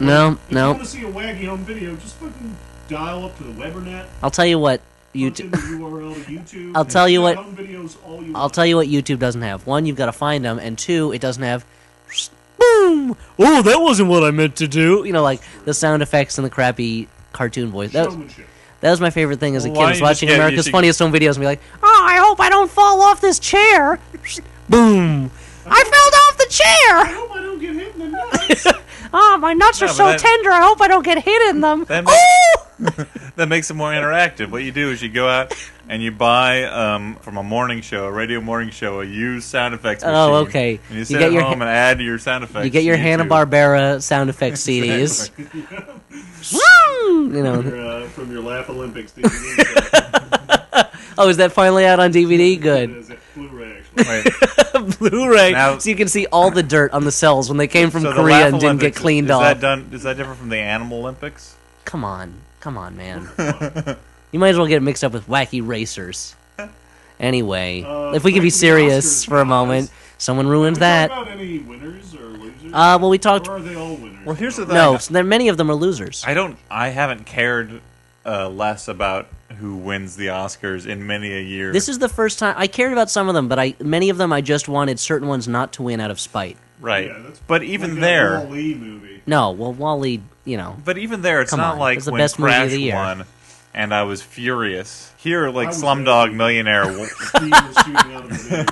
no, 0.00 0.32
If 0.32 0.38
you 0.50 0.54
no. 0.56 0.70
want 0.72 0.82
to 0.82 0.88
see 0.88 1.02
a 1.02 1.10
waggy 1.10 1.46
home 1.46 1.64
video, 1.64 1.94
just 1.96 2.16
fucking 2.16 2.56
dial 2.88 3.24
up 3.24 3.36
to 3.38 3.44
the 3.44 3.52
Webernet. 3.52 4.06
I'll 4.22 4.30
tell 4.30 4.46
you 4.46 4.58
what. 4.58 4.80
YouTube. 5.14 5.50
URL 5.50 6.14
YouTube. 6.26 6.72
I'll 6.76 6.84
tell 6.84 7.08
you 7.08 7.20
what- 7.22 7.36
videos 7.56 7.96
all 8.06 8.22
you 8.22 8.32
I'll 8.34 8.42
want. 8.42 8.54
tell 8.54 8.66
you 8.66 8.76
what 8.76 8.86
YouTube 8.88 9.18
doesn't 9.18 9.42
have. 9.42 9.66
One, 9.66 9.84
you've 9.86 9.96
got 9.96 10.06
to 10.06 10.12
find 10.12 10.44
them, 10.44 10.58
and 10.60 10.78
two, 10.78 11.12
it 11.12 11.20
doesn't 11.20 11.42
have. 11.42 11.64
Boom! 12.58 13.16
Oh, 13.38 13.62
that 13.62 13.80
wasn't 13.80 14.08
what 14.10 14.22
I 14.22 14.30
meant 14.30 14.56
to 14.56 14.68
do. 14.68 15.02
You 15.06 15.12
know, 15.12 15.22
like 15.22 15.40
the 15.64 15.72
sound 15.74 16.02
effects 16.02 16.36
and 16.38 16.44
the 16.44 16.50
crappy 16.50 17.08
cartoon 17.32 17.70
voice. 17.70 17.92
That, 17.92 18.10
Showmanship. 18.10 18.46
That 18.80 18.90
was 18.90 19.00
my 19.00 19.10
favorite 19.10 19.40
thing 19.40 19.56
as 19.56 19.64
a 19.64 19.68
Well, 19.70 19.76
kid. 19.76 19.78
why 19.80 19.88
Was 19.90 19.98
don't 19.98 20.08
just 20.10 20.22
watching 20.22 20.34
America's 20.34 20.68
Funniest 20.68 20.98
Home 21.00 21.12
Videos 21.12 21.30
and 21.36 21.40
be 21.40 21.46
like, 21.46 21.60
"Oh, 21.82 22.04
I 22.08 22.16
hope 22.18 22.40
I 22.40 22.48
don't 22.48 22.70
fall 22.70 23.00
off 23.02 23.20
this 23.20 23.38
chair." 23.38 23.98
Boom! 24.68 25.30
I 25.66 25.84
fell 25.84 26.20
off 26.28 26.38
the 26.38 26.46
chair. 26.48 26.96
I 26.96 27.12
hope 27.12 27.30
I 27.32 27.40
don't 27.42 27.58
get 27.60 27.74
hit 27.74 27.94
in 27.94 28.00
the 28.00 28.08
nuts. 28.08 28.66
Oh, 29.12 29.38
my 29.40 29.52
nuts 29.52 29.80
No, 29.80 29.86
are 29.86 29.88
but 29.88 29.94
so 29.96 30.06
that- 30.06 30.18
tender. 30.18 30.50
I 30.50 30.62
hope 30.62 30.80
I 30.80 30.88
don't 30.88 31.04
get 31.04 31.22
hit 31.22 31.50
in 31.50 31.60
them. 31.60 31.84
That 31.84 32.04
Oh! 32.06 32.66
that 33.36 33.46
makes 33.48 33.70
it 33.70 33.74
more 33.74 33.90
interactive. 33.92 34.50
What 34.50 34.62
you 34.62 34.72
do 34.72 34.90
is 34.90 35.02
you 35.02 35.08
go 35.10 35.28
out 35.28 35.52
and 35.88 36.02
you 36.02 36.10
buy 36.10 36.64
um, 36.64 37.16
from 37.16 37.36
a 37.36 37.42
morning 37.42 37.82
show, 37.82 38.06
a 38.06 38.10
radio 38.12 38.40
morning 38.40 38.70
show, 38.70 39.00
a 39.00 39.04
used 39.04 39.46
sound 39.48 39.74
effects 39.74 40.02
machine. 40.02 40.16
Oh, 40.16 40.34
okay. 40.46 40.80
And 40.88 40.92
you 40.92 40.98
You 41.00 41.04
sit 41.04 41.18
get 41.18 41.26
at 41.28 41.32
your 41.32 41.42
home 41.42 41.58
ha- 41.58 41.64
and 41.64 41.70
add 41.70 42.00
your 42.00 42.18
sound 42.18 42.44
effects. 42.44 42.64
You 42.64 42.70
get 42.70 42.84
your 42.84 42.96
Hanna 42.96 43.24
Barbera 43.24 44.00
sound 44.02 44.30
effects 44.30 44.62
CDs. 44.66 45.30
Woo! 46.52 47.34
you 47.36 47.42
know. 47.42 47.60
Your, 47.60 47.80
uh, 47.86 48.08
from 48.08 48.30
your 48.32 48.42
Laff-A-Lympics 48.42 49.12
DVD. 49.12 50.88
Oh, 51.18 51.28
is 51.28 51.36
that 51.36 51.52
finally 51.52 51.84
out 51.84 52.00
on 52.00 52.12
DVD? 52.12 52.58
Good. 52.58 52.90
Is 52.96 53.10
it 53.10 53.18
Blu-ray, 53.34 53.82
actually. 53.96 54.96
Blu-ray, 54.98 55.52
Now- 55.52 55.76
so 55.78 55.90
you 55.90 55.96
can 55.96 56.08
see 56.08 56.26
all 56.26 56.50
the 56.50 56.62
dirt 56.62 56.92
on 56.92 57.04
the 57.04 57.12
cells 57.12 57.48
when 57.50 57.58
they 57.58 57.68
came 57.68 57.90
from 57.90 58.02
so 58.02 58.12
Korea 58.14 58.46
and 58.48 58.58
didn't 58.58 58.78
get 58.80 58.94
cleaned 58.96 59.26
is 59.26 59.32
off. 59.32 59.42
That 59.42 59.60
done, 59.60 59.90
is 59.92 60.04
that 60.04 60.16
different 60.16 60.38
from 60.38 60.48
the 60.48 60.56
Animal 60.58 60.98
Olympics? 61.00 61.56
Come 61.84 62.04
on, 62.04 62.34
come 62.60 62.76
on, 62.78 62.96
man. 62.96 63.28
you 64.32 64.38
might 64.38 64.50
as 64.50 64.56
well 64.58 64.66
get 64.66 64.82
mixed 64.82 65.02
up 65.04 65.12
with 65.12 65.26
wacky 65.26 65.66
racers. 65.66 66.34
Anyway, 67.18 67.82
Uh, 67.82 68.12
if 68.14 68.24
we 68.24 68.32
can 68.32 68.38
back 68.40 68.44
be 68.46 68.50
serious 68.50 69.24
Oscars, 69.24 69.28
for 69.28 69.36
a 69.40 69.44
guys. 69.44 69.48
moment, 69.48 69.90
someone 70.16 70.46
ruined 70.46 70.76
Did 70.76 70.80
we 70.80 70.86
that. 70.86 71.08
talk 71.10 71.22
about 71.26 71.38
any 71.38 71.58
winners 71.58 72.14
or 72.14 72.24
losers? 72.28 72.72
Uh, 72.72 72.98
well, 73.00 73.10
we 73.10 73.18
talked. 73.18 73.46
Or 73.48 73.56
are 73.56 73.60
they 73.60 73.74
all 73.74 73.96
winners? 73.96 74.24
Well, 74.24 74.34
here's 74.34 74.56
the 74.56 74.64
thing. 74.64 74.74
No, 74.74 74.96
there, 74.96 75.24
many 75.24 75.48
of 75.48 75.56
them 75.58 75.70
are 75.70 75.74
losers. 75.74 76.24
I 76.26 76.32
don't. 76.34 76.56
I 76.70 76.88
haven't 76.88 77.26
cared 77.26 77.82
uh, 78.24 78.48
less 78.48 78.88
about 78.88 79.28
who 79.58 79.76
wins 79.76 80.16
the 80.16 80.28
Oscars 80.28 80.86
in 80.86 81.06
many 81.06 81.30
a 81.36 81.42
year. 81.42 81.72
This 81.72 81.90
is 81.90 81.98
the 81.98 82.08
first 82.08 82.38
time 82.38 82.54
I 82.56 82.68
cared 82.68 82.92
about 82.92 83.10
some 83.10 83.28
of 83.28 83.34
them, 83.34 83.48
but 83.48 83.58
I 83.58 83.74
many 83.80 84.08
of 84.08 84.16
them 84.16 84.32
I 84.32 84.40
just 84.40 84.66
wanted 84.68 84.98
certain 84.98 85.28
ones 85.28 85.46
not 85.46 85.74
to 85.74 85.82
win 85.82 86.00
out 86.00 86.10
of 86.10 86.18
spite. 86.18 86.56
right, 86.80 87.08
Yeah, 87.08 87.18
that's 87.18 87.40
but 87.46 87.62
even 87.64 87.90
like 87.96 88.00
there, 88.00 88.30
That 88.38 88.46
Wall-E 88.46 88.74
movie. 88.76 89.22
No, 89.26 89.50
well, 89.50 89.72
Wally, 89.74 90.22
you 90.50 90.56
know, 90.56 90.76
but 90.84 90.98
even 90.98 91.22
there, 91.22 91.40
it's 91.40 91.54
not 91.54 91.74
on, 91.74 91.78
like 91.78 91.96
it's 91.98 92.06
the 92.06 92.12
when 92.12 92.18
best 92.20 92.38
movie 92.38 92.50
of 92.52 92.56
Crash 92.58 92.70
the 92.72 92.80
year. 92.80 92.94
won, 92.94 93.24
and 93.72 93.94
I 93.94 94.02
was 94.02 94.20
furious. 94.22 95.12
Here, 95.18 95.48
like 95.50 95.66
I 95.66 95.70
was 95.70 95.82
Slumdog. 95.82 96.34
Millionaire, 96.34 96.84
w- 96.86 97.06
Steve 97.06 97.50
was 97.50 97.76
shooting 97.76 97.96
out 98.14 98.24
of 98.24 98.30
his 98.30 98.52
ears. 98.52 98.66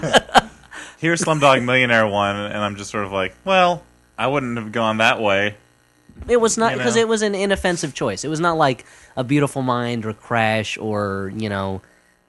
here 0.99 1.15
Slumdog 1.15 1.65
Millionaire 1.65 2.07
won, 2.07 2.37
and 2.37 2.59
I'm 2.59 2.77
just 2.77 2.91
sort 2.91 3.05
of 3.05 3.13
like, 3.13 3.35
well, 3.45 3.83
I 4.17 4.27
wouldn't 4.27 4.57
have 4.59 4.73
gone 4.73 4.97
that 4.99 5.21
way. 5.21 5.55
It 6.27 6.39
was 6.41 6.59
not 6.59 6.73
You 6.73 6.79
because 6.79 6.97
know? 6.97 7.03
it 7.03 7.09
was 7.09 7.23
an 7.23 7.35
inoffensive 7.37 7.95
choice. 7.95 8.25
It 8.25 8.29
was 8.29 8.41
not 8.41 8.57
like 8.57 8.85
A 9.17 9.23
Beautiful 9.23 9.63
Mind 9.63 10.05
or 10.05 10.13
Crash 10.15 10.77
or 10.77 11.33
you 11.37 11.49
know 11.49 11.81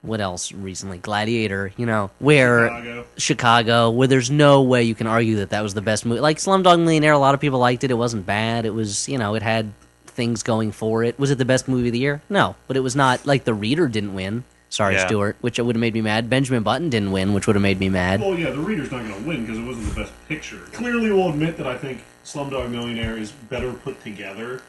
what 0.02 0.22
else 0.22 0.52
recently 0.52 0.98
Gladiator. 0.98 1.72
You 1.78 1.86
know 1.86 2.10
where 2.20 2.68
Chicago. 2.70 3.06
Chicago, 3.18 3.90
where 3.92 4.08
there's 4.08 4.32
no 4.32 4.62
way 4.62 4.84
you 4.84 4.96
can 4.96 5.08
argue 5.08 5.38
that 5.38 5.50
that 5.50 5.62
was 5.62 5.74
the 5.74 5.82
best 5.82 6.06
movie. 6.06 6.22
Like 6.22 6.38
Slumdog 6.38 6.80
Millionaire, 6.80 7.14
a 7.14 7.18
lot 7.20 7.34
of 7.34 7.40
people 7.40 7.60
liked 7.60 7.84
it. 7.84 7.92
It 7.92 7.96
wasn't 7.96 8.26
bad. 8.26 8.66
It 8.66 8.74
was 8.74 9.08
you 9.10 9.18
know 9.18 9.36
it 9.36 9.42
had 9.42 9.72
things 10.06 10.44
going 10.44 10.72
for 10.72 11.04
it. 11.04 11.18
Was 11.20 11.32
it 11.32 11.38
the 11.38 11.46
best 11.46 11.68
movie 11.68 11.88
of 11.90 11.94
the 11.94 12.00
year? 12.00 12.22
No, 12.30 12.56
but 12.68 12.78
it 12.78 12.82
was 12.82 12.96
not 12.96 13.26
like 13.26 13.44
The 13.46 13.54
Reader 13.54 13.88
didn't 13.88 14.14
win. 14.14 14.44
Sorry, 14.72 14.94
Yeah. 14.94 15.08
Stuart, 15.08 15.36
which 15.42 15.58
would 15.60 15.76
have 15.76 15.80
made 15.82 15.96
me 15.96 16.02
mad. 16.02 16.30
Benjamin 16.30 16.62
Button 16.62 16.90
didn't 16.90 17.12
win, 17.12 17.34
which 17.34 17.48
would 17.48 17.56
have 17.56 17.64
made 17.64 17.80
me 17.80 17.90
mad. 17.90 18.22
Well, 18.22 18.38
yeah, 18.38 18.52
the 18.52 18.60
reader's 18.60 18.92
not 18.92 19.04
going 19.04 19.20
to 19.20 19.28
win 19.28 19.42
because 19.46 19.58
it 19.58 19.64
wasn't 19.66 19.88
the 19.90 20.02
best 20.02 20.14
picture. 20.28 20.60
Clearly, 20.74 21.12
we'll 21.12 21.30
admit 21.30 21.58
that 21.58 21.66
I 21.66 21.76
think 21.76 22.04
Slumdog 22.24 22.70
Millionaire 22.70 23.18
is 23.18 23.32
better 23.32 23.74
put 23.74 24.00
together, 24.04 24.62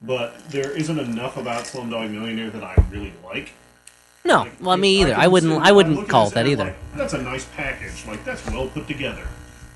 but 0.00 0.48
there 0.50 0.70
isn't 0.70 0.96
enough 0.98 1.36
about 1.36 1.64
Slumdog 1.64 2.12
Millionaire 2.12 2.50
that 2.50 2.62
I 2.62 2.76
really 2.90 3.12
like. 3.24 3.50
No, 4.24 4.42
Like, 4.42 4.52
well, 4.60 4.76
me 4.76 5.00
either. 5.02 5.12
can 5.12 5.20
I 5.20 5.26
wouldn't. 5.28 5.62
I 5.62 5.72
wouldn't 5.72 6.08
call 6.08 6.28
it 6.28 6.34
that 6.34 6.46
either. 6.46 6.64
like, 6.66 6.76
that's 6.96 7.12
a 7.12 7.22
nice 7.22 7.44
package. 7.56 8.04
Like 8.06 8.24
that's 8.24 8.44
well 8.46 8.68
put 8.68 8.86
together. 8.86 9.26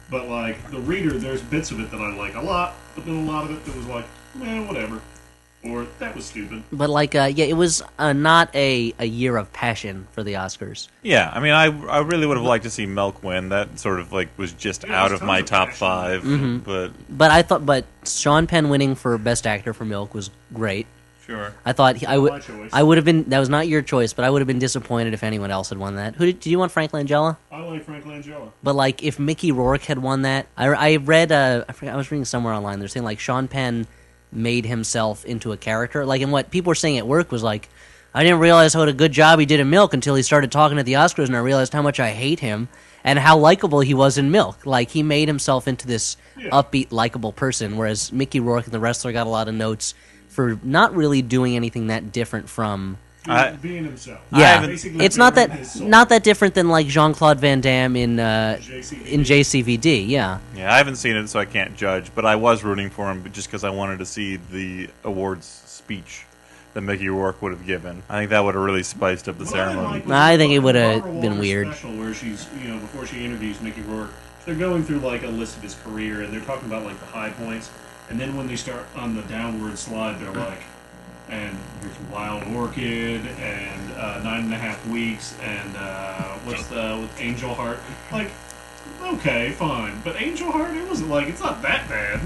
But 0.09 0.29
like 0.29 0.71
the 0.71 0.79
reader, 0.79 1.19
there's 1.19 1.43
bits 1.43 1.71
of 1.73 1.81
it 1.81 1.91
that 1.91 2.01
I 2.01 2.15
like 2.15 2.35
a 2.37 2.41
lot, 2.41 2.75
but 2.95 3.05
then 3.07 3.27
a 3.27 3.31
lot 3.31 3.45
of 3.45 3.51
it 3.51 3.65
that 3.65 3.75
was 3.77 3.87
like, 3.87 4.05
man, 4.37 4.69
whatever, 4.69 5.01
or 5.65 5.85
that 5.99 6.15
was 6.15 6.27
stupid. 6.27 6.63
But 6.71 6.91
like, 6.91 7.17
uh, 7.17 7.25
yeah, 7.35 7.47
it 7.47 7.55
was 7.57 7.83
uh, 7.99 8.13
not 8.13 8.55
a, 8.55 8.95
a 9.01 9.05
year 9.05 9.37
of 9.37 9.53
passion 9.53 10.07
for 10.13 10.23
the 10.23 10.35
Oscars. 10.35 10.87
Yeah, 11.03 11.29
I 11.35 11.41
mean, 11.41 11.51
I 11.53 11.65
I 11.89 11.99
really 12.03 12.25
would 12.29 12.37
have 12.37 12.47
liked 12.47 12.63
to 12.65 12.71
see 12.71 12.87
Milk 12.87 13.25
win. 13.25 13.49
That 13.49 13.81
sort 13.81 13.99
of 13.99 14.13
like 14.13 14.29
was 14.39 14.53
just 14.53 14.85
Yeah, 14.87 15.03
out 15.03 15.09
there's 15.09 15.21
of 15.23 15.27
my 15.27 15.41
of 15.41 15.47
top 15.47 15.69
passion. 15.71 15.79
five, 15.79 16.23
Mm-hmm. 16.23 16.59
but 16.59 16.93
But 17.11 17.33
I 17.33 17.43
thought, 17.43 17.67
but 17.67 17.85
Sean 18.05 18.47
Penn 18.47 18.69
winning 18.69 18.95
for 18.95 19.19
Best 19.19 19.45
Actor 19.45 19.73
for 19.75 19.85
Milk 19.85 20.15
was 20.15 20.31
great. 20.55 20.87
Sure. 21.27 21.55
I 21.65 21.73
thought 21.73 21.97
he, 21.97 22.07
I 22.07 22.19
would. 22.19 22.43
I 22.73 22.83
would 22.83 22.99
have 22.99 23.05
been 23.05 23.25
that 23.31 23.39
was 23.39 23.49
not 23.49 23.69
your 23.69 23.83
choice, 23.83 24.13
but 24.13 24.25
I 24.25 24.31
would 24.31 24.41
have 24.41 24.47
been 24.47 24.59
disappointed 24.59 25.13
if 25.15 25.23
anyone 25.23 25.51
else 25.51 25.69
had 25.71 25.79
won 25.79 25.97
that. 25.97 26.15
Who 26.17 26.27
did, 26.27 26.41
did 26.41 26.51
you 26.51 26.59
want 26.59 26.73
Frank 26.73 26.93
Langella? 26.93 27.37
I 27.51 27.61
like 27.61 27.85
Frank 27.85 28.05
Langella. 28.05 28.51
But 28.63 28.75
like 28.77 29.03
if 29.03 29.19
Mickey 29.19 29.53
Rourke 29.53 29.83
had 29.83 29.99
won 29.99 30.23
that, 30.23 30.47
I, 30.57 30.67
I 30.69 30.97
read 30.97 31.33
uh, 31.33 31.65
I 31.69 31.73
forgot 31.73 31.95
I 31.95 31.97
was 31.97 32.11
reading 32.11 32.25
somewhere 32.25 32.55
online. 32.55 32.79
They're 32.79 32.89
saying 32.89 33.05
like 33.05 33.19
Sean 33.21 33.49
Penn 33.49 33.87
made 34.33 34.67
himself 34.67 35.25
into 35.25 35.53
a 35.53 35.57
character. 35.57 36.05
Like 36.07 36.23
and 36.23 36.33
what 36.33 36.51
people 36.51 36.71
were 36.71 36.75
saying 36.75 36.99
at 36.99 37.07
work 37.07 37.31
was 37.33 37.43
like, 37.43 37.69
I 38.15 38.23
didn't 38.23 38.39
realize 38.41 38.75
what 38.77 38.89
a 38.89 38.93
good 38.93 39.13
job 39.13 39.39
he 39.39 39.47
did 39.47 39.61
in 39.61 39.69
Milk 39.71 39.93
until 39.95 40.15
he 40.15 40.23
started 40.23 40.51
talking 40.53 40.79
at 40.79 40.87
the 40.87 40.95
Oscars, 40.95 41.27
and 41.27 41.37
I 41.37 41.41
realized 41.41 41.73
how 41.73 41.83
much 41.83 42.01
I 42.01 42.11
hate 42.11 42.41
him 42.41 42.69
and 43.05 43.19
how 43.19 43.37
likable 43.39 43.81
he 43.81 43.95
was 43.95 44.19
in 44.19 44.31
Milk. 44.31 44.65
Like 44.67 44.91
he 44.91 45.03
made 45.03 45.29
himself 45.29 45.69
into 45.69 45.87
this 45.87 46.17
Yeah. 46.37 46.51
upbeat, 46.51 46.89
likable 46.91 47.33
person, 47.33 47.77
whereas 47.77 48.13
Mickey 48.13 48.41
Rourke 48.41 48.65
and 48.65 48.73
the 48.75 48.81
wrestler 48.81 49.13
got 49.13 49.27
a 49.27 49.31
lot 49.31 49.49
of 49.49 49.55
notes 49.55 49.95
for 50.37 50.59
not 50.63 50.95
really 50.95 51.23
doing 51.23 51.57
anything 51.57 51.87
that 51.87 52.13
different 52.13 52.49
from 52.49 52.99
Being, 53.25 53.37
I- 53.39 53.53
being 53.53 53.85
himself. 53.85 54.21
yeah, 54.31 54.65
Basically 54.67 55.05
it's 55.05 55.17
not 55.17 55.35
that 55.37 55.81
not 55.81 56.11
that 56.11 56.23
different 56.23 56.55
than 56.55 56.69
like 56.69 56.87
Jean 56.87 57.15
Claude 57.15 57.41
Van 57.41 57.61
Damme 57.63 57.97
in 57.97 58.21
uh, 58.21 58.59
JCVD. 58.61 59.07
in 59.07 59.21
JCVD. 59.23 60.09
Yeah, 60.09 60.39
Yeah, 60.55 60.73
I 60.73 60.77
haven't 60.77 60.97
seen 60.97 61.17
it, 61.17 61.27
so 61.29 61.41
I 61.41 61.47
can't 61.47 61.75
judge. 61.75 62.11
But 62.15 62.27
I 62.27 62.37
was 62.37 62.63
rooting 62.63 62.91
for 62.91 63.11
him 63.11 63.25
just 63.33 63.49
because 63.49 63.65
I 63.65 63.71
wanted 63.71 63.99
to 64.01 64.07
see 64.07 64.37
the 64.37 64.89
awards 65.03 65.47
speech 65.67 66.25
that 66.75 66.83
Mickey 66.83 67.09
Rourke 67.09 67.41
would 67.41 67.53
have 67.53 67.65
given. 67.67 68.03
I 68.11 68.19
think 68.19 68.31
that 68.31 68.45
would 68.45 68.55
have 68.55 68.63
really 68.63 68.83
spiced 68.83 69.27
up 69.31 69.39
the 69.39 69.45
What 69.47 69.55
I 69.55 69.73
ceremony. 69.73 70.01
like 70.05 70.09
I 70.11 70.37
think 70.37 70.53
it 70.53 70.59
would've 70.59 71.03
been 71.23 71.39
weird. 71.39 71.69
Special 71.69 71.97
where 71.97 72.13
she's, 72.13 72.47
you 72.63 72.69
know, 72.69 72.79
before 72.79 73.07
she 73.07 73.25
interviews 73.25 73.59
Mickey 73.63 73.81
Rourke, 73.81 74.11
they're 74.45 74.55
going 74.55 74.85
through 74.85 74.99
like 74.99 75.23
a 75.25 75.29
list 75.29 75.57
of 75.57 75.63
his 75.63 75.75
career, 75.77 76.21
and 76.21 76.31
they're 76.33 76.41
talking 76.43 76.69
about 76.69 76.85
like 76.85 77.01
the 77.01 77.07
high 77.07 77.31
points, 77.31 77.71
and 78.09 78.19
then 78.21 78.37
when 78.37 78.47
they 78.47 78.57
start 78.57 78.87
on 78.97 79.15
the 79.15 79.23
downward 79.23 79.79
slide, 79.79 80.21
they're 80.21 80.33
like, 80.33 80.63
and 81.29 81.57
here's 81.81 81.99
Wild 82.13 82.45
Orchid, 82.55 83.27
and 83.27 83.93
uh, 83.95 84.23
Nine 84.23 84.45
and 84.45 84.55
a 84.55 84.59
Half 84.59 84.87
Weeks, 84.89 85.37
and 85.43 85.77
uh, 85.77 86.23
what's 86.45 86.67
the 86.69 86.99
with 87.01 87.21
Angel 87.21 87.55
Heart, 87.55 87.79
like. 88.13 88.31
Okay, 89.03 89.51
fine, 89.53 90.01
but 90.05 90.21
Angel 90.21 90.51
Heart, 90.51 90.77
it 90.77 90.89
wasn't 90.89 91.11
like 91.11 91.29
it's 91.29 91.41
not 91.41 91.61
that 91.63 91.89
bad. 91.89 92.21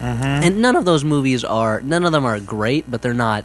and 0.00 0.60
none 0.60 0.76
of 0.76 0.84
those 0.84 1.04
movies 1.04 1.42
are 1.44 1.80
none 1.80 2.04
of 2.04 2.12
them 2.12 2.24
are 2.24 2.38
great, 2.38 2.90
but 2.90 3.00
they're 3.02 3.14
not 3.14 3.44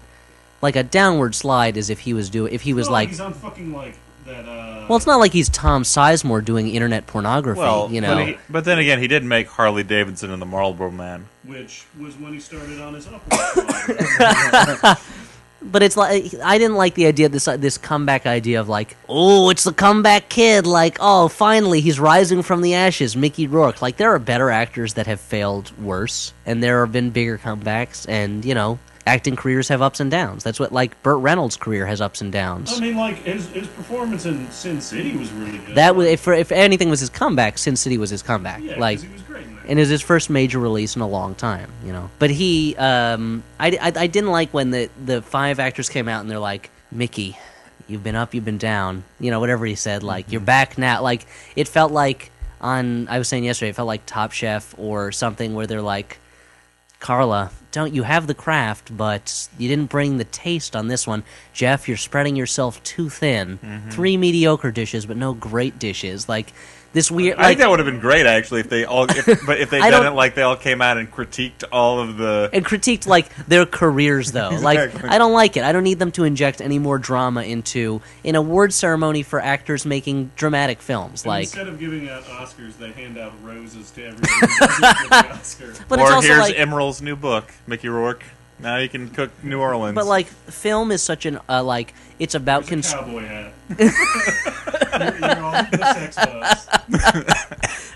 like 0.61 0.75
a 0.75 0.83
downward 0.83 1.33
slide 1.35 1.77
as 1.77 1.89
if 1.89 1.99
he 1.99 2.13
was 2.13 2.29
doing 2.29 2.53
if 2.53 2.61
he 2.63 2.73
was 2.73 2.87
Well, 2.87 2.93
like 2.93 3.09
he's 3.09 3.19
on 3.19 3.33
fucking 3.33 3.73
like 3.73 3.95
that. 4.27 4.47
Uh, 4.47 4.85
well 4.87 4.97
it's 4.97 5.07
not 5.07 5.17
like 5.17 5.33
he's 5.33 5.49
tom 5.49 5.83
sizemore 5.83 6.43
doing 6.43 6.67
internet 6.69 7.07
pornography 7.07 7.59
Well, 7.59 7.89
you 7.91 8.01
know 8.01 8.15
but, 8.15 8.27
he, 8.27 8.37
but 8.49 8.65
then 8.65 8.77
again, 8.79 8.99
he 8.99 9.07
did 9.07 9.23
make 9.23 9.47
Harley 9.47 9.83
Davidson 9.83 10.31
and 10.31 10.41
the 10.41 10.45
Marlboro 10.45 10.91
Man. 10.91 11.25
which 11.43 11.85
was 11.99 12.15
when 12.17 12.33
he 12.33 12.39
started 12.39 12.79
on 12.79 12.93
his 12.93 13.07
upward 13.07 14.97
but 15.61 15.81
it's 15.81 15.97
like 15.97 16.33
I 16.43 16.57
didn't 16.57 16.75
like 16.77 16.93
the 16.93 17.07
idea 17.07 17.29
this 17.29 17.45
this 17.45 17.77
comeback 17.77 18.25
idea 18.25 18.61
of 18.61 18.69
like 18.69 18.95
oh 19.09 19.49
it's 19.49 19.63
the 19.63 19.73
comeback 19.73 20.29
kid 20.29 20.67
like 20.67 20.97
oh 20.99 21.27
finally 21.27 21.81
he's 21.81 21.99
rising 21.99 22.43
from 22.43 22.61
the 22.61 22.75
ashes 22.75 23.17
Mickey 23.17 23.47
Rourke 23.47 23.81
like 23.81 23.97
there 23.97 24.13
are 24.13 24.19
better 24.19 24.49
actors 24.51 24.93
that 24.93 25.07
have 25.07 25.19
failed 25.19 25.71
worse 25.79 26.31
and 26.45 26.61
there 26.61 26.81
have 26.81 26.91
been 26.91 27.09
bigger 27.09 27.37
comebacks 27.37 28.05
and 28.07 28.45
you 28.45 28.53
know 28.53 28.77
acting 29.07 29.35
careers 29.35 29.67
have 29.67 29.81
ups 29.81 29.99
and 29.99 30.11
downs 30.11 30.43
that's 30.43 30.59
what 30.59 30.71
like 30.71 31.01
Burt 31.03 31.19
Reynolds' 31.19 31.57
career 31.57 31.85
has 31.85 32.01
ups 32.01 32.21
and 32.21 32.31
downs 32.31 32.77
I 32.77 32.81
mean, 32.81 32.97
like 32.97 33.17
his 33.23 33.47
his 33.49 33.67
performance 33.67 34.25
in 34.25 34.49
Sin 34.51 34.81
City 34.81 35.17
was 35.17 35.31
really 35.31 35.57
good. 35.59 35.75
that 35.75 35.95
was 35.95 36.07
if 36.07 36.27
if 36.27 36.51
anything 36.51 36.89
was 36.89 36.99
his 36.99 37.09
comeback 37.09 37.57
Sin 37.57 37.75
City 37.75 37.97
was 37.97 38.09
his 38.09 38.21
comeback 38.21 38.61
yeah, 38.61 38.79
like 38.79 39.01
he 39.01 39.07
was 39.07 39.21
great 39.23 39.45
and 39.67 39.77
it 39.77 39.81
was 39.81 39.89
his 39.89 40.01
first 40.01 40.29
major 40.29 40.59
release 40.59 40.95
in 40.95 41.01
a 41.01 41.07
long 41.07 41.35
time, 41.35 41.69
you 41.85 41.91
know. 41.91 42.09
But 42.19 42.29
he, 42.29 42.75
um, 42.77 43.43
I, 43.59 43.71
I, 43.81 43.91
I 43.95 44.07
didn't 44.07 44.31
like 44.31 44.53
when 44.53 44.71
the 44.71 44.89
the 45.03 45.21
five 45.21 45.59
actors 45.59 45.89
came 45.89 46.07
out 46.07 46.21
and 46.21 46.31
they're 46.31 46.39
like, 46.39 46.69
Mickey, 46.89 47.37
you've 47.87 48.03
been 48.03 48.15
up, 48.15 48.33
you've 48.33 48.45
been 48.45 48.57
down, 48.57 49.03
you 49.19 49.29
know, 49.29 49.39
whatever 49.39 49.65
he 49.65 49.75
said. 49.75 50.03
Like 50.03 50.31
you're 50.31 50.41
back 50.41 50.77
now. 50.77 51.01
Like 51.01 51.27
it 51.55 51.67
felt 51.67 51.91
like 51.91 52.31
on 52.61 53.07
I 53.09 53.17
was 53.19 53.27
saying 53.27 53.43
yesterday, 53.43 53.69
it 53.69 53.75
felt 53.75 53.87
like 53.87 54.05
Top 54.05 54.31
Chef 54.31 54.73
or 54.77 55.11
something 55.11 55.53
where 55.53 55.67
they're 55.67 55.81
like, 55.81 56.17
Carla, 56.99 57.51
don't 57.71 57.93
you 57.93 58.03
have 58.03 58.25
the 58.25 58.33
craft, 58.33 58.95
but 58.95 59.49
you 59.57 59.67
didn't 59.67 59.89
bring 59.89 60.17
the 60.17 60.23
taste 60.23 60.75
on 60.75 60.87
this 60.87 61.05
one. 61.05 61.23
Jeff, 61.53 61.87
you're 61.87 61.97
spreading 61.97 62.35
yourself 62.35 62.81
too 62.83 63.09
thin. 63.09 63.59
Mm-hmm. 63.59 63.89
Three 63.91 64.17
mediocre 64.17 64.71
dishes, 64.71 65.05
but 65.05 65.17
no 65.17 65.33
great 65.33 65.77
dishes. 65.77 66.27
Like 66.27 66.53
this 66.93 67.11
weird. 67.11 67.37
I 67.37 67.47
think 67.49 67.59
that 67.59 67.69
would 67.69 67.79
have 67.79 67.85
been 67.85 67.99
great 67.99 68.25
actually 68.25 68.61
if 68.61 68.69
they 68.69 68.85
all, 68.85 69.05
if, 69.09 69.25
but 69.45 69.59
if 69.59 69.69
they 69.69 69.79
I 69.79 69.89
done 69.91 70.03
don't- 70.03 70.13
it 70.13 70.15
like 70.15 70.35
they 70.35 70.41
all 70.41 70.55
came 70.55 70.81
out 70.81 70.97
and 70.97 71.11
critiqued 71.11 71.63
all 71.71 71.99
of 71.99 72.17
the. 72.17 72.49
and 72.53 72.65
critiqued 72.65 73.07
like 73.07 73.33
their 73.47 73.65
careers 73.65 74.31
though 74.31 74.49
like 74.61 75.03
i 75.05 75.17
don't 75.17 75.33
like 75.33 75.57
it 75.57 75.63
i 75.63 75.71
don't 75.71 75.83
need 75.83 75.99
them 75.99 76.11
to 76.11 76.23
inject 76.23 76.61
any 76.61 76.79
more 76.79 76.97
drama 76.97 77.43
into 77.43 78.01
an 78.25 78.35
award 78.35 78.73
ceremony 78.73 79.21
for 79.23 79.39
actors 79.39 79.85
making 79.85 80.31
dramatic 80.35 80.81
films 80.81 81.23
And 81.23 81.29
like 81.29 81.43
instead 81.43 81.67
of 81.67 81.79
giving 81.79 82.09
out 82.09 82.23
Oscars, 82.23 82.77
they 82.77 82.91
hand 82.91 83.17
out 83.17 83.33
roses 83.43 83.91
to 83.91 84.05
everyone 84.05 84.29
who 84.39 84.47
doesn't 84.65 84.81
get 84.81 85.09
the 85.09 85.29
Oscar. 85.33 85.73
but 85.87 85.99
or 85.99 86.03
it's 86.03 86.11
also 86.11 86.27
here's 86.27 86.39
like 86.39 86.55
Emeril's 86.55 87.01
new 87.01 87.15
book, 87.15 87.51
Mickey 87.67 87.89
Rourke. 87.89 88.23
Now 88.59 88.77
you 88.77 88.89
can 88.89 89.09
cook 89.09 89.31
New 89.43 89.59
Orleans. 89.59 89.95
but 89.95 90.05
like 90.07 90.27
film 90.27 90.91
is 90.91 91.03
such 91.03 91.25
an 91.25 91.39
uh, 91.47 91.63
like 91.63 91.93
it's 92.19 92.33
about 92.35 92.67
Here's 92.67 92.91
a 92.91 92.95
cons- 92.95 93.05
cowboy 93.05 93.25
hat. 93.25 93.53
you're, 93.77 95.19
you're 95.19 95.43
all 95.43 95.51
the 95.71 96.09
sex 96.11 96.15
buzz. 96.15 96.67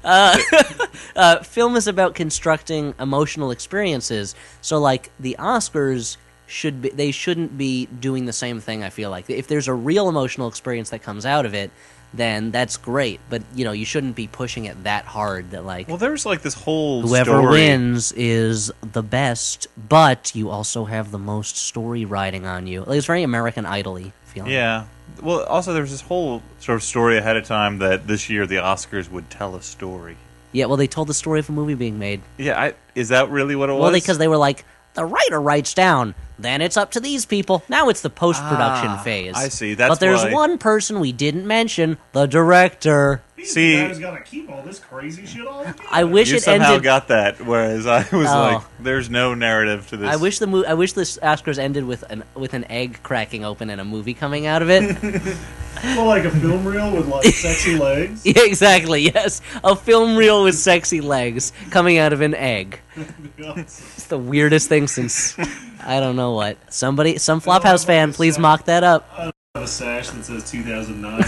uh, 1.15 1.39
film 1.43 1.75
is 1.75 1.87
about 1.87 2.15
constructing 2.15 2.93
emotional 2.99 3.51
experiences 3.51 4.35
so 4.61 4.77
like 4.79 5.09
the 5.19 5.35
oscars 5.39 6.17
should 6.47 6.81
be 6.81 6.89
they 6.89 7.11
shouldn't 7.11 7.57
be 7.57 7.85
doing 7.85 8.25
the 8.25 8.33
same 8.33 8.59
thing 8.59 8.83
i 8.83 8.89
feel 8.89 9.09
like 9.09 9.29
if 9.29 9.47
there's 9.47 9.67
a 9.69 9.73
real 9.73 10.09
emotional 10.09 10.47
experience 10.49 10.89
that 10.89 11.01
comes 11.01 11.25
out 11.25 11.45
of 11.45 11.53
it 11.53 11.71
then 12.13 12.51
that's 12.51 12.75
great 12.77 13.19
but 13.29 13.41
you 13.55 13.63
know 13.63 13.71
you 13.71 13.85
shouldn't 13.85 14.15
be 14.15 14.27
pushing 14.27 14.65
it 14.65 14.83
that 14.83 15.05
hard 15.05 15.51
that 15.51 15.63
like 15.65 15.87
well, 15.87 15.97
there's 15.97 16.25
like 16.25 16.41
this 16.41 16.53
whole 16.53 17.01
Whoever 17.01 17.31
story. 17.31 17.51
wins 17.51 18.11
is 18.13 18.71
the 18.81 19.03
best, 19.03 19.67
but 19.89 20.33
you 20.35 20.49
also 20.49 20.85
have 20.85 21.11
the 21.11 21.19
most 21.19 21.57
story 21.57 22.05
riding 22.05 22.45
on 22.45 22.67
you. 22.67 22.83
Like, 22.83 22.97
it's 22.97 23.07
very 23.07 23.23
American 23.23 23.65
Idol-y 23.65 24.11
feeling. 24.25 24.51
Yeah. 24.51 24.85
Well, 25.21 25.43
also 25.45 25.73
there's 25.73 25.91
this 25.91 26.01
whole 26.01 26.41
sort 26.59 26.77
of 26.77 26.83
story 26.83 27.17
ahead 27.17 27.37
of 27.37 27.45
time 27.45 27.79
that 27.79 28.07
this 28.07 28.29
year 28.29 28.47
the 28.47 28.55
Oscars 28.55 29.09
would 29.09 29.29
tell 29.29 29.55
a 29.55 29.61
story. 29.61 30.17
Yeah, 30.51 30.65
well, 30.65 30.77
they 30.77 30.87
told 30.87 31.07
the 31.07 31.13
story 31.13 31.39
of 31.39 31.49
a 31.49 31.51
movie 31.51 31.75
being 31.75 31.99
made. 31.99 32.21
Yeah, 32.37 32.59
I, 32.59 32.73
is 32.95 33.09
that 33.09 33.29
really 33.29 33.55
what 33.55 33.69
it 33.69 33.73
was? 33.73 33.81
Well, 33.81 33.91
because 33.91 34.17
they 34.17 34.27
were 34.27 34.37
like, 34.37 34.65
the 34.93 35.05
writer 35.05 35.39
writes 35.39 35.73
down, 35.73 36.15
then 36.41 36.61
it's 36.61 36.77
up 36.77 36.91
to 36.91 36.99
these 36.99 37.25
people. 37.25 37.63
Now 37.69 37.89
it's 37.89 38.01
the 38.01 38.09
post-production 38.09 38.89
Ah, 38.89 39.01
phase. 39.03 39.33
I 39.35 39.47
see. 39.49 39.73
That's 39.73 39.89
but 39.89 39.99
there's 39.99 40.23
why- 40.23 40.31
one 40.33 40.57
person 40.57 40.99
we 40.99 41.11
didn't 41.11 41.45
mention, 41.47 41.97
the 42.13 42.25
director. 42.25 43.21
He's 43.41 43.53
See- 43.53 43.75
the 43.87 43.99
got 43.99 44.11
to 44.17 44.21
keep 44.23 44.49
all 44.51 44.61
this 44.61 44.77
crazy 44.79 45.25
shit 45.25 45.47
all 45.47 45.59
together. 45.63 45.79
I 45.89 46.03
wish 46.03 46.29
you 46.29 46.37
it 46.37 46.43
somehow 46.43 46.67
ended. 46.69 46.83
got 46.83 47.07
that, 47.07 47.41
whereas 47.45 47.87
I 47.87 47.99
was 48.15 48.27
Oh. 48.27 48.41
like, 48.53 48.61
"There's 48.79 49.09
no 49.09 49.33
narrative 49.33 49.87
to 49.89 49.97
this." 49.97 50.09
I 50.09 50.15
wish 50.17 50.37
the 50.39 50.47
mo- 50.47 50.63
I 50.67 50.75
wish 50.75 50.93
this 50.93 51.17
Oscars 51.23 51.57
ended 51.57 51.85
with 51.85 52.03
an 52.11 52.23
with 52.35 52.53
an 52.53 52.65
egg 52.69 52.99
cracking 53.03 53.43
open 53.43 53.69
and 53.69 53.81
a 53.81 53.85
movie 53.85 54.13
coming 54.13 54.45
out 54.45 54.61
of 54.61 54.69
it. 54.69 54.95
Well, 55.83 56.05
like 56.05 56.25
a 56.25 56.29
film 56.29 56.63
reel 56.65 56.91
with 56.95 57.07
like 57.07 57.25
sexy 57.25 57.75
legs. 57.79 58.23
Yeah, 58.25 58.33
exactly. 58.43 59.01
Yes, 59.03 59.41
a 59.63 59.75
film 59.75 60.15
reel 60.17 60.43
with 60.43 60.53
sexy 60.55 61.01
legs 61.01 61.53
coming 61.71 61.97
out 61.97 62.13
of 62.13 62.21
an 62.21 62.35
egg. 62.35 62.79
It's 63.37 64.03
the 64.07 64.17
weirdest 64.17 64.67
thing 64.69 64.87
since 64.87 65.35
I 65.83 65.99
don't 65.99 66.15
know 66.17 66.33
what. 66.33 66.57
Somebody, 66.71 67.17
some 67.17 67.41
Flophouse 67.41 67.83
fan, 67.85 68.13
please 68.13 68.37
mock 68.37 68.65
that 68.65 68.83
up. 68.83 69.09
I 69.17 69.23
have 69.55 69.63
a 69.63 69.65
sash 69.67 70.09
that 70.11 70.25
says 70.25 70.51
2009. 70.51 71.23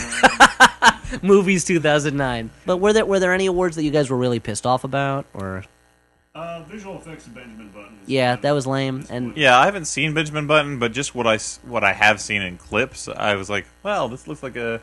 Movies 1.22 1.66
2009. 1.66 2.50
But 2.66 2.78
were 2.78 2.94
there 2.94 3.06
were 3.06 3.20
there 3.20 3.34
any 3.34 3.46
awards 3.46 3.76
that 3.76 3.84
you 3.84 3.92
guys 3.92 4.10
were 4.10 4.18
really 4.18 4.40
pissed 4.40 4.66
off 4.66 4.84
about, 4.84 5.26
or 5.34 5.64
uh, 6.36 6.64
visual 6.64 6.98
effects 6.98 7.28
of 7.28 7.36
Benjamin 7.36 7.70
Button. 7.70 8.00
was 8.00 8.10
yeah, 8.10 8.34
fun. 8.34 8.42
that 8.42 8.52
was 8.52 8.66
lame. 8.66 9.06
And 9.10 9.38
Yeah, 9.38 9.60
I 9.60 9.66
haven't 9.66 9.86
seen 9.86 10.14
Benjamin 10.14 10.48
Button, 10.48 10.80
but 10.80 10.92
just 10.92 11.14
what 11.14 11.28
I 11.28 11.38
what 11.64 11.84
I 11.84 11.94
have 11.94 12.20
seen 12.20 12.42
in 12.42 12.58
clips, 12.58 13.08
I 13.08 13.36
was 13.36 13.50
like, 13.50 13.68
"Well, 13.84 14.10
this 14.10 14.28
looks 14.28 14.42
like 14.42 14.56
a 14.56 14.82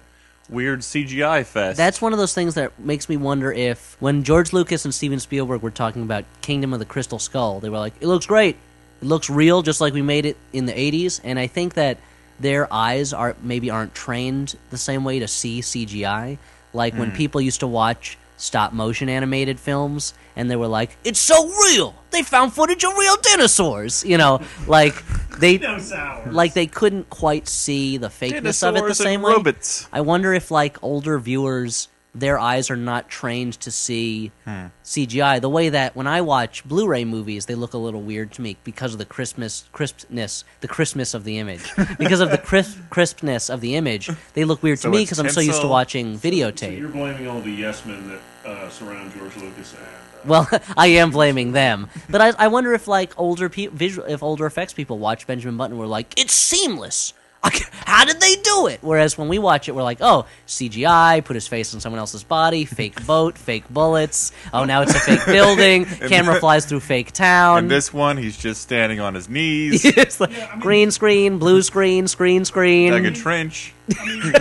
weird 0.48 0.80
CGI 0.80 1.44
fest." 1.44 1.76
that's 1.76 2.00
one 2.00 2.12
of 2.12 2.18
those 2.18 2.34
things 2.34 2.54
that 2.54 2.78
makes 2.78 3.08
me 3.08 3.16
wonder 3.16 3.52
if 3.52 3.96
when 4.00 4.22
George 4.22 4.52
Lucas 4.52 4.84
and 4.84 4.94
Steven 4.94 5.18
Spielberg 5.18 5.62
were 5.62 5.70
talking 5.70 6.02
about 6.02 6.24
Kingdom 6.40 6.72
of 6.72 6.78
the 6.78 6.84
Crystal 6.84 7.18
Skull, 7.18 7.58
they 7.60 7.68
were 7.68 7.78
like, 7.78 7.94
"It 8.00 8.06
looks 8.06 8.26
great. 8.26 8.56
It 9.02 9.06
looks 9.06 9.28
real, 9.28 9.62
just 9.62 9.80
like 9.80 9.92
we 9.92 10.02
made 10.02 10.26
it 10.26 10.36
in 10.52 10.66
the 10.66 10.72
'80s." 10.72 11.20
And 11.24 11.38
I 11.38 11.48
think 11.48 11.74
that 11.74 11.98
their 12.40 12.72
eyes 12.72 13.12
are 13.12 13.36
maybe 13.42 13.70
aren't 13.70 13.94
trained 13.94 14.56
the 14.70 14.78
same 14.78 15.04
way 15.04 15.18
to 15.18 15.28
see 15.28 15.60
CGI. 15.60 16.38
Like 16.72 16.94
when 16.94 17.10
hmm. 17.10 17.16
people 17.16 17.40
used 17.40 17.60
to 17.60 17.66
watch 17.66 18.16
stop 18.36 18.72
motion 18.72 19.08
animated 19.08 19.60
films 19.60 20.14
and 20.36 20.50
they 20.50 20.56
were 20.56 20.68
like, 20.68 20.96
"It's 21.04 21.18
so 21.18 21.48
real. 21.48 21.94
They 22.10 22.22
found 22.22 22.52
footage 22.52 22.82
of 22.84 22.96
real 22.96 23.16
dinosaurs." 23.16 24.04
You 24.04 24.18
know, 24.18 24.40
like 24.66 24.94
they 25.38 25.58
Dinosaurs. 25.58 26.32
like 26.32 26.54
they 26.54 26.66
couldn't 26.66 27.10
quite 27.10 27.48
see 27.48 27.96
the 27.96 28.08
fakeness 28.08 28.66
of 28.66 28.76
it 28.76 28.80
the 28.80 28.80
Dinosaurs 28.80 29.00
and 29.00 29.04
same 29.04 29.22
way. 29.22 29.32
robots. 29.32 29.88
I 29.92 30.00
wonder 30.00 30.32
if 30.32 30.50
like 30.50 30.82
older 30.82 31.18
viewers, 31.18 31.88
their 32.14 32.38
eyes 32.38 32.70
are 32.70 32.76
not 32.76 33.08
trained 33.08 33.52
to 33.60 33.70
see 33.70 34.32
Hmm. 34.44 34.66
CGI 34.84 35.40
the 35.40 35.48
way 35.48 35.68
that 35.68 35.94
when 35.94 36.06
I 36.08 36.20
watch 36.22 36.64
Blu-ray 36.64 37.04
movies, 37.04 37.46
they 37.46 37.54
look 37.54 37.72
a 37.74 37.78
little 37.78 38.02
weird 38.02 38.32
to 38.32 38.42
me 38.42 38.56
because 38.64 38.92
of 38.92 38.98
the 38.98 39.04
Christmas 39.04 39.64
crispness, 39.72 40.44
the 40.60 40.66
crispness 40.68 41.14
of 41.14 41.22
the 41.24 41.38
image. 41.38 41.70
because 41.98 42.20
of 42.20 42.30
the 42.30 42.38
crisp, 42.38 42.78
crispness 42.90 43.48
of 43.48 43.60
the 43.60 43.76
image, 43.76 44.10
they 44.34 44.44
look 44.44 44.62
weird 44.62 44.80
So 44.80 44.90
to 44.90 44.96
me 44.96 45.04
because 45.04 45.18
I'm 45.20 45.28
so 45.28 45.40
used 45.40 45.50
to 45.50 45.52
tinsel? 45.62 45.70
watching 45.70 46.18
So 46.18 46.28
videotape. 46.28 46.78
you're 46.78 46.88
blaming 46.88 47.28
all 47.28 47.40
the 47.40 47.50
yes 47.52 47.84
men 47.86 48.08
that 48.08 48.20
uh, 48.48 48.68
surround 48.70 49.12
George 49.14 49.36
Lucas 49.36 49.74
and. 49.74 49.82
Uh, 49.82 49.86
Well, 50.26 50.48
I 50.76 50.88
am 50.88 51.10
blaming 51.12 51.52
them, 51.52 51.88
but 52.10 52.20
I, 52.20 52.32
I 52.38 52.48
wonder 52.48 52.74
if 52.74 52.88
like 52.88 53.18
older 53.18 53.48
pe- 53.48 53.68
visual, 53.68 54.06
if 54.08 54.22
older 54.22 54.46
effects 54.46 54.72
people 54.72 54.98
watch 54.98 55.26
Benjamin 55.26 55.56
Button, 55.56 55.78
were 55.78 55.86
like, 55.86 56.12
it's 56.18 56.34
seamless. 56.34 57.14
Like, 57.42 57.62
How 57.72 58.04
did 58.04 58.20
they 58.20 58.36
do 58.36 58.66
it? 58.66 58.80
Whereas 58.82 59.16
when 59.16 59.28
we 59.28 59.38
watch 59.38 59.68
it, 59.68 59.74
we're 59.74 59.82
like, 59.82 59.98
oh, 60.00 60.26
CGI, 60.46 61.24
put 61.24 61.34
his 61.34 61.48
face 61.48 61.72
on 61.74 61.80
someone 61.80 61.98
else's 61.98 62.22
body, 62.22 62.64
fake 62.66 63.04
boat, 63.06 63.38
fake 63.38 63.64
bullets. 63.70 64.32
Oh, 64.52 64.64
now 64.64 64.82
it's 64.82 64.94
a 64.94 65.00
fake 65.00 65.20
building. 65.26 65.84
Camera 65.86 66.38
flies 66.38 66.66
through 66.66 66.80
fake 66.80 67.12
town. 67.12 67.58
And 67.58 67.70
this 67.70 67.92
one, 67.92 68.16
he's 68.18 68.36
just 68.36 68.60
standing 68.60 69.00
on 69.00 69.14
his 69.14 69.28
knees, 69.30 69.84
it's 69.84 70.20
like 70.20 70.30
Yeah, 70.36 70.48
I 70.48 70.52
mean- 70.52 70.60
green 70.60 70.90
screen, 70.90 71.38
blue 71.38 71.62
screen, 71.62 72.06
screen 72.08 72.44
screen. 72.44 72.92
dug 72.92 73.06
a 73.06 73.10
trench. 73.10 73.72
I 73.98 74.04
mean, 74.04 74.32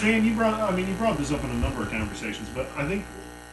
Dan, 0.00 0.24
you 0.24 0.34
brought. 0.34 0.60
I 0.60 0.76
mean, 0.76 0.86
you 0.86 0.94
brought 0.94 1.16
this 1.18 1.32
up 1.32 1.42
in 1.42 1.50
a 1.50 1.54
number 1.54 1.82
of 1.82 1.90
conversations, 1.90 2.48
but 2.54 2.68
I 2.76 2.86
think, 2.86 3.04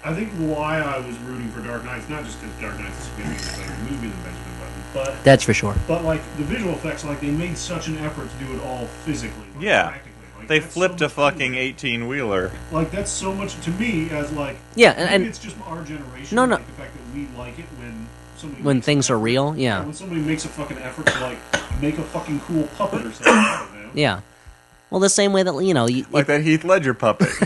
I 0.03 0.13
think 0.13 0.29
why 0.33 0.79
I 0.79 0.99
was 0.99 1.17
rooting 1.19 1.49
for 1.51 1.61
Dark 1.61 1.83
Knight 1.85 1.99
is 1.99 2.09
not 2.09 2.23
just 2.23 2.39
because 2.41 2.55
Dark 2.61 2.77
Knight's 2.79 2.99
a 2.99 3.01
significantly 3.01 3.63
better 3.63 3.81
movie 3.91 4.07
than 4.09 4.21
Benjamin 4.21 4.43
Button, 4.43 4.48
but 4.93 5.23
That's 5.23 5.43
for 5.43 5.53
sure. 5.53 5.75
but 5.87 6.03
like 6.03 6.21
the 6.37 6.43
visual 6.43 6.73
effects, 6.73 7.03
like 7.05 7.21
they 7.21 7.31
made 7.31 7.57
such 7.57 7.87
an 7.87 7.97
effort 7.99 8.29
to 8.29 8.45
do 8.45 8.53
it 8.55 8.61
all 8.63 8.85
physically. 9.05 9.43
like, 9.55 9.63
Yeah. 9.63 9.87
practically. 9.89 10.13
Like, 10.39 10.47
They 10.47 10.59
that's 10.59 10.73
flipped 10.73 10.99
so 10.99 11.05
a 11.05 11.07
much 11.09 11.15
fucking 11.15 11.55
eighteen 11.55 12.07
wheeler. 12.07 12.51
Like 12.71 12.91
that's 12.91 13.11
so 13.11 13.33
much 13.33 13.59
to 13.61 13.71
me 13.71 14.09
as 14.09 14.31
like. 14.31 14.57
Yeah, 14.75 14.91
and- 14.91 14.97
maybe 14.99 15.13
and- 15.15 15.25
it's 15.25 15.39
just 15.39 15.55
our 15.67 15.81
generation. 15.83 16.35
No, 16.35 16.45
no. 16.45 16.55
Like 16.55 16.65
the 16.67 16.73
fact 16.73 16.91
that 16.93 17.15
we 17.15 17.27
like 17.37 17.59
it 17.59 17.65
when 17.77 18.07
somebody 18.37 18.63
When 18.63 18.77
makes 18.77 18.85
things 18.85 19.09
are 19.09 19.13
effort- 19.15 19.23
real, 19.23 19.55
yeah. 19.57 19.83
When 19.83 19.93
somebody 19.93 20.21
makes 20.21 20.45
a 20.45 20.47
fucking 20.49 20.77
effort 20.79 21.05
to 21.07 21.19
like 21.19 21.37
make 21.81 21.97
a 21.97 22.03
fucking 22.03 22.39
cool 22.41 22.63
puppet 22.77 23.01
or 23.05 23.11
something. 23.11 23.25
I 23.33 23.67
don't 23.73 23.83
know. 23.83 23.89
Yeah. 23.93 24.21
Well, 24.89 24.99
the 25.01 25.09
same 25.09 25.33
way 25.33 25.43
that 25.43 25.53
you 25.63 25.73
know, 25.75 25.85
you, 25.87 26.05
Like 26.09 26.25
that 26.27 26.41
Heath 26.41 26.63
Ledger 26.63 26.93
puppet. 26.95 27.29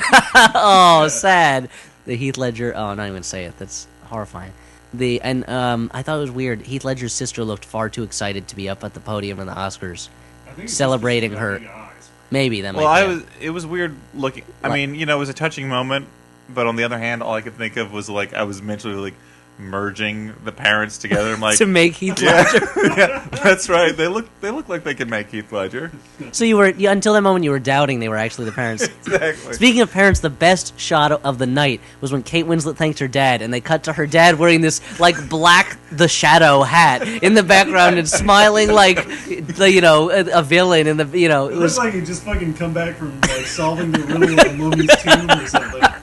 oh, 0.55 1.07
sad. 1.09 1.69
The 2.05 2.15
Heath 2.15 2.37
Ledger. 2.37 2.73
Oh, 2.75 2.93
not 2.93 3.07
even 3.09 3.23
say 3.23 3.43
it. 3.45 3.57
That's 3.59 3.85
horrifying. 4.05 4.53
The 4.93 5.21
and 5.21 5.47
um, 5.49 5.89
I 5.93 6.03
thought 6.03 6.17
it 6.17 6.21
was 6.21 6.31
weird. 6.31 6.61
Heath 6.61 6.83
Ledger's 6.85 7.13
sister 7.13 7.43
looked 7.43 7.65
far 7.65 7.89
too 7.89 8.03
excited 8.03 8.47
to 8.49 8.55
be 8.55 8.69
up 8.69 8.83
at 8.83 8.93
the 8.93 8.99
podium 8.99 9.39
in 9.39 9.47
the 9.47 9.53
Oscars, 9.53 10.09
I 10.47 10.51
think 10.51 10.69
celebrating 10.69 11.31
her. 11.33 11.59
eyes. 11.59 11.89
Maybe 12.29 12.61
that 12.61 12.75
Well, 12.75 12.85
might. 12.85 13.01
I 13.03 13.05
be 13.05 13.11
it. 13.11 13.15
was. 13.15 13.23
It 13.41 13.49
was 13.51 13.65
weird 13.65 13.95
looking. 14.13 14.43
I 14.63 14.69
What? 14.69 14.75
mean, 14.75 14.95
you 14.95 15.05
know, 15.05 15.15
it 15.17 15.19
was 15.19 15.29
a 15.29 15.33
touching 15.33 15.67
moment, 15.67 16.07
but 16.49 16.67
on 16.67 16.75
the 16.75 16.83
other 16.83 16.97
hand, 16.99 17.23
all 17.23 17.33
I 17.33 17.41
could 17.41 17.55
think 17.55 17.77
of 17.77 17.91
was 17.91 18.09
like 18.09 18.33
I 18.33 18.43
was 18.43 18.61
mentally 18.61 18.95
like 18.95 19.13
merging 19.57 20.33
the 20.43 20.51
parents 20.51 20.97
together. 20.97 21.33
I'm 21.33 21.41
like, 21.41 21.57
to 21.57 21.65
make 21.65 21.93
Heath 21.95 22.21
yeah, 22.21 22.43
Ledger. 22.43 22.67
yeah, 22.97 23.27
that's 23.43 23.69
right. 23.69 23.95
They 23.95 24.07
look. 24.07 24.27
They 24.41 24.51
look 24.51 24.69
like 24.69 24.83
they 24.83 24.95
could 24.95 25.09
make 25.09 25.29
Heath 25.29 25.51
Ledger. 25.51 25.91
So 26.31 26.45
you 26.45 26.57
were 26.57 26.69
you, 26.69 26.89
until 26.89 27.13
that 27.13 27.21
moment 27.21 27.43
you 27.43 27.51
were 27.51 27.59
doubting 27.59 27.99
they 27.99 28.09
were 28.09 28.17
actually 28.17 28.45
the 28.45 28.51
parents. 28.51 28.87
Exactly. 29.03 29.53
Speaking 29.53 29.81
of 29.81 29.91
parents, 29.91 30.21
the 30.21 30.29
best 30.29 30.79
shot 30.79 31.11
of 31.11 31.37
the 31.37 31.45
night 31.45 31.81
was 32.01 32.11
when 32.11 32.23
Kate 32.23 32.45
Winslet 32.45 32.77
thanked 32.77 32.99
her 32.99 33.07
dad, 33.07 33.41
and 33.41 33.53
they 33.53 33.61
cut 33.61 33.83
to 33.83 33.93
her 33.93 34.07
dad 34.07 34.39
wearing 34.39 34.61
this 34.61 34.81
like 34.99 35.29
black 35.29 35.77
The 35.91 36.07
Shadow 36.07 36.63
hat 36.63 37.07
in 37.07 37.33
the 37.33 37.43
background 37.43 37.97
and 37.97 38.07
smiling 38.07 38.71
like 38.71 39.05
the 39.27 39.69
you 39.71 39.81
know 39.81 40.09
a, 40.09 40.39
a 40.39 40.41
villain 40.41 40.87
in 40.87 40.97
the 40.97 41.19
you 41.19 41.27
know 41.27 41.47
It 41.47 41.53
it 41.53 41.55
looks 41.57 41.77
was 41.77 41.77
like 41.77 41.93
he 41.93 42.01
just 42.01 42.23
fucking 42.23 42.53
come 42.55 42.73
back 42.73 42.95
from 42.95 43.19
like 43.21 43.45
solving 43.45 43.91
the 43.91 43.99
riddle 43.99 44.39
of 44.39 44.45
the 44.45 44.53
mummy's 44.57 44.95
tomb 45.01 45.29
or 45.29 45.47
something. 45.47 46.02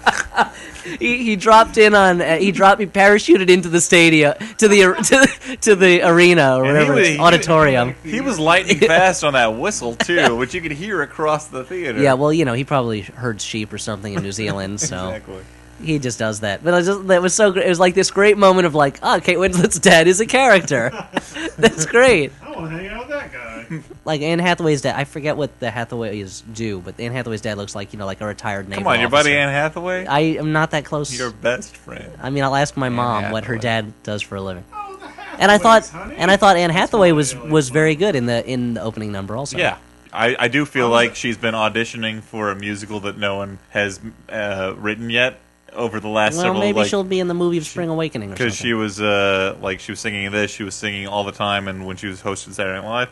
He, 0.98 1.22
he 1.24 1.36
dropped 1.36 1.78
in 1.78 1.94
on 1.94 2.20
uh, 2.20 2.36
he 2.38 2.52
dropped 2.52 2.80
he 2.80 2.86
parachuted 2.86 3.48
into 3.50 3.68
the 3.68 3.80
stadium 3.80 4.34
to 4.58 4.68
the 4.68 4.80
to, 5.04 5.48
the- 5.48 5.56
to 5.62 5.76
the 5.76 6.02
arena 6.02 6.56
or 6.56 6.64
And 6.64 6.66
he 6.66 6.72
whatever 6.72 6.94
was- 6.94 7.00
it's- 7.02 7.16
he- 7.16 7.22
auditorium. 7.22 7.94
He 8.04 8.20
was 8.20 8.38
lightning 8.38 8.78
fast 8.80 9.24
on 9.24 9.34
that 9.34 9.56
whistle 9.56 9.94
too, 9.94 10.36
which 10.36 10.54
you 10.54 10.60
could 10.60 10.72
hear 10.72 11.02
across 11.02 11.46
the 11.48 11.64
theater. 11.64 12.00
Yeah, 12.00 12.14
well, 12.14 12.32
you 12.32 12.44
know, 12.44 12.54
he 12.54 12.64
probably 12.64 13.02
herds 13.02 13.44
sheep 13.44 13.72
or 13.72 13.78
something 13.78 14.14
in 14.14 14.22
New 14.22 14.32
Zealand, 14.32 14.80
so 14.80 15.08
exactly. 15.10 15.42
he 15.82 15.98
just 15.98 16.18
does 16.18 16.40
that. 16.40 16.62
But 16.64 16.74
I 16.74 16.82
just 16.82 17.06
that 17.08 17.22
was 17.22 17.34
so 17.34 17.52
great. 17.52 17.66
It 17.66 17.68
was 17.68 17.80
like 17.80 17.94
this 17.94 18.10
great 18.10 18.36
moment 18.38 18.66
of 18.66 18.74
like, 18.74 18.98
oh, 19.02 19.20
Kate 19.22 19.38
Winslet's 19.38 19.78
dad 19.78 20.06
is 20.08 20.20
a 20.20 20.26
character. 20.26 20.90
That's 21.58 21.86
great. 21.86 22.32
I 22.42 22.50
want 22.50 22.70
to 22.70 22.76
hang 22.76 22.88
out 22.88 23.00
with 23.00 23.08
that 23.10 23.32
guy. 23.32 23.59
Like 24.04 24.20
Anne 24.22 24.38
Hathaway's 24.38 24.82
dad. 24.82 24.96
I 24.96 25.04
forget 25.04 25.36
what 25.36 25.58
the 25.60 25.70
Hathaways 25.70 26.42
do, 26.54 26.80
but 26.80 26.98
Anne 26.98 27.12
Hathaway's 27.12 27.40
dad 27.40 27.56
looks 27.56 27.74
like 27.74 27.92
you 27.92 27.98
know 27.98 28.06
like 28.06 28.20
a 28.20 28.26
retired 28.26 28.68
naval 28.68 28.82
Come 28.84 28.92
on, 28.92 29.00
your 29.00 29.08
buddy. 29.08 29.34
Anne 29.36 29.48
Hathaway. 29.48 30.06
I 30.06 30.20
am 30.20 30.52
not 30.52 30.72
that 30.72 30.84
close. 30.84 31.16
your 31.16 31.30
best 31.30 31.76
friend. 31.76 32.10
I 32.20 32.30
mean, 32.30 32.42
I'll 32.44 32.56
ask 32.56 32.76
my 32.76 32.88
mom 32.88 33.30
what 33.30 33.44
her 33.44 33.58
dad 33.58 33.92
does 34.02 34.22
for 34.22 34.36
a 34.36 34.42
living. 34.42 34.64
Oh, 34.72 34.96
the 34.96 35.08
And 35.42 35.50
I 35.50 35.58
thought, 35.58 35.86
honey. 35.88 36.16
and 36.16 36.30
I 36.30 36.36
thought 36.36 36.56
Anne 36.56 36.70
Hathaway 36.70 37.12
was 37.12 37.32
That's 37.34 37.46
was 37.48 37.68
funny. 37.68 37.74
very 37.74 37.94
good 37.94 38.16
in 38.16 38.26
the 38.26 38.44
in 38.48 38.74
the 38.74 38.82
opening 38.82 39.12
number 39.12 39.36
also. 39.36 39.56
Yeah. 39.58 39.78
I, 40.12 40.34
I 40.36 40.48
do 40.48 40.66
feel 40.66 40.86
Oh, 40.86 40.90
like 40.90 41.14
she's 41.14 41.36
been 41.36 41.54
auditioning 41.54 42.20
for 42.22 42.50
a 42.50 42.56
musical 42.56 42.98
that 43.00 43.16
no 43.16 43.36
one 43.36 43.60
has 43.68 44.00
uh, 44.28 44.74
written 44.76 45.08
yet 45.08 45.38
over 45.72 46.00
the 46.00 46.08
last 46.08 46.32
Well, 46.34 46.42
several 46.42 46.58
maybe 46.60 46.78
like 46.78 46.88
she'll 46.88 47.04
be 47.04 47.20
in 47.20 47.28
the 47.28 47.34
movie 47.34 47.58
of 47.58 47.64
Spring 47.64 47.88
Awakening 47.88 48.30
because 48.30 48.56
she 48.56 48.72
was 48.74 49.00
uh, 49.00 49.56
like 49.62 49.78
she 49.78 49.92
was 49.92 50.00
singing 50.00 50.28
this, 50.32 50.50
she 50.50 50.64
was 50.64 50.74
singing 50.74 51.06
all 51.06 51.22
the 51.22 51.30
time, 51.30 51.68
and 51.68 51.86
when 51.86 51.96
she 51.96 52.08
was 52.08 52.20
hosting 52.22 52.52
Saturday 52.52 52.80
Night 52.80 52.88
Live. 52.88 53.10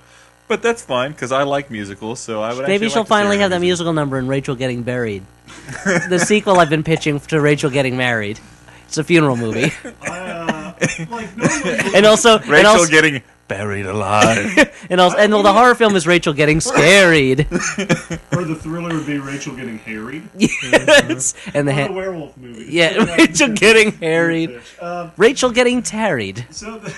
But 0.49 0.63
that's 0.63 0.83
fine 0.83 1.13
because 1.13 1.31
I 1.31 1.43
like 1.43 1.71
musicals, 1.71 2.21
so 2.21 2.43
I 2.43 2.55
would. 2.55 2.67
Maybe 2.67 2.89
she'll 2.89 3.01
like 3.01 3.07
to 3.07 3.09
see 3.11 3.15
her 3.15 3.21
finally 3.21 3.39
have 3.39 3.51
that 3.51 3.61
musical 3.61 3.93
number 3.93 4.19
in 4.19 4.27
Rachel 4.27 4.55
Getting 4.55 4.83
Buried. 4.83 5.23
the 5.85 6.19
sequel 6.19 6.59
I've 6.59 6.71
been 6.71 6.83
pitching 6.85 7.21
to 7.21 7.41
Rachel 7.41 7.71
Getting 7.71 7.97
Married. 7.97 8.41
It's 8.87 8.97
a 8.97 9.05
funeral 9.05 9.37
movie, 9.37 9.71
I, 10.01 10.09
uh, 10.09 10.87
like 11.11 11.37
normally, 11.37 11.79
and 11.95 12.07
also 12.07 12.39
and 12.39 12.49
Rachel 12.49 12.71
also, 12.71 12.91
getting 12.91 13.23
buried 13.47 13.85
alive. 13.85 14.87
and 14.89 14.99
also 14.99 15.19
and 15.19 15.31
well, 15.35 15.43
the 15.43 15.53
horror 15.53 15.75
film 15.75 15.95
is 15.95 16.07
Rachel 16.07 16.33
Getting 16.33 16.61
Scared. 16.61 17.41
or 17.41 18.45
the 18.45 18.59
thriller 18.59 18.95
would 18.95 19.07
be 19.07 19.19
Rachel 19.19 19.55
getting 19.55 19.79
harried. 19.79 20.27
Yes. 20.39 21.35
and 21.53 21.69
the 21.69 21.85
Or 21.85 21.89
the 21.89 21.93
werewolf 21.93 22.37
movie. 22.39 22.65
yeah, 22.71 23.05
Rachel 23.17 23.49
Getting 23.49 23.93
Harried. 23.93 24.59
Um, 24.81 25.13
Rachel 25.19 25.51
Getting 25.51 25.83
Tarried 25.83 26.47
so 26.51 26.79
the, 26.79 26.91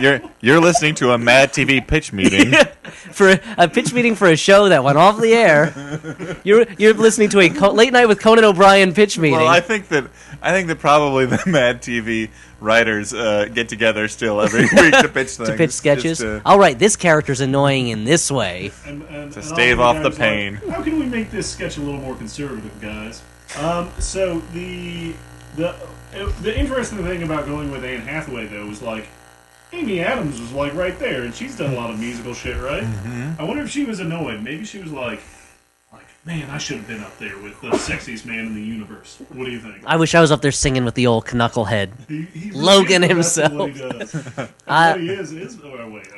you're 0.00 0.20
you're 0.40 0.60
listening 0.60 0.94
to 0.96 1.12
a 1.12 1.18
Mad 1.18 1.52
TV 1.52 1.86
pitch 1.86 2.12
meeting. 2.12 2.52
for 3.12 3.38
a 3.58 3.68
pitch 3.68 3.92
meeting 3.92 4.14
for 4.14 4.26
a 4.28 4.36
show 4.36 4.68
that 4.68 4.82
went 4.84 4.98
off 4.98 5.20
the 5.20 5.32
air. 5.34 6.40
You're 6.44 6.66
you're 6.78 6.94
listening 6.94 7.28
to 7.30 7.40
a 7.40 7.48
co- 7.50 7.72
late 7.72 7.92
night 7.92 8.06
with 8.06 8.20
Conan 8.20 8.44
O'Brien 8.44 8.92
pitch 8.94 9.18
meeting. 9.18 9.38
Well, 9.38 9.48
I 9.48 9.60
think 9.60 9.88
that 9.88 10.04
I 10.40 10.52
think 10.52 10.68
that 10.68 10.78
probably 10.78 11.26
the 11.26 11.42
Mad 11.46 11.82
TV 11.82 12.30
writers 12.60 13.12
uh, 13.12 13.46
get 13.52 13.68
together 13.68 14.06
still 14.08 14.40
every 14.40 14.60
week 14.72 14.92
to 14.94 15.08
pitch 15.12 15.30
things. 15.36 15.48
to 15.48 15.56
pitch 15.56 15.72
sketches. 15.72 16.18
just 16.18 16.20
to- 16.22 16.42
All 16.44 16.58
right, 16.58 16.78
this 16.78 16.96
character's 16.96 17.40
annoying 17.40 17.88
in 17.88 18.04
this 18.04 18.30
way. 18.30 18.70
and, 18.86 19.02
and, 19.04 19.32
To 19.32 19.40
and 19.40 19.48
stave 19.48 19.80
all 19.80 19.88
off 19.96 20.02
the 20.02 20.10
guys 20.10 20.18
like, 20.18 20.28
pain. 20.28 20.54
How 20.70 20.82
can 20.82 20.98
we 20.98 21.06
make 21.06 21.30
this 21.30 21.50
sketch 21.50 21.76
a 21.76 21.80
little 21.80 22.00
more 22.00 22.14
conservative, 22.16 22.80
guys? 22.80 23.22
Um, 23.58 23.90
so 23.98 24.40
the 24.52 25.14
the 25.56 25.74
the 26.40 26.58
interesting 26.58 27.02
thing 27.04 27.22
about 27.22 27.46
going 27.46 27.70
with 27.70 27.84
Anne 27.84 28.00
Hathaway 28.02 28.46
though 28.46 28.66
was 28.66 28.80
like 28.80 29.08
Amy 29.72 30.00
Adams 30.00 30.40
was 30.40 30.52
like 30.52 30.74
right 30.74 30.98
there, 30.98 31.22
and 31.22 31.34
she's 31.34 31.56
done 31.56 31.72
a 31.72 31.76
lot 31.76 31.90
of 31.90 31.98
musical 31.98 32.34
shit, 32.34 32.60
right? 32.60 32.82
Mm-hmm. 32.84 33.40
I 33.40 33.44
wonder 33.44 33.62
if 33.62 33.70
she 33.70 33.84
was 33.84 34.00
annoyed. 34.00 34.42
Maybe 34.42 34.64
she 34.64 34.78
was 34.78 34.92
like, 34.92 35.20
like, 35.92 36.04
man, 36.26 36.50
I 36.50 36.58
should 36.58 36.76
have 36.78 36.86
been 36.86 37.02
up 37.02 37.16
there 37.18 37.38
with 37.38 37.58
the 37.62 37.70
sexiest 37.70 38.26
man 38.26 38.40
in 38.46 38.54
the 38.54 38.60
universe. 38.62 39.18
What 39.30 39.46
do 39.46 39.50
you 39.50 39.60
think? 39.60 39.76
I 39.86 39.96
wish 39.96 40.14
I 40.14 40.20
was 40.20 40.30
up 40.30 40.42
there 40.42 40.52
singing 40.52 40.84
with 40.84 40.94
the 40.94 41.06
old 41.06 41.24
knucklehead. 41.26 41.90
He, 42.08 42.22
he 42.22 42.50
really 42.50 42.60
Logan 42.62 43.02
himself. 43.02 43.72
the 43.72 43.98
best 43.98 44.14
at 44.14 44.24
What 44.26 44.36
he, 44.36 44.36
does. 44.36 44.50
What 44.66 45.00
he 45.00 45.08
is 45.10 45.32
is. 45.32 45.58
Oh 45.64 45.88
wait, 45.90 46.06
uh, 46.08 46.16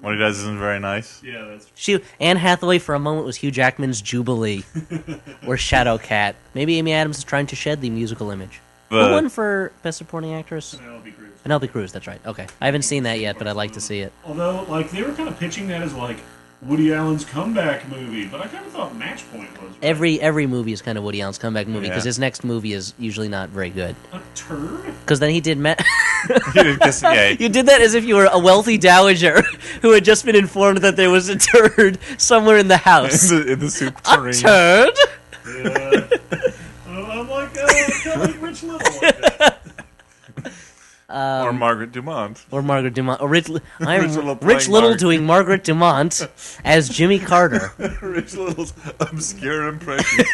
what 0.00 0.12
he 0.14 0.18
does 0.20 0.38
isn't 0.38 0.58
very 0.60 0.78
nice. 0.78 1.20
yeah, 1.24 1.44
that's 1.50 1.66
She 1.74 2.00
Anne 2.20 2.36
Hathaway 2.36 2.78
for 2.78 2.94
a 2.94 3.00
moment 3.00 3.26
was 3.26 3.34
Hugh 3.36 3.50
Jackman's 3.50 4.00
Jubilee 4.00 4.62
or 5.46 5.56
Shadowcat. 5.56 6.34
Maybe 6.54 6.78
Amy 6.78 6.92
Adams 6.92 7.18
is 7.18 7.24
trying 7.24 7.48
to 7.48 7.56
shed 7.56 7.80
the 7.80 7.90
musical 7.90 8.30
image. 8.30 8.60
Who 8.90 8.96
But 9.00 9.10
won 9.10 9.28
for 9.28 9.72
Best 9.82 9.98
Supporting 9.98 10.32
Actress? 10.34 10.76
Penelope 10.76 11.10
Cruz. 11.10 11.25
Penelope 11.46 11.68
Cruz. 11.68 11.92
That's 11.92 12.08
right. 12.08 12.20
Okay, 12.26 12.44
I 12.60 12.66
haven't 12.66 12.82
seen 12.82 13.04
that 13.04 13.20
yet, 13.20 13.38
but 13.38 13.46
I'd 13.46 13.54
like 13.54 13.72
to 13.74 13.80
see 13.80 14.00
it. 14.00 14.12
Although, 14.24 14.64
like, 14.68 14.90
they 14.90 15.02
were 15.02 15.12
kind 15.12 15.28
of 15.28 15.38
pitching 15.38 15.68
that 15.68 15.80
as 15.80 15.94
like 15.94 16.16
Woody 16.62 16.92
Allen's 16.92 17.24
comeback 17.24 17.88
movie, 17.88 18.26
but 18.26 18.40
I 18.40 18.48
kind 18.48 18.66
of 18.66 18.72
thought 18.72 18.96
Match 18.96 19.30
Point 19.30 19.52
was 19.62 19.70
right? 19.70 19.78
Every 19.80 20.20
every 20.20 20.48
movie 20.48 20.72
is 20.72 20.82
kind 20.82 20.98
of 20.98 21.04
Woody 21.04 21.22
Allen's 21.22 21.38
comeback 21.38 21.68
movie 21.68 21.86
because 21.88 22.04
Yeah. 22.04 22.08
his 22.08 22.18
next 22.18 22.42
movie 22.42 22.72
is 22.72 22.94
usually 22.98 23.28
not 23.28 23.50
very 23.50 23.70
good. 23.70 23.94
a 24.12 24.20
turd. 24.34 24.86
Because 25.02 25.20
then 25.20 25.30
he 25.30 25.40
did. 25.40 25.56
Ma- 25.58 25.76
he 26.52 26.62
did 26.64 26.80
just, 26.80 27.04
yeah, 27.04 27.28
you 27.28 27.48
did 27.48 27.66
that 27.66 27.80
as 27.80 27.94
if 27.94 28.04
you 28.04 28.16
were 28.16 28.28
a 28.32 28.38
wealthy 28.40 28.76
dowager 28.76 29.42
who 29.82 29.92
had 29.92 30.04
just 30.04 30.24
been 30.24 30.34
informed 30.34 30.78
that 30.78 30.96
there 30.96 31.10
was 31.10 31.28
a 31.28 31.36
turd 31.36 31.98
somewhere 32.18 32.56
in 32.56 32.66
the 32.66 32.76
house. 32.78 33.30
in 33.30 33.38
the, 33.46 33.52
in 33.52 33.58
the 33.60 33.70
soup 33.70 33.96
a 34.04 34.16
tureen. 34.16 34.34
turd. 34.34 34.94
Yeah. 35.46 36.06
Uh, 36.88 36.90
I'm 36.90 37.28
like, 37.28 37.56
uh, 37.56 37.66
kind 38.02 38.20
of 38.22 38.30
like 38.32 38.42
Rich 38.42 38.62
Little. 38.64 38.78
Like 38.78 39.20
that. 39.20 39.52
Or 41.08 41.52
Margaret 41.52 41.92
Dumont. 41.92 42.44
Or 42.50 42.62
Margaret 42.62 42.94
Dumont. 42.94 43.20
Or 43.20 43.28
Rich, 43.28 43.48
I'm 43.80 44.02
Rich 44.02 44.16
Little 44.16 44.34
Rich 44.36 44.68
Little 44.68 44.88
Margaret. 44.90 45.00
doing 45.00 45.24
Margaret 45.24 45.64
Dumont 45.64 46.26
as 46.64 46.88
Jimmy 46.88 47.18
Carter. 47.18 47.72
Rich 48.02 48.34
Little's 48.34 48.72
obscure 48.98 49.68
impression. 49.68 50.24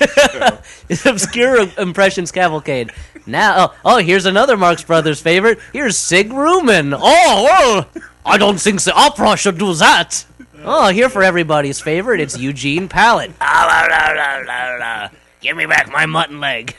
It's 0.88 1.04
obscure 1.04 1.68
impressions 1.78 2.32
cavalcade. 2.32 2.90
Now, 3.26 3.54
oh, 3.58 3.74
oh, 3.84 3.96
here's 3.98 4.24
another 4.24 4.56
Marx 4.56 4.82
Brothers 4.82 5.20
favorite. 5.20 5.58
Here's 5.72 5.96
Sig 5.96 6.30
Ruman. 6.30 6.94
Oh, 6.98 7.86
oh, 7.92 8.00
I 8.24 8.38
don't 8.38 8.58
think 8.58 8.82
the 8.82 8.94
opera 8.94 9.36
should 9.36 9.58
do 9.58 9.74
that. 9.74 10.24
Oh, 10.64 10.88
here 10.88 11.08
for 11.08 11.22
everybody's 11.22 11.80
favorite, 11.80 12.20
it's 12.20 12.38
Eugene 12.38 12.88
Pallette. 12.88 13.32
Ah, 13.40 13.66
la, 13.68 13.94
la, 13.94 14.12
la, 14.12 14.68
la, 14.70 14.76
la. 14.76 15.08
Give 15.40 15.56
me 15.56 15.66
back 15.66 15.90
my 15.90 16.06
mutton 16.06 16.40
leg. 16.40 16.74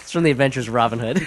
It's 0.00 0.12
from 0.12 0.22
The 0.22 0.30
Adventures 0.30 0.68
of 0.68 0.74
Robin 0.74 1.00
Hood. 1.00 1.26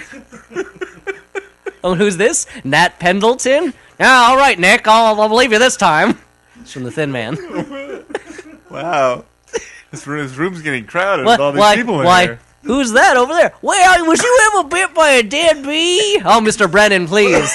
Oh, 1.84 1.94
who's 1.94 2.16
this? 2.16 2.46
Nat 2.64 2.98
Pendleton? 2.98 3.72
Yeah, 3.98 4.26
all 4.28 4.36
right, 4.36 4.58
Nick. 4.58 4.86
I'll, 4.86 5.20
I'll 5.20 5.28
believe 5.28 5.52
you 5.52 5.58
this 5.58 5.76
time. 5.76 6.18
It's 6.60 6.72
from 6.72 6.84
The 6.84 6.90
Thin 6.90 7.10
Man. 7.12 7.36
wow. 8.70 9.24
This, 9.90 10.06
room, 10.06 10.26
this 10.26 10.36
room's 10.36 10.60
getting 10.62 10.86
crowded 10.86 11.24
What? 11.24 11.38
with 11.38 11.40
all 11.44 11.52
these 11.52 11.60
Why? 11.60 11.76
people 11.76 12.00
in 12.00 12.06
Why? 12.06 12.22
here. 12.22 12.40
Who's 12.62 12.92
that 12.92 13.16
over 13.16 13.32
there? 13.32 13.54
Well, 13.62 14.06
was 14.06 14.22
you 14.22 14.50
ever 14.52 14.68
bit 14.68 14.92
by 14.94 15.10
a 15.10 15.22
dead 15.22 15.62
bee? 15.64 16.20
Oh, 16.24 16.40
Mr. 16.42 16.70
Brennan, 16.70 17.06
please. 17.06 17.50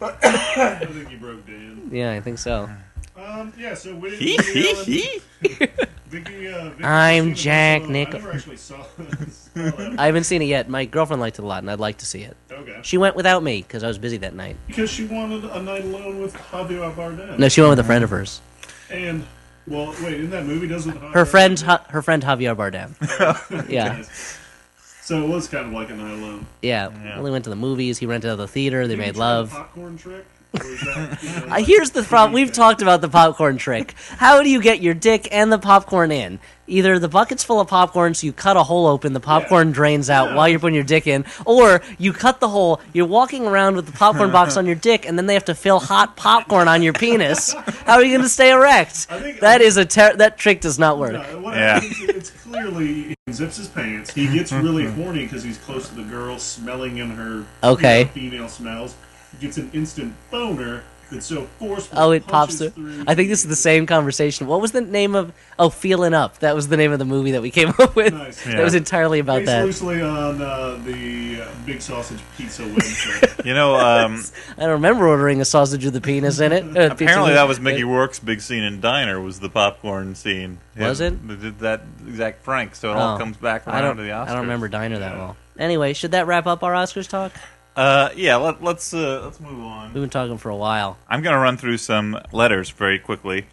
I 0.00 0.86
think 0.90 1.10
you 1.10 1.18
broke 1.18 1.46
Dan. 1.46 1.88
yeah, 1.92 2.12
I 2.12 2.20
think 2.20 2.38
so. 2.38 2.68
Um, 3.16 3.52
yeah. 3.58 3.74
So 3.74 3.94
Woody, 3.96 4.16
He, 4.16 4.36
Woody 4.36 4.52
he, 4.52 4.70
Allen, 4.70 4.84
he. 4.84 5.20
Vicky, 6.08 6.48
uh, 6.48 6.70
Vicky 6.70 6.84
I'm 6.84 7.34
Jack 7.34 7.82
Barcelona. 7.82 7.98
Nichol- 7.98 8.14
I 8.14 8.18
never 8.22 8.32
actually 8.32 8.56
saw, 8.56 8.82
saw. 9.30 9.94
I 9.98 10.06
haven't 10.06 10.24
seen 10.24 10.42
it 10.42 10.46
yet. 10.46 10.68
My 10.68 10.84
girlfriend 10.84 11.20
liked 11.20 11.38
it 11.38 11.42
a 11.42 11.46
lot, 11.46 11.62
and 11.62 11.70
I'd 11.70 11.80
like 11.80 11.98
to 11.98 12.06
see 12.06 12.22
it. 12.22 12.36
Okay. 12.68 12.80
She 12.82 12.96
went 12.98 13.14
without 13.16 13.42
me 13.42 13.62
because 13.62 13.82
I 13.84 13.88
was 13.88 13.98
busy 13.98 14.16
that 14.18 14.34
night. 14.34 14.56
Because 14.66 14.90
she 14.90 15.04
wanted 15.06 15.44
a 15.44 15.62
night 15.62 15.84
alone 15.84 16.20
with 16.20 16.34
Javier 16.34 16.92
Bardem. 16.94 17.38
No, 17.38 17.48
she 17.48 17.60
went 17.60 17.70
with 17.70 17.78
a 17.80 17.84
friend 17.84 18.02
of 18.04 18.10
hers. 18.10 18.40
And 18.90 19.24
well, 19.66 19.94
wait, 20.02 20.20
in 20.20 20.30
that 20.30 20.44
movie 20.44 20.66
doesn't 20.68 20.96
Her 20.96 21.24
friend, 21.24 21.58
Ha- 21.60 21.84
her 21.88 22.02
friend 22.02 22.22
Javier 22.22 22.54
Bardem. 22.56 22.94
Oh, 23.50 23.64
yeah, 23.68 24.02
So 25.02 25.22
it 25.24 25.28
was 25.28 25.48
kind 25.48 25.66
of 25.66 25.72
like 25.72 25.90
a 25.90 25.94
night 25.94 26.12
alone. 26.12 26.46
yeah. 26.62 26.90
Yeah. 27.02 27.14
Well, 27.16 27.24
they 27.24 27.30
went 27.30 27.44
to 27.44 27.50
the 27.50 27.56
movies. 27.56 27.98
He 27.98 28.06
rented 28.06 28.30
out 28.30 28.36
the 28.36 28.48
theater. 28.48 28.86
They 28.86 28.94
Did 28.96 29.00
he 29.02 29.06
made 29.08 29.14
try 29.16 29.26
the 29.34 29.40
love. 29.40 29.50
Popcorn 29.50 29.96
trick. 29.98 30.24
Or 30.60 30.64
is 30.66 30.80
that, 30.80 31.22
you 31.22 31.28
know, 31.40 31.54
Uh, 31.54 31.62
here's 31.62 31.90
the 31.90 32.02
problem. 32.02 32.32
We've 32.32 32.52
talked 32.52 32.82
about 32.82 33.00
the 33.00 33.08
popcorn 33.08 33.56
trick. 33.58 33.94
How 34.18 34.42
do 34.42 34.48
you 34.48 34.60
get 34.60 34.80
your 34.80 34.94
dick 34.94 35.28
and 35.32 35.52
the 35.52 35.58
popcorn 35.58 36.12
in? 36.12 36.38
Either 36.66 36.98
the 36.98 37.08
bucket's 37.08 37.44
full 37.44 37.60
of 37.60 37.68
popcorn, 37.68 38.14
so 38.14 38.24
you 38.26 38.32
cut 38.32 38.56
a 38.56 38.62
hole 38.62 38.86
open, 38.86 39.12
the 39.12 39.20
popcorn 39.20 39.70
drains 39.70 40.08
out 40.08 40.30
Yeah. 40.30 40.34
while 40.36 40.48
you're 40.48 40.58
putting 40.58 40.74
your 40.74 40.82
dick 40.84 41.06
in, 41.06 41.26
or 41.44 41.82
you 41.98 42.14
cut 42.14 42.40
the 42.40 42.48
hole, 42.48 42.80
you're 42.94 43.04
walking 43.04 43.46
around 43.46 43.76
with 43.76 43.84
the 43.84 43.92
popcorn 43.92 44.30
box 44.30 44.56
on 44.56 44.64
your 44.64 44.74
dick, 44.74 45.06
and 45.06 45.18
then 45.18 45.26
they 45.26 45.34
have 45.34 45.44
to 45.46 45.54
fill 45.54 45.78
hot 45.78 46.16
popcorn 46.16 46.66
on 46.66 46.80
your 46.82 46.94
penis. 46.94 47.52
How 47.84 47.94
are 47.96 48.02
you 48.02 48.12
going 48.12 48.22
to 48.22 48.30
stay 48.30 48.50
erect? 48.50 49.06
I 49.10 49.18
think- 49.20 49.40
That 49.40 49.60
is 49.60 49.76
a 49.76 49.84
ter- 49.84 50.16
that 50.16 50.38
trick 50.38 50.62
does 50.62 50.78
not 50.78 50.98
work. 50.98 51.12
No, 51.12 51.40
what 51.40 51.54
Yeah. 51.54 51.74
happens 51.80 51.98
is 52.00 52.08
it's 52.08 52.30
clearly 52.30 53.14
he 53.26 53.32
zips 53.32 53.58
his 53.58 53.68
pants. 53.68 54.14
He 54.14 54.26
gets 54.28 54.50
really 54.50 54.86
horny 54.86 55.24
because 55.24 55.42
he's 55.42 55.58
close 55.58 55.88
to 55.90 55.94
the 55.94 56.02
girl, 56.02 56.38
smelling 56.38 56.96
in 56.96 57.10
her 57.10 57.44
Okay. 57.62 57.98
you 57.98 58.04
know, 58.06 58.10
female 58.30 58.48
smells. 58.48 58.94
He 59.44 59.48
gets 59.48 59.58
an 59.58 59.70
instant 59.74 60.14
boner 60.30 60.82
that's 61.12 61.26
so 61.26 61.44
forceful. 61.58 61.98
Oh, 61.98 62.10
it 62.12 62.26
pops 62.26 62.56
punches 62.58 62.72
through. 62.74 63.04
I 63.06 63.14
think 63.14 63.28
this 63.28 63.42
is 63.42 63.48
the 63.48 63.54
same 63.54 63.84
conversation. 63.84 64.46
What 64.46 64.62
was 64.62 64.72
the 64.72 64.80
name 64.80 65.14
of? 65.14 65.34
Oh, 65.58 65.68
Feeling 65.68 66.14
Up. 66.14 66.38
That 66.38 66.54
was 66.54 66.68
the 66.68 66.78
name 66.78 66.92
of 66.92 66.98
the 66.98 67.04
movie 67.04 67.32
that 67.32 67.42
we 67.42 67.50
came 67.50 67.68
up 67.78 67.94
with. 67.94 68.14
Nice. 68.14 68.42
That 68.44 68.64
was 68.64 68.74
entirely 68.74 69.18
about 69.18 69.40
Based 69.40 69.46
that. 69.48 69.64
loosely 69.66 70.00
on 70.00 70.40
uh, 70.40 70.80
the 70.82 71.42
uh, 71.42 71.48
Big 71.66 71.82
Sausage 71.82 72.20
Pizza 72.38 72.62
website. 72.62 73.30
You 73.44 73.52
know, 73.52 73.74
um, 73.74 74.24
I 74.56 74.60
don't 74.62 74.70
remember 74.70 75.06
ordering 75.06 75.42
a 75.42 75.44
sausage 75.44 75.84
with 75.84 75.94
a 75.96 76.00
penis 76.00 76.40
in 76.40 76.52
it. 76.52 76.64
Uh, 76.76 76.88
apparently 76.90 77.34
that 77.34 77.46
was 77.46 77.60
Mickey 77.60 77.84
Rourke's 77.84 78.18
big 78.18 78.40
scene 78.40 78.62
in 78.62 78.80
Diner 78.80 79.20
was 79.20 79.38
the 79.40 79.50
popcorn 79.50 80.14
scene. 80.14 80.60
Was 80.78 81.02
Yeah, 81.02 81.08
it? 81.08 81.58
That 81.58 81.82
exact 82.08 82.42
Frank, 82.42 82.74
so 82.74 82.92
it 82.92 82.96
all 82.96 83.16
Oh. 83.16 83.18
comes 83.18 83.36
back 83.36 83.66
around 83.66 83.76
I 83.76 83.80
don't. 83.82 83.96
to 83.98 84.02
the 84.02 84.08
Oscars. 84.08 84.28
I 84.28 84.32
don't 84.32 84.40
remember 84.42 84.68
Diner 84.68 84.98
that 85.00 85.12
Yeah. 85.12 85.18
well. 85.18 85.36
Anyway, 85.58 85.92
should 85.92 86.12
that 86.12 86.26
wrap 86.26 86.46
up 86.46 86.62
our 86.62 86.72
Oscars 86.72 87.06
talk? 87.06 87.32
Uh, 87.76 88.10
yeah, 88.14 88.36
let, 88.36 88.62
let's 88.62 88.94
uh, 88.94 89.22
let's 89.24 89.40
move 89.40 89.58
on. 89.64 89.92
We've 89.92 90.02
been 90.02 90.10
talking 90.10 90.38
for 90.38 90.48
a 90.50 90.56
while. 90.56 90.96
I'm 91.08 91.22
going 91.22 91.34
to 91.34 91.40
run 91.40 91.56
through 91.56 91.78
some 91.78 92.20
letters 92.32 92.70
very 92.70 92.98
quickly. 92.98 93.46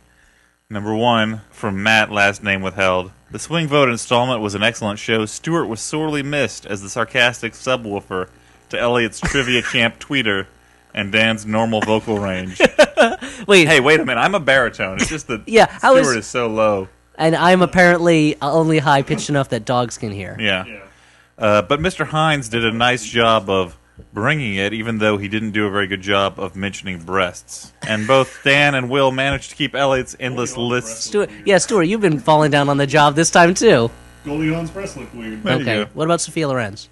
Number 0.69 0.93
one, 0.95 1.41
from 1.49 1.81
Matt, 1.83 2.11
last 2.11 2.43
name 2.43 2.61
withheld. 2.61 3.11
The 3.31 3.39
Swing 3.39 3.67
Vote 3.67 3.89
installment 3.89 4.41
was 4.41 4.55
an 4.55 4.63
excellent 4.63 4.99
show. 4.99 5.25
Stuart 5.25 5.65
was 5.65 5.81
sorely 5.81 6.21
missed 6.23 6.65
as 6.65 6.81
the 6.81 6.89
sarcastic 6.89 7.53
subwoofer 7.53 8.29
to 8.69 8.79
Elliot's 8.79 9.19
trivia 9.21 9.61
champ 9.63 9.99
tweeter 9.99 10.45
and 10.93 11.11
Dan's 11.11 11.45
normal 11.45 11.81
vocal 11.81 12.19
range. 12.19 12.59
Wait, 13.47 13.67
hey, 13.67 13.79
wait 13.79 13.99
a 13.99 14.05
minute. 14.05 14.19
I'm 14.21 14.35
a 14.35 14.39
baritone. 14.39 14.97
It's 14.97 15.07
just 15.09 15.27
that 15.27 15.41
Yeah, 15.47 15.65
how 15.67 15.95
Stuart 15.95 16.11
is- 16.11 16.17
is 16.17 16.27
so 16.27 16.47
low. 16.47 16.89
and 17.15 17.35
I'm 17.35 17.61
apparently 17.61 18.35
only 18.41 18.77
high 18.79 19.01
pitched 19.01 19.29
enough 19.29 19.49
that 19.49 19.65
dogs 19.65 19.97
can 19.97 20.11
hear. 20.11 20.35
Yeah. 20.39 20.65
yeah. 20.65 20.83
Uh, 21.37 21.61
but 21.63 21.79
Mr. 21.79 22.05
Hines 22.05 22.49
did 22.49 22.63
a 22.65 22.71
nice 22.71 23.03
job 23.05 23.49
of 23.49 23.75
bringing 24.13 24.55
it, 24.55 24.73
even 24.73 24.97
though 24.99 25.17
he 25.17 25.27
didn't 25.27 25.51
do 25.51 25.65
a 25.67 25.71
very 25.71 25.87
good 25.87 26.01
job 26.01 26.39
of 26.39 26.55
mentioning 26.55 26.99
breasts. 27.03 27.73
And 27.87 28.07
both 28.07 28.41
Dan 28.43 28.75
and 28.75 28.89
Will 28.89 29.11
managed 29.11 29.49
to 29.51 29.55
keep 29.55 29.75
Elliot's 29.75 30.15
endless 30.19 30.53
Goldie 30.53 30.69
Hawn's 30.73 30.83
lists. 30.85 31.05
Stuart, 31.05 31.29
yeah, 31.45 31.57
Stuart, 31.57 31.83
you've 31.83 32.01
been 32.01 32.19
falling 32.19 32.51
down 32.51 32.69
on 32.69 32.77
the 32.77 32.87
job 32.87 33.15
this 33.15 33.29
time 33.29 33.53
too. 33.53 33.89
Goldie 34.25 34.53
Hawn's 34.53 34.69
breasts 34.71 34.97
look 34.97 35.13
weird. 35.13 35.41
There 35.43 35.55
you 35.55 35.61
Okay, 35.61 35.83
go. 35.85 35.89
what 35.93 36.05
about 36.05 36.21
Sophia 36.21 36.47
Loren's? 36.47 36.89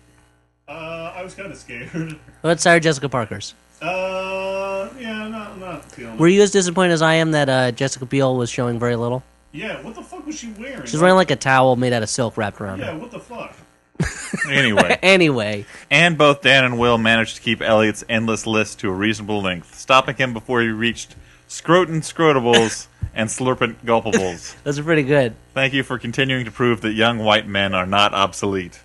Uh, 0.67 1.13
I 1.15 1.23
was 1.23 1.33
kind 1.35 1.51
of 1.51 1.57
scared. 1.57 1.89
What 2.41 2.51
about 2.51 2.59
Sarah 2.61 2.79
Jessica 2.79 3.09
Parker's? 3.09 3.53
Uh, 3.81 4.89
yeah, 4.97 5.27
not 5.27 5.57
not 5.59 5.91
feeling. 5.91 6.17
Were 6.17 6.27
you 6.29 6.41
as 6.41 6.51
disappointed 6.51 6.93
as 6.93 7.01
I 7.01 7.15
am 7.15 7.31
that 7.31 7.49
uh, 7.49 7.71
Jessica 7.71 8.05
Biel 8.05 8.35
was 8.37 8.49
showing 8.49 8.79
very 8.79 8.95
little? 8.95 9.23
Yeah, 9.51 9.81
what 9.81 9.95
the 9.95 10.01
fuck 10.01 10.25
was 10.25 10.37
she 10.37 10.51
wearing? 10.53 10.85
She's 10.85 11.01
wearing 11.01 11.15
like 11.15 11.31
a 11.31 11.35
towel 11.35 11.75
made 11.75 11.91
out 11.91 12.01
of 12.03 12.09
silk 12.09 12.37
wrapped 12.37 12.61
around 12.61 12.79
Yeah, 12.79 12.93
her. 12.93 12.97
what 12.99 13.11
the 13.11 13.19
fuck? 13.19 13.53
Anyway. 14.49 14.97
Anyway, 15.03 15.65
And 15.91 16.17
both 16.17 16.41
Dan 16.41 16.63
and 16.63 16.79
Will 16.79 16.97
managed 16.97 17.35
to 17.35 17.41
keep 17.41 17.61
Elliot's 17.61 18.03
endless 18.09 18.47
list 18.47 18.79
to 18.79 18.89
a 18.89 18.93
reasonable 18.93 19.41
length, 19.41 19.75
stopping 19.75 20.15
him 20.15 20.33
before 20.33 20.61
he 20.61 20.67
reached 20.69 21.15
scrotin 21.47 22.01
scrotables 22.01 22.87
and 23.13 23.29
slurpant 23.29 23.75
gulpables. 23.85 24.55
those 24.63 24.79
are 24.79 24.83
pretty 24.83 25.03
good. 25.03 25.35
Thank 25.53 25.73
you 25.73 25.83
for 25.83 25.97
continuing 25.99 26.45
to 26.45 26.51
prove 26.51 26.81
that 26.81 26.93
young 26.93 27.19
white 27.19 27.47
men 27.47 27.73
are 27.73 27.85
not 27.85 28.13
obsolete. 28.13 28.79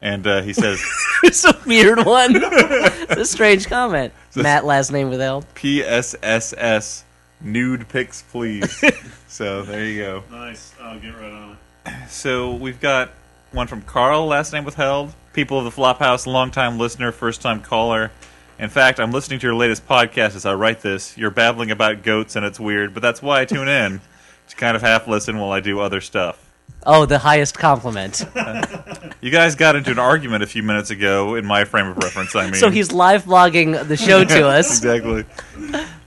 And 0.00 0.26
uh, 0.26 0.42
he 0.42 0.52
says, 0.52 0.82
it's 1.22 1.44
a 1.44 1.58
weird 1.66 2.04
one. 2.04 2.32
it's 2.34 3.16
a 3.16 3.24
strange 3.24 3.66
comment. 3.66 4.12
Matt, 4.36 4.64
last 4.64 4.92
name 4.92 5.08
withheld. 5.10 5.46
PSSS, 5.54 7.02
nude 7.40 7.88
pics, 7.88 8.22
please. 8.30 8.82
so 9.28 9.62
there 9.62 9.84
you 9.84 10.02
go. 10.02 10.24
Nice. 10.30 10.74
I'll 10.80 11.00
get 11.00 11.14
right 11.14 11.32
on 11.32 11.52
it. 11.86 12.08
So 12.08 12.54
we've 12.54 12.80
got 12.80 13.10
one 13.54 13.66
from 13.66 13.82
Carl, 13.82 14.26
last 14.26 14.52
name 14.52 14.64
withheld. 14.64 15.14
People 15.32 15.58
of 15.58 15.64
the 15.64 15.70
Flophouse, 15.70 16.26
longtime 16.26 16.78
listener, 16.78 17.12
first 17.12 17.40
time 17.40 17.60
caller. 17.60 18.10
In 18.58 18.68
fact, 18.68 19.00
I'm 19.00 19.10
listening 19.10 19.38
to 19.40 19.46
your 19.46 19.54
latest 19.54 19.86
podcast 19.88 20.36
as 20.36 20.44
I 20.44 20.54
write 20.54 20.80
this. 20.80 21.16
You're 21.16 21.30
babbling 21.30 21.70
about 21.70 22.02
goats 22.02 22.36
and 22.36 22.44
it's 22.44 22.60
weird, 22.60 22.94
but 22.94 23.02
that's 23.02 23.22
why 23.22 23.40
I 23.40 23.44
tune 23.44 23.68
in 23.68 24.00
to 24.48 24.56
kind 24.56 24.76
of 24.76 24.82
half 24.82 25.08
listen 25.08 25.38
while 25.38 25.52
I 25.52 25.60
do 25.60 25.80
other 25.80 26.00
stuff. 26.00 26.40
Oh, 26.86 27.06
the 27.06 27.18
highest 27.18 27.56
compliment. 27.58 28.24
You 29.20 29.30
guys 29.30 29.54
got 29.54 29.74
into 29.74 29.90
an 29.90 29.98
argument 29.98 30.42
a 30.42 30.46
few 30.46 30.62
minutes 30.62 30.90
ago 30.90 31.36
in 31.36 31.46
my 31.46 31.64
frame 31.64 31.86
of 31.86 31.96
reference, 31.96 32.36
I 32.36 32.44
mean. 32.44 32.56
So 32.56 32.68
he's 32.68 32.92
live 32.92 33.24
blogging 33.24 33.88
the 33.88 33.96
show 33.96 34.22
to 34.22 34.46
us. 34.46 34.84
Exactly. 34.84 35.24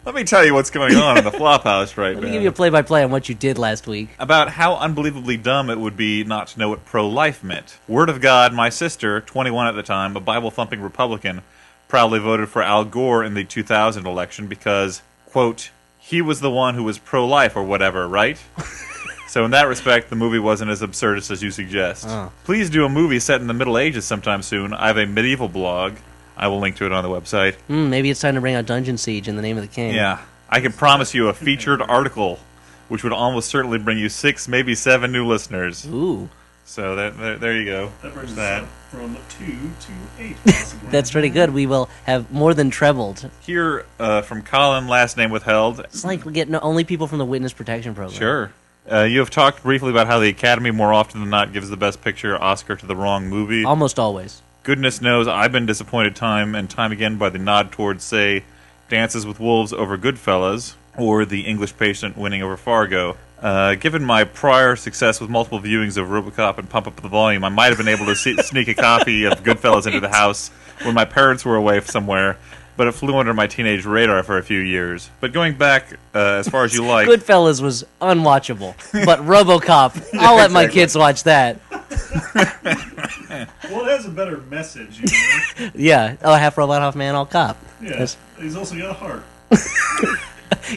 Let 0.07 0.15
me 0.15 0.23
tell 0.23 0.45
you 0.45 0.53
what's 0.53 0.69
going 0.69 0.95
on 0.95 1.17
in 1.17 1.25
the 1.25 1.31
Flophouse 1.37 1.97
right 1.97 2.15
now. 2.15 2.21
Let 2.21 2.27
me 2.27 2.31
give 2.31 2.41
you 2.41 2.47
a 2.47 2.53
play 2.53 2.69
by 2.69 2.81
play 2.81 3.03
on 3.03 3.11
what 3.11 3.27
you 3.27 3.35
did 3.35 3.57
last 3.57 3.87
week. 3.87 4.07
about 4.17 4.51
how 4.51 4.77
unbelievably 4.77 5.35
dumb 5.35 5.69
it 5.69 5.77
would 5.77 5.97
be 5.97 6.23
not 6.23 6.47
to 6.47 6.59
know 6.59 6.69
what 6.69 6.85
pro 6.85 7.05
life 7.05 7.43
meant. 7.43 7.77
Word 7.89 8.07
of 8.07 8.21
God, 8.21 8.53
my 8.53 8.69
sister, 8.69 9.19
21 9.19 9.67
at 9.67 9.75
the 9.75 9.83
time, 9.83 10.15
a 10.15 10.21
Bible 10.21 10.49
thumping 10.49 10.79
Republican, 10.79 11.41
proudly 11.89 12.19
voted 12.19 12.47
for 12.47 12.63
Al 12.63 12.85
Gore 12.85 13.21
in 13.21 13.33
the 13.33 13.43
2000 13.43 14.07
election 14.07 14.47
because, 14.47 15.01
quote, 15.25 15.71
he 15.99 16.21
was 16.21 16.39
the 16.39 16.51
one 16.51 16.75
who 16.75 16.85
was 16.85 16.97
pro 16.97 17.27
life 17.27 17.57
or 17.57 17.63
whatever, 17.63 18.07
right? 18.07 18.41
so, 19.27 19.43
in 19.43 19.51
that 19.51 19.67
respect, 19.67 20.09
the 20.09 20.15
movie 20.15 20.39
wasn't 20.39 20.71
as 20.71 20.81
absurdist 20.81 21.31
as 21.31 21.43
you 21.43 21.51
suggest. 21.51 22.05
Oh. 22.07 22.31
Please 22.45 22.69
do 22.69 22.85
a 22.85 22.89
movie 22.89 23.19
set 23.19 23.41
in 23.41 23.47
the 23.47 23.53
Middle 23.53 23.77
Ages 23.77 24.05
sometime 24.05 24.41
soon. 24.41 24.73
I 24.73 24.87
have 24.87 24.97
a 24.97 25.05
medieval 25.05 25.49
blog. 25.49 25.95
I 26.37 26.47
will 26.47 26.59
link 26.59 26.75
to 26.77 26.85
it 26.85 26.91
on 26.91 27.03
the 27.03 27.09
website. 27.09 27.55
Hmm, 27.67 27.89
maybe 27.89 28.09
it's 28.09 28.21
time 28.21 28.35
to 28.35 28.41
bring 28.41 28.55
out 28.55 28.65
Dungeon 28.65 28.97
Siege 28.97 29.27
in 29.27 29.35
the 29.35 29.41
name 29.41 29.57
of 29.57 29.63
the 29.63 29.67
king. 29.69 29.93
Yeah. 29.93 30.19
I 30.49 30.61
can 30.61 30.71
promise 30.71 31.13
you 31.13 31.27
a 31.27 31.33
featured 31.33 31.81
article, 31.81 32.39
which 32.87 33.03
would 33.03 33.11
almost 33.11 33.49
certainly 33.49 33.79
bring 33.79 33.97
you 33.97 34.07
six, 34.07 34.47
maybe 34.47 34.75
seven 34.75 35.11
new 35.11 35.25
listeners. 35.25 35.85
Ooh, 35.87 36.29
So 36.63 36.95
there, 36.95 37.09
there, 37.11 37.37
there 37.37 37.53
you 37.57 37.65
go. 37.65 37.91
That 38.03 38.13
brings 38.13 38.35
That. 38.35 38.63
us 38.63 38.67
up 38.67 38.69
from 38.91 39.17
two 39.29 39.45
to 39.81 40.23
eight, 40.23 40.37
that's 40.91 41.11
pretty 41.11 41.27
good. 41.29 41.49
We 41.53 41.65
will 41.65 41.89
have 42.05 42.31
more 42.31 42.53
than 42.53 42.69
trebled. 42.69 43.29
Here 43.41 43.85
uh, 43.99 44.21
from 44.21 44.41
Colin, 44.43 44.87
last 44.87 45.17
name 45.17 45.29
withheld. 45.29 45.81
It's 45.81 46.05
like 46.05 46.23
we 46.23 46.31
get 46.31 46.47
no, 46.49 46.59
only 46.59 46.85
people 46.85 47.07
from 47.07 47.17
the 47.17 47.25
Witness 47.25 47.51
Protection 47.51 47.93
Program. 47.95 48.17
Sure. 48.17 48.51
Uh, 48.89 49.03
you 49.03 49.19
have 49.19 49.29
talked 49.29 49.63
briefly 49.63 49.89
about 49.89 50.07
how 50.07 50.19
the 50.19 50.29
Academy 50.29 50.71
more 50.71 50.93
often 50.93 51.19
than 51.19 51.29
not 51.29 51.51
gives 51.51 51.69
the 51.69 51.75
Best 51.75 52.01
Picture 52.01 52.41
Oscar 52.41 52.77
to 52.77 52.85
the 52.85 52.95
wrong 52.95 53.27
movie. 53.27 53.65
Almost 53.65 53.99
always. 53.99 54.41
Goodness 54.67 55.01
knows 55.01 55.29
I've 55.29 55.53
been 55.53 55.65
disappointed 55.65 56.13
time 56.13 56.53
and 56.53 56.69
time 56.69 56.91
again 56.91 57.17
by 57.17 57.29
the 57.29 57.39
nod 57.39 57.71
towards, 57.71 58.03
say, 58.03 58.43
Dances 58.89 59.25
with 59.25 59.39
Wolves 59.39 59.71
over 59.71 59.97
Goodfellas 59.97 60.75
or 60.97 61.23
The 61.23 61.43
English 61.43 61.77
Patient 61.77 62.17
winning 62.17 62.43
over 62.43 62.57
Fargo. 62.57 63.15
Uh, 63.41 63.75
given 63.75 64.03
my 64.03 64.25
prior 64.25 64.75
success 64.75 65.21
with 65.21 65.29
multiple 65.29 65.61
viewings 65.61 65.95
of 65.95 66.09
Robocop 66.09 66.57
and 66.57 66.69
Pump 66.69 66.85
Up 66.85 66.97
the 66.97 67.07
Volume, 67.07 67.45
I 67.45 67.49
might 67.49 67.67
have 67.67 67.77
been 67.77 67.87
able 67.87 68.07
to 68.07 68.15
see, 68.17 68.35
sneak 68.41 68.67
a 68.67 68.73
copy 68.73 69.23
of 69.23 69.41
Goodfellas 69.41 69.87
into 69.87 70.01
the 70.01 70.09
house 70.09 70.49
when 70.83 70.93
my 70.93 71.05
parents 71.05 71.45
were 71.45 71.55
away 71.55 71.79
somewhere, 71.79 72.37
but 72.75 72.87
it 72.87 72.91
flew 72.91 73.15
under 73.15 73.33
my 73.33 73.47
teenage 73.47 73.85
radar 73.85 74.21
for 74.21 74.37
a 74.37 74.43
few 74.43 74.59
years. 74.59 75.09
But 75.21 75.31
going 75.31 75.55
back 75.55 75.93
uh, 76.13 76.39
as 76.39 76.49
far 76.49 76.65
as 76.65 76.73
you 76.73 76.85
like, 76.85 77.07
Goodfellas 77.07 77.61
was 77.61 77.85
unwatchable, 78.01 78.75
but 79.05 79.19
RoboCop, 79.19 80.09
I'll 80.15 80.35
let 80.35 80.51
my 80.51 80.63
exactly. 80.63 80.81
kids 80.81 80.97
watch 80.97 81.23
that. 81.23 81.61
well, 83.69 83.85
it 83.85 83.87
has 83.91 84.05
a 84.05 84.09
better 84.09 84.37
message, 84.49 84.99
you 84.99 85.05
know. 85.07 85.71
Yeah. 85.75 86.15
Oh, 86.23 86.33
half 86.35 86.57
robot, 86.57 86.81
half 86.81 86.95
man, 86.95 87.15
all 87.15 87.25
cop. 87.25 87.57
Yeah, 87.81 87.89
That's- 87.91 88.17
he's 88.39 88.55
also 88.55 88.77
got 88.77 88.89
a 88.89 88.93
heart. 88.93 89.23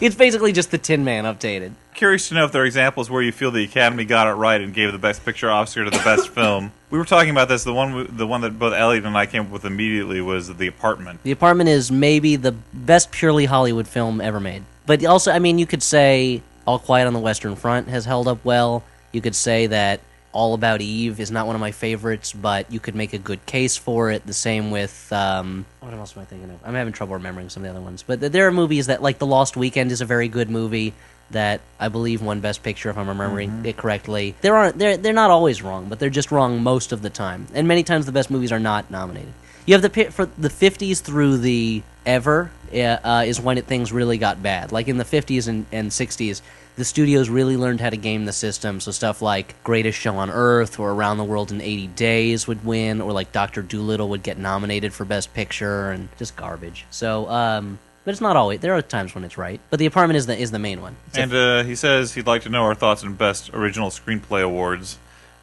It's 0.00 0.16
basically 0.16 0.52
just 0.52 0.70
the 0.72 0.78
Tin 0.78 1.04
Man 1.04 1.24
updated. 1.24 1.72
curious 1.94 2.28
to 2.28 2.34
know 2.34 2.44
if 2.44 2.50
there 2.52 2.62
are 2.62 2.66
examples 2.66 3.08
where 3.10 3.22
you 3.22 3.30
feel 3.32 3.50
the 3.52 3.62
Academy 3.64 4.04
got 4.04 4.26
it 4.28 4.32
right 4.32 4.60
and 4.60 4.72
gave 4.74 4.90
the 4.92 4.98
Best 4.98 5.24
Picture 5.24 5.48
Oscar 5.50 5.84
to 5.84 5.90
the 5.90 5.98
best 5.98 6.28
film. 6.28 6.72
We 6.90 6.98
were 6.98 7.04
talking 7.04 7.30
about 7.30 7.48
this. 7.48 7.62
The 7.64 7.72
one, 7.72 8.08
the 8.16 8.26
one 8.26 8.40
that 8.40 8.58
both 8.58 8.72
Elliot 8.72 9.04
and 9.04 9.16
I 9.16 9.26
came 9.26 9.42
up 9.42 9.50
with 9.50 9.64
immediately 9.64 10.20
was 10.20 10.54
The 10.56 10.66
Apartment. 10.66 11.22
The 11.22 11.30
Apartment 11.32 11.68
is 11.70 11.90
maybe 11.90 12.34
the 12.36 12.52
best 12.72 13.10
purely 13.12 13.44
Hollywood 13.46 13.86
film 13.86 14.20
ever 14.20 14.40
made. 14.40 14.64
But 14.86 15.04
also, 15.04 15.30
I 15.32 15.38
mean, 15.38 15.58
you 15.58 15.66
could 15.66 15.82
say 15.84 16.42
All 16.66 16.78
Quiet 16.80 17.06
on 17.06 17.12
the 17.12 17.20
Western 17.20 17.54
Front 17.56 17.88
has 17.88 18.04
held 18.04 18.26
up 18.28 18.44
well. 18.44 18.82
You 19.12 19.20
could 19.20 19.36
say 19.36 19.66
that 19.68 20.00
All 20.32 20.54
About 20.54 20.80
Eve 20.80 21.18
is 21.18 21.30
not 21.30 21.46
one 21.46 21.56
of 21.56 21.60
my 21.60 21.72
favorites, 21.72 22.32
but 22.32 22.70
you 22.70 22.78
could 22.78 22.94
make 22.94 23.12
a 23.12 23.18
good 23.18 23.44
case 23.46 23.76
for 23.76 24.10
it. 24.10 24.26
The 24.26 24.32
same 24.32 24.70
with 24.70 25.12
um, 25.12 25.66
what 25.80 25.92
else 25.92 26.16
am 26.16 26.22
I 26.22 26.24
thinking 26.24 26.50
of? 26.50 26.58
I'm 26.64 26.74
having 26.74 26.92
trouble 26.92 27.14
remembering 27.14 27.48
some 27.48 27.64
of 27.64 27.64
the 27.64 27.76
other 27.76 27.84
ones. 27.84 28.04
But 28.06 28.20
th- 28.20 28.32
there 28.32 28.46
are 28.46 28.52
movies 28.52 28.86
that, 28.86 29.02
like 29.02 29.18
The 29.18 29.26
Lost 29.26 29.56
Weekend, 29.56 29.90
is 29.90 30.00
a 30.00 30.04
very 30.04 30.28
good 30.28 30.48
movie 30.48 30.94
that 31.30 31.60
I 31.78 31.88
believe 31.88 32.22
won 32.22 32.40
Best 32.40 32.62
Picture 32.62 32.90
if 32.90 32.98
I'm 32.98 33.08
remembering 33.08 33.64
it 33.64 33.76
correctly. 33.76 34.34
There 34.40 34.56
aren't 34.56 34.78
they're 34.78 34.96
they're 34.96 35.12
not 35.12 35.30
always 35.30 35.62
wrong, 35.62 35.88
but 35.88 35.98
they're 35.98 36.10
just 36.10 36.30
wrong 36.30 36.62
most 36.62 36.92
of 36.92 37.02
the 37.02 37.10
time. 37.10 37.46
And 37.54 37.66
many 37.66 37.82
times 37.82 38.06
the 38.06 38.12
best 38.12 38.30
movies 38.30 38.52
are 38.52 38.58
not 38.58 38.90
nominated. 38.90 39.32
You 39.66 39.74
have 39.74 39.82
the 39.82 40.04
for 40.10 40.26
the 40.26 40.48
50s 40.48 41.00
through 41.00 41.38
the 41.38 41.82
ever 42.06 42.50
uh, 42.72 42.76
uh, 42.76 43.24
is 43.26 43.40
when 43.40 43.58
it, 43.58 43.66
things 43.66 43.92
really 43.92 44.18
got 44.18 44.42
bad. 44.42 44.72
Like 44.72 44.88
in 44.88 44.96
the 44.96 45.04
50s 45.04 45.48
and, 45.48 45.66
and 45.70 45.90
60s, 45.90 46.40
the 46.80 46.84
studios 46.86 47.28
really 47.28 47.58
learned 47.58 47.78
how 47.78 47.90
to 47.90 47.96
game 47.98 48.24
the 48.24 48.32
system. 48.32 48.80
So 48.80 48.90
stuff 48.90 49.20
like 49.20 49.54
Greatest 49.64 49.98
Show 49.98 50.16
on 50.16 50.30
Earth 50.30 50.78
or 50.80 50.90
Around 50.92 51.18
the 51.18 51.24
World 51.24 51.52
in 51.52 51.60
80 51.60 51.88
Days 51.88 52.46
would 52.48 52.64
win, 52.64 53.02
or 53.02 53.12
like 53.12 53.32
Doctor 53.32 53.60
Doolittle 53.60 54.08
would 54.08 54.22
get 54.22 54.38
nominated 54.38 54.94
for 54.94 55.04
Best 55.04 55.34
Picture, 55.34 55.90
and 55.90 56.08
just 56.16 56.36
garbage. 56.36 56.86
So, 56.90 57.28
um, 57.28 57.78
but 58.06 58.12
it's 58.12 58.22
not 58.22 58.34
always. 58.34 58.60
There 58.60 58.72
are 58.74 58.80
times 58.80 59.14
when 59.14 59.24
it's 59.24 59.36
right. 59.36 59.60
But 59.68 59.78
the 59.78 59.84
apartment 59.84 60.16
is 60.16 60.24
the 60.24 60.38
is 60.38 60.52
the 60.52 60.58
main 60.58 60.80
one. 60.80 60.96
It's 61.08 61.18
a- 61.18 61.20
And 61.20 61.34
uh, 61.34 61.62
he 61.64 61.74
says 61.74 62.14
he'd 62.14 62.26
like 62.26 62.42
to 62.44 62.48
know 62.48 62.62
our 62.62 62.74
thoughts 62.74 63.04
on 63.04 63.12
Best 63.12 63.50
Original 63.52 63.90
Screenplay 63.90 64.42
Awards. 64.42 64.96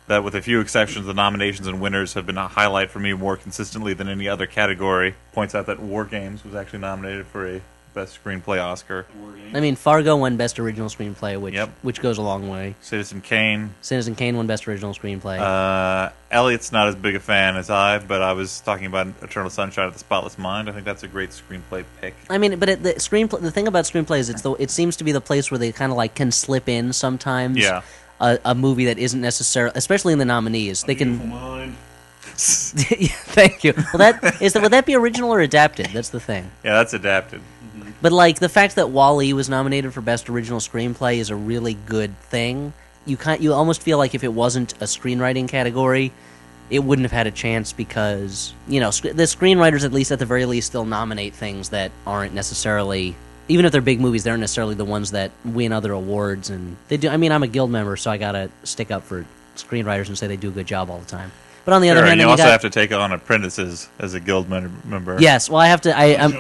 That, 0.08 0.24
with 0.24 0.34
a 0.34 0.42
few 0.42 0.60
exceptions, 0.62 1.06
the 1.06 1.14
nominations 1.14 1.68
and 1.68 1.80
winners 1.80 2.14
have 2.16 2.26
been 2.26 2.38
a 2.38 2.48
highlight 2.48 2.90
for 2.90 2.98
me 3.00 3.14
more 3.14 3.38
consistently 3.38 3.94
than 3.94 4.08
any 4.08 4.28
other 4.28 4.48
category. 4.48 5.14
Points 5.34 5.54
out 5.54 5.68
that 5.68 5.80
War 5.82 6.04
Games 6.06 6.44
was 6.44 6.56
actually 6.56 6.80
nominated 6.80 7.28
for 7.28 7.46
a 7.48 7.62
Best 7.98 8.24
Screenplay 8.24 8.64
Oscar. 8.64 9.08
I 9.56 9.60
mean, 9.60 9.76
Fargo 9.76 10.16
won 10.18 10.38
Best 10.38 10.60
Original 10.60 10.88
Screenplay, 10.88 11.40
which 11.42 11.56
Yep. 11.56 11.70
which 11.82 12.00
goes 12.00 12.20
a 12.20 12.22
long 12.22 12.48
way. 12.48 12.76
Citizen 12.80 13.22
Kane. 13.22 13.74
Citizen 13.82 14.14
Kane 14.14 14.38
won 14.38 14.46
Best 14.46 14.68
Original 14.68 14.94
Screenplay. 14.94 15.40
Uh, 15.40 16.12
Elliot's 16.30 16.72
not 16.72 16.88
as 16.88 16.96
big 16.96 17.16
a 17.16 17.20
fan 17.20 17.56
as 17.56 17.72
I, 17.72 17.98
but 17.98 18.22
I 18.22 18.34
was 18.34 18.60
talking 18.62 18.86
about 18.86 19.08
Eternal 19.24 19.50
Sunshine 19.50 19.88
of 19.88 19.94
the 19.94 20.00
Spotless 20.00 20.38
Mind. 20.38 20.70
I 20.70 20.74
think 20.74 20.86
that's 20.86 21.02
a 21.02 21.08
great 21.08 21.32
screenplay 21.32 21.86
pick. 22.00 22.14
I 22.30 22.38
mean, 22.38 22.60
but 22.60 22.70
it, 22.70 22.84
the 22.84 22.94
screenplay. 22.94 23.42
The 23.42 23.50
thing 23.52 23.68
about 23.68 23.86
screenplay 23.86 24.20
is 24.20 24.30
it's 24.30 24.44
the. 24.44 24.52
It 24.54 24.70
seems 24.70 24.96
to 24.98 25.04
be 25.04 25.12
the 25.12 25.22
place 25.22 25.50
where 25.50 25.58
they 25.58 25.72
kind 25.72 25.92
of 25.92 25.98
like 25.98 26.14
can 26.14 26.32
slip 26.32 26.70
in 26.70 26.94
sometimes. 26.94 27.58
Yeah. 27.58 27.82
A, 28.20 28.38
a 28.46 28.56
movie 28.56 28.86
that 28.86 28.98
isn't 29.00 29.22
necessarily, 29.22 29.74
especially 29.76 30.14
in 30.14 30.20
the 30.20 30.26
nominees, 30.26 30.84
they 30.84 30.96
can. 30.96 31.30
mind. 31.30 31.76
Yeah, 33.00 33.08
Thank 33.34 33.64
you. 33.64 33.74
Well, 33.76 33.98
that 33.98 34.42
is 34.42 34.54
that. 34.54 34.62
Would 34.62 34.72
that 34.74 34.86
be 34.86 34.94
original 34.96 35.34
or 35.34 35.40
adapted? 35.40 35.88
That's 35.88 36.10
the 36.10 36.20
thing. 36.20 36.52
Yeah, 36.64 36.76
that's 36.76 36.94
adapted. 36.94 37.42
But 38.02 38.12
like 38.12 38.40
the 38.40 38.50
fact 38.50 38.76
that 38.76 38.90
Wall-E 38.90 39.34
was 39.34 39.50
nominated 39.50 39.94
for 39.94 40.02
best 40.02 40.30
original 40.30 40.60
screenplay 40.60 41.18
is 41.18 41.30
a 41.30 41.36
really 41.36 41.74
good 41.74 42.18
thing. 42.20 42.74
You 43.06 43.18
can't. 43.18 43.42
You 43.42 43.54
almost 43.54 43.82
feel 43.82 43.98
like 43.98 44.14
if 44.14 44.24
it 44.24 44.34
wasn't 44.34 44.74
a 44.74 44.86
screenwriting 44.86 45.48
category, 45.48 46.12
it 46.70 46.80
wouldn't 46.80 47.06
have 47.06 47.12
had 47.12 47.28
a 47.28 47.32
chance 47.32 47.74
because 47.74 48.54
you 48.68 48.80
know 48.80 48.92
sc- 48.92 49.04
the 49.04 49.24
screenwriters 49.24 49.86
at 49.86 49.94
least 49.94 50.12
at 50.12 50.20
the 50.20 50.26
very 50.26 50.46
least 50.46 50.68
still 50.68 50.86
nominate 50.86 51.34
things 51.34 51.70
that 51.70 51.92
aren't 52.06 52.34
necessarily 52.34 53.16
even 53.48 53.66
if 53.66 53.72
they're 53.72 53.82
big 53.82 54.00
movies 54.00 54.24
they 54.24 54.30
aren't 54.30 54.42
necessarily 54.42 54.76
the 54.76 54.86
ones 54.86 55.12
that 55.12 55.32
win 55.46 55.72
other 55.72 55.92
awards 55.94 56.50
and 56.50 56.76
they 56.90 56.98
do 56.98 57.10
i 57.10 57.18
mean 57.18 57.32
i'm 57.32 57.44
a 57.44 57.48
guild 57.48 57.72
member 57.72 57.96
so 57.96 58.12
i 58.12 58.18
gotta 58.18 58.50
stick 58.64 58.92
up 58.92 59.04
for 59.04 59.26
screenwriters 59.56 60.08
and 60.08 60.18
say 60.18 60.28
they 60.28 60.38
do 60.38 60.50
a 60.50 60.52
good 60.52 60.68
job 60.68 60.90
all 60.90 61.00
the 61.00 61.06
time 61.06 61.32
but 61.68 61.74
on 61.74 61.82
the 61.82 61.90
other 61.90 62.00
Sure, 62.00 62.06
hand 62.08 62.14
and 62.14 62.22
you 62.22 62.26
then 62.28 62.32
also 62.32 62.44
got, 62.46 62.52
have 62.52 62.62
to 62.62 62.70
take 62.70 62.94
on 62.94 63.12
apprentices 63.12 63.90
as 64.00 64.14
a 64.14 64.22
guild 64.22 64.50
member. 64.50 65.18
yes 65.20 65.50
well 65.50 65.60
i 65.60 65.68
have 65.68 65.82
to 65.82 65.96
i 65.96 66.16
I'm, 66.16 66.34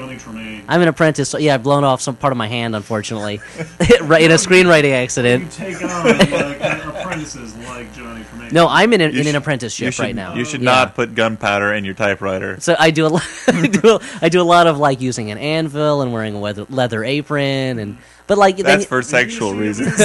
I'm 0.69 0.81
an 0.81 0.87
apprentice. 0.89 1.29
So 1.29 1.37
yeah, 1.37 1.53
I've 1.53 1.63
blown 1.63 1.83
off 1.85 2.01
some 2.01 2.15
part 2.17 2.33
of 2.33 2.37
my 2.37 2.47
hand, 2.47 2.75
unfortunately, 2.75 3.39
right 4.01 4.21
in 4.21 4.31
a 4.31 4.35
screenwriting 4.35 4.91
accident. 4.91 5.57
you 5.59 5.65
accident. 5.65 5.79
take 5.79 5.81
on 5.83 6.07
uh, 6.07 6.49
like 6.59 6.85
apprentices 6.85 7.55
like 7.69 7.93
Johnny 7.93 8.23
Tremain. 8.25 8.51
No, 8.51 8.67
I'm 8.67 8.91
in, 8.91 8.99
a, 9.01 9.07
You 9.09 9.21
in 9.21 9.27
an 9.27 9.35
apprenticeship 9.37 9.93
should, 9.93 10.03
right 10.03 10.15
now. 10.15 10.33
You 10.35 10.43
should 10.43 10.61
Yeah. 10.61 10.71
not 10.71 10.95
put 10.95 11.15
gunpowder 11.15 11.73
in 11.73 11.85
your 11.85 11.93
typewriter. 11.93 12.59
So 12.59 12.75
I 12.77 12.91
do 12.91 13.05
a 13.05 13.09
lot. 13.09 13.23
I 13.47 13.67
do. 13.67 13.95
A, 13.95 13.99
I 14.21 14.27
do 14.29 14.41
a 14.41 14.43
lot 14.43 14.67
of 14.67 14.77
like 14.77 14.99
using 14.99 15.31
an 15.31 15.37
anvil 15.37 16.01
and 16.01 16.11
wearing 16.11 16.35
a 16.35 16.39
leather, 16.41 16.65
leather 16.69 17.03
apron, 17.05 17.79
and 17.79 17.97
but 18.27 18.37
like 18.37 18.57
That's 18.57 18.83
you- 18.83 18.87
for 18.89 19.01
sexual 19.01 19.55
You 19.55 19.73
see 19.73 19.83
reasons. 19.85 19.99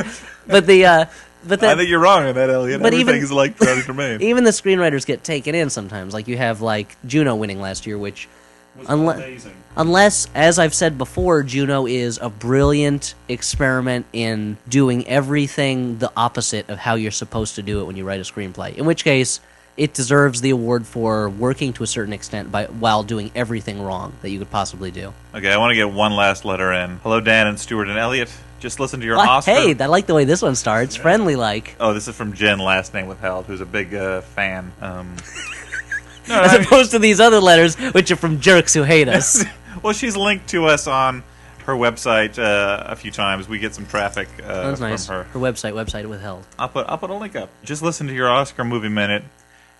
but 0.46 0.66
the 0.66 0.84
uh, 0.84 1.04
but 1.46 1.62
I 1.62 1.74
think 1.74 1.88
you're 1.88 2.00
wrong 2.00 2.24
on 2.24 2.34
that, 2.34 2.50
Elliot. 2.50 2.82
But 2.82 2.92
even- 2.92 3.08
Everything's 3.14 3.32
like 3.32 3.58
Johnny 3.58 3.80
Tremain. 3.82 4.20
even 4.22 4.44
the 4.44 4.50
screenwriters 4.50 5.06
get 5.06 5.24
taken 5.24 5.54
in 5.54 5.70
sometimes. 5.70 6.12
Like 6.12 6.28
you 6.28 6.36
have 6.36 6.60
like 6.60 6.96
Juno 7.06 7.34
winning 7.34 7.60
last 7.60 7.86
year, 7.86 7.96
which 7.96 8.28
Was 8.76 8.88
Unle- 8.88 9.14
amazing. 9.16 9.54
Unless, 9.76 10.26
as 10.34 10.58
I've 10.58 10.74
said 10.74 10.98
before, 10.98 11.42
Juno 11.44 11.86
is 11.86 12.18
a 12.20 12.28
brilliant 12.28 13.14
experiment 13.28 14.04
in 14.12 14.58
doing 14.68 15.06
everything 15.06 15.98
the 15.98 16.12
opposite 16.16 16.68
of 16.68 16.76
how 16.78 16.96
you're 16.96 17.10
supposed 17.12 17.54
to 17.54 17.62
do 17.62 17.80
it 17.80 17.84
when 17.84 17.96
you 17.96 18.04
write 18.04 18.20
a 18.20 18.24
screenplay. 18.24 18.74
In 18.74 18.84
which 18.84 19.04
case, 19.04 19.40
it 19.80 19.94
deserves 19.94 20.42
the 20.42 20.50
award 20.50 20.86
for 20.86 21.30
working 21.30 21.72
to 21.72 21.82
a 21.82 21.86
certain 21.86 22.12
extent 22.12 22.52
by 22.52 22.66
while 22.66 23.02
doing 23.02 23.30
everything 23.34 23.80
wrong 23.82 24.12
that 24.20 24.28
you 24.28 24.38
could 24.38 24.50
possibly 24.50 24.90
do. 24.90 25.14
Okay, 25.34 25.50
I 25.50 25.56
want 25.56 25.70
to 25.70 25.74
get 25.74 25.90
one 25.90 26.12
last 26.14 26.44
letter 26.44 26.70
in. 26.72 26.98
Hello, 26.98 27.18
Dan 27.20 27.46
and 27.46 27.58
Stuart 27.58 27.88
and 27.88 27.98
Elliot. 27.98 28.30
Just 28.58 28.78
listen 28.78 29.00
to 29.00 29.06
your 29.06 29.16
Well, 29.16 29.26
Oscar. 29.26 29.52
hey, 29.52 29.74
I 29.80 29.86
like 29.86 30.06
the 30.06 30.12
way 30.12 30.24
this 30.24 30.42
one 30.42 30.54
starts. 30.54 30.94
Friendly 30.96 31.34
like. 31.34 31.76
Oh, 31.80 31.94
this 31.94 32.08
is 32.08 32.14
from 32.14 32.34
Jen, 32.34 32.58
last 32.58 32.92
name 32.92 33.06
withheld, 33.06 33.46
who's 33.46 33.62
a 33.62 33.66
big 33.66 33.94
uh, 33.94 34.20
fan. 34.20 34.70
Um, 34.82 35.16
no, 36.28 36.40
As 36.42 36.52
I 36.52 36.58
mean- 36.58 36.66
opposed 36.66 36.90
to 36.90 36.98
these 36.98 37.18
other 37.18 37.40
letters, 37.40 37.74
which 37.76 38.10
are 38.10 38.16
from 38.16 38.38
jerks 38.38 38.74
who 38.74 38.82
hate 38.82 39.08
us. 39.08 39.44
well, 39.82 39.94
she's 39.94 40.14
linked 40.14 40.48
to 40.50 40.66
us 40.66 40.86
on 40.86 41.22
her 41.64 41.72
website 41.72 42.38
uh, 42.38 42.82
a 42.86 42.96
few 42.96 43.10
times. 43.10 43.48
We 43.48 43.58
get 43.58 43.74
some 43.74 43.86
traffic 43.86 44.28
uh, 44.44 44.46
That's 44.68 44.80
from 44.80 44.90
nice. 44.90 45.06
her. 45.06 45.22
Her 45.24 45.38
website, 45.40 45.72
website 45.72 46.06
withheld. 46.06 46.46
I'll 46.58 46.68
put 46.68 46.86
I'll 46.86 46.98
put 46.98 47.08
a 47.08 47.14
link 47.14 47.36
up. 47.36 47.48
Just 47.64 47.80
listen 47.80 48.08
to 48.08 48.12
your 48.12 48.28
Oscar 48.28 48.64
movie 48.64 48.88
minute, 48.90 49.22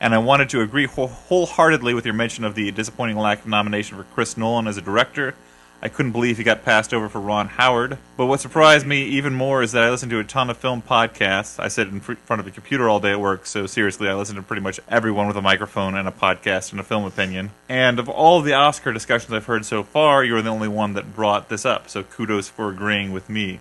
and 0.00 0.14
I 0.14 0.18
wanted 0.18 0.48
to 0.50 0.62
agree 0.62 0.86
wholeheartedly 0.86 1.94
with 1.94 2.06
your 2.06 2.14
mention 2.14 2.44
of 2.44 2.54
the 2.54 2.70
disappointing 2.70 3.18
lack 3.18 3.40
of 3.40 3.46
nomination 3.46 3.96
for 3.98 4.04
Chris 4.04 4.36
Nolan 4.36 4.66
as 4.66 4.76
a 4.76 4.82
director. 4.82 5.34
I 5.82 5.88
couldn't 5.88 6.12
believe 6.12 6.36
he 6.36 6.44
got 6.44 6.62
passed 6.62 6.92
over 6.92 7.08
for 7.08 7.20
Ron 7.20 7.48
Howard. 7.48 7.96
But 8.16 8.26
what 8.26 8.40
surprised 8.40 8.86
me 8.86 9.02
even 9.04 9.32
more 9.32 9.62
is 9.62 9.72
that 9.72 9.82
I 9.82 9.90
listened 9.90 10.10
to 10.10 10.18
a 10.18 10.24
ton 10.24 10.50
of 10.50 10.58
film 10.58 10.82
podcasts. 10.82 11.58
I 11.58 11.68
sit 11.68 11.88
in 11.88 12.00
front 12.00 12.38
of 12.38 12.44
the 12.44 12.50
computer 12.50 12.88
all 12.88 13.00
day 13.00 13.12
at 13.12 13.20
work, 13.20 13.46
so 13.46 13.66
seriously, 13.66 14.08
I 14.08 14.14
listen 14.14 14.36
to 14.36 14.42
pretty 14.42 14.60
much 14.62 14.78
everyone 14.88 15.26
with 15.26 15.36
a 15.36 15.42
microphone 15.42 15.94
and 15.94 16.06
a 16.06 16.10
podcast 16.10 16.72
and 16.72 16.80
a 16.80 16.84
film 16.84 17.04
opinion. 17.04 17.50
And 17.68 17.98
of 17.98 18.10
all 18.10 18.42
the 18.42 18.52
Oscar 18.52 18.92
discussions 18.92 19.32
I've 19.32 19.46
heard 19.46 19.64
so 19.64 19.82
far, 19.82 20.22
you're 20.22 20.42
the 20.42 20.50
only 20.50 20.68
one 20.68 20.92
that 20.94 21.14
brought 21.14 21.48
this 21.48 21.64
up. 21.64 21.88
So 21.88 22.02
kudos 22.02 22.48
for 22.48 22.68
agreeing 22.68 23.12
with 23.12 23.30
me. 23.30 23.60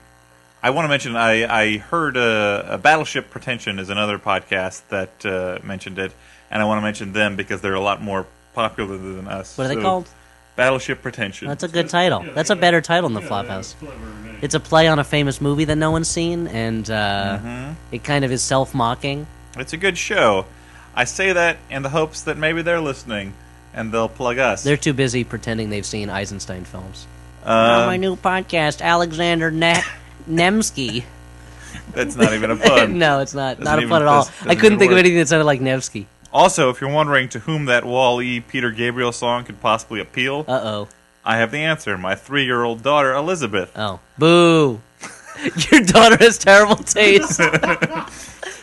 I 0.62 0.72
want 0.72 0.86
to 0.86 0.90
mention 0.90 1.16
I, 1.16 1.46
I 1.46 1.78
heard 1.78 2.18
uh, 2.18 2.64
a 2.68 2.78
Battleship 2.78 3.30
Pretension 3.30 3.80
is 3.80 3.90
another 3.90 4.20
podcast 4.20 4.82
that 4.90 5.26
uh, 5.26 5.60
mentioned 5.66 5.98
it, 5.98 6.12
and 6.52 6.62
I 6.62 6.66
want 6.66 6.78
to 6.80 6.82
mention 6.82 7.14
them 7.14 7.36
because 7.36 7.62
they're 7.62 7.74
a 7.74 7.80
lot 7.82 8.02
more 8.02 8.26
popular 8.54 8.97
than 8.97 9.28
us. 9.28 9.58
What 9.58 9.66
are 9.66 9.68
they 9.70 9.76
So, 9.76 9.82
called? 9.82 10.10
Battleship 10.56 11.02
Pretension. 11.02 11.47
That's 11.47 11.64
a 11.64 11.68
good 11.70 11.88
title. 11.89 12.26
Yeah, 12.26 12.34
That's 12.34 12.50
a 12.50 12.56
better 12.56 12.82
title 12.82 13.10
than 13.10 13.16
the 13.16 13.22
Yeah, 13.22 13.30
Flophouse. 13.30 13.76
yeah. 13.82 13.89
It's 14.41 14.56
a 14.56 14.60
play 14.60 14.88
on 14.88 15.00
a 15.00 15.04
famous 15.04 15.39
movie 15.39 15.66
that 15.66 15.76
no 15.78 15.91
one's 15.91 16.08
seen, 16.10 16.47
and 16.47 16.89
uh, 16.89 17.38
Mm-hmm. 17.41 17.74
it 17.95 18.04
kind 18.04 18.26
of 18.26 18.32
is 18.32 18.41
self-mocking. 18.41 19.26
It's 19.58 19.74
a 19.74 19.78
good 19.78 19.97
show. 19.97 20.45
I 20.95 21.06
say 21.06 21.32
that 21.34 21.58
in 21.70 21.82
the 21.84 21.89
hopes 21.89 22.24
that 22.24 22.38
maybe 22.38 22.62
they're 22.62 22.82
listening 22.82 23.34
and 23.74 23.91
they'll 23.91 24.10
plug 24.10 24.38
us. 24.38 24.64
They're 24.64 24.76
too 24.78 24.93
busy 24.93 25.24
pretending 25.24 25.70
they've 25.70 25.86
seen 25.86 26.10
Eisenstein 26.10 26.66
films. 26.66 27.08
Um, 27.45 27.54
on 27.56 27.88
my 27.88 27.97
new 27.97 28.16
podcast, 28.18 28.82
Alexander 28.82 29.52
ne- 29.52 29.82
Nemsky. 30.30 31.04
that's 31.93 32.16
not 32.16 32.34
even 32.34 32.52
a 32.52 32.56
pun. 32.58 32.97
no, 32.97 33.20
it's 33.20 33.34
not. 33.34 33.60
Doesn't 33.60 33.64
not 33.64 33.78
a 33.80 33.82
even- 33.82 33.89
fun 33.89 34.02
at 34.02 34.08
all. 34.08 34.30
I 34.41 34.56
couldn't 34.56 34.74
even 34.74 34.80
think 34.80 34.91
of 34.91 34.97
anything 34.97 35.18
that 35.20 35.28
sounded 35.30 35.45
like 35.45 35.62
Nevsky. 35.62 36.08
Also, 36.32 36.70
if 36.70 36.80
you're 36.82 36.92
wondering 36.92 37.28
to 37.30 37.40
whom 37.40 37.66
that 37.66 37.84
Wall-E 37.86 38.42
Peter 38.42 38.72
Gabriel 38.72 39.12
song 39.12 39.44
could 39.46 39.60
possibly 39.62 40.00
appeal, 40.00 40.46
Uh 40.48 40.62
oh. 40.64 40.88
I 41.26 41.38
have 41.38 41.52
the 41.52 41.58
answer. 41.60 41.98
My 41.98 42.16
three-year-old 42.16 42.82
daughter, 42.84 43.14
Elizabeth. 43.14 43.72
Oh. 43.76 44.00
Boo. 44.18 44.82
Your 45.72 45.82
daughter 45.82 46.18
has 46.18 46.38
terrible 46.38 46.76
taste. 46.78 47.40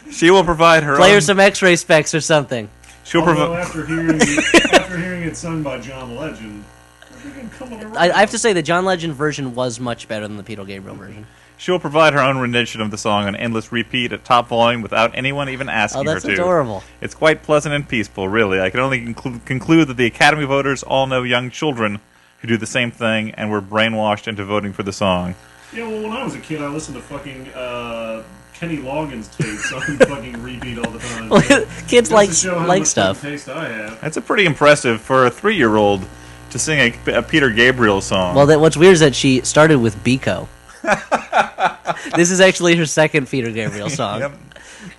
She 0.08 0.30
will 0.30 0.44
provide 0.44 0.84
her 0.84 0.96
Play 0.96 1.10
her 1.10 1.16
own. 1.16 1.20
some 1.20 1.40
X-ray 1.40 1.74
specs 1.76 2.14
or 2.14 2.20
something. 2.20 2.70
she'll 3.04 3.20
Although 3.22 3.34
provide. 3.34 3.60
after 3.60 3.84
hearing 3.84 4.20
after 4.20 4.96
hearing 4.98 5.22
it 5.24 5.36
sung 5.36 5.64
by 5.64 5.80
John 5.80 6.14
Legend, 6.14 6.64
I 7.02 7.04
think 7.16 7.36
I'm 7.38 7.50
coming 7.50 7.82
around. 7.82 7.96
I, 7.98 8.10
I 8.16 8.20
have 8.20 8.30
to 8.30 8.38
say 8.38 8.52
the 8.52 8.62
John 8.62 8.84
Legend 8.84 9.14
version 9.14 9.56
was 9.56 9.80
much 9.80 10.06
better 10.06 10.26
than 10.28 10.36
the 10.36 10.44
Peter 10.44 10.64
Gabriel 10.64 10.96
version. 10.96 11.26
She 11.58 11.70
will 11.70 11.78
provide 11.80 12.12
her 12.12 12.20
own 12.20 12.36
rendition 12.38 12.80
of 12.82 12.90
the 12.90 12.98
song 12.98 13.24
on 13.24 13.34
endless 13.34 13.72
repeat 13.72 14.12
at 14.12 14.24
top 14.24 14.48
volume 14.48 14.82
without 14.82 15.12
anyone 15.14 15.48
even 15.48 15.68
asking 15.70 16.02
Oh, 16.06 16.12
that's 16.12 16.24
her 16.24 16.28
to. 16.36 16.42
adorable. 16.42 16.82
It's 17.00 17.14
quite 17.14 17.42
pleasant 17.42 17.74
and 17.74 17.88
peaceful, 17.88 18.28
really. 18.28 18.60
I 18.60 18.68
can 18.70 18.80
only 18.80 19.00
conclu- 19.14 19.42
conclude 19.44 19.88
that 19.88 19.96
the 19.96 20.04
Academy 20.06 20.44
voters 20.44 20.82
all 20.82 21.06
know 21.06 21.22
young 21.22 21.50
children 21.50 22.00
who 22.40 22.48
do 22.48 22.58
the 22.58 22.66
same 22.66 22.90
thing 22.90 23.30
and 23.32 23.50
were 23.50 23.62
brainwashed 23.62 24.28
into 24.28 24.44
voting 24.44 24.74
for 24.74 24.82
the 24.82 24.92
song. 24.92 25.34
Yeah, 25.72 25.88
well, 25.88 26.02
when 26.02 26.12
I 26.12 26.22
was 26.24 26.34
a 26.34 26.40
kid, 26.40 26.60
I 26.62 26.68
listened 26.68 26.96
to 26.96 27.02
fucking 27.02 27.48
uh, 27.54 28.22
Kenny 28.52 28.76
Loggins 28.76 29.34
tapes 29.36 29.72
on 29.72 29.80
fucking 30.06 30.42
repeat 30.42 30.78
all 30.78 30.90
the 30.90 30.98
time. 30.98 31.30
So, 31.30 31.40
Kids 31.88 31.90
just 32.10 32.10
like 32.12 32.28
to 32.28 32.34
show 32.34 32.58
how 32.58 32.66
like 32.66 32.80
much 32.82 32.88
stuff. 32.88 33.22
Taste 33.22 33.48
I 33.48 33.68
have. 33.68 34.00
That's 34.02 34.18
a 34.18 34.20
pretty 34.22 34.44
impressive 34.44 35.00
for 35.00 35.24
a 35.24 35.30
three-year-old 35.30 36.04
to 36.50 36.58
sing 36.58 36.92
a, 37.06 37.12
a 37.18 37.22
Peter 37.22 37.48
Gabriel 37.50 38.02
song. 38.02 38.34
Well, 38.34 38.46
that, 38.46 38.60
what's 38.60 38.76
weird 38.76 38.92
is 38.92 39.00
that 39.00 39.14
she 39.14 39.40
started 39.40 39.78
with 39.78 39.96
Biko. 40.04 40.48
this 42.16 42.30
is 42.30 42.40
actually 42.40 42.76
her 42.76 42.86
second 42.86 43.28
Peter 43.28 43.50
Gabriel 43.50 43.90
song. 43.90 44.20
Yep. 44.20 44.32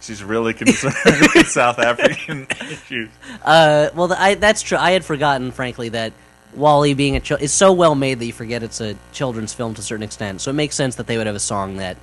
She's 0.02 0.24
really 0.24 0.54
concerned 0.54 0.96
with 1.36 1.48
South 1.48 1.80
African 1.80 2.48
issues. 2.70 3.10
Uh, 3.44 3.90
well, 3.96 4.12
I, 4.14 4.36
that's 4.36 4.62
true. 4.62 4.78
I 4.78 4.92
had 4.92 5.04
forgotten, 5.06 5.52
frankly, 5.52 5.90
that 5.90 6.14
Wall-E 6.56 6.94
being 6.94 7.16
a 7.16 7.20
child 7.20 7.42
is 7.42 7.54
so 7.54 7.74
well 7.74 7.96
made 7.96 8.20
that 8.20 8.26
you 8.26 8.34
forget 8.34 8.64
it's 8.64 8.82
a 8.82 8.96
children's 9.12 9.54
film 9.54 9.74
to 9.76 9.82
a 9.82 9.84
certain 9.84 10.04
extent. 10.04 10.42
So 10.42 10.52
it 10.52 10.56
makes 10.56 10.76
sense 10.76 10.96
that 10.96 11.08
they 11.08 11.18
would 11.18 11.28
have 11.28 11.36
a 11.36 11.40
song 11.40 11.78
that 11.78 11.98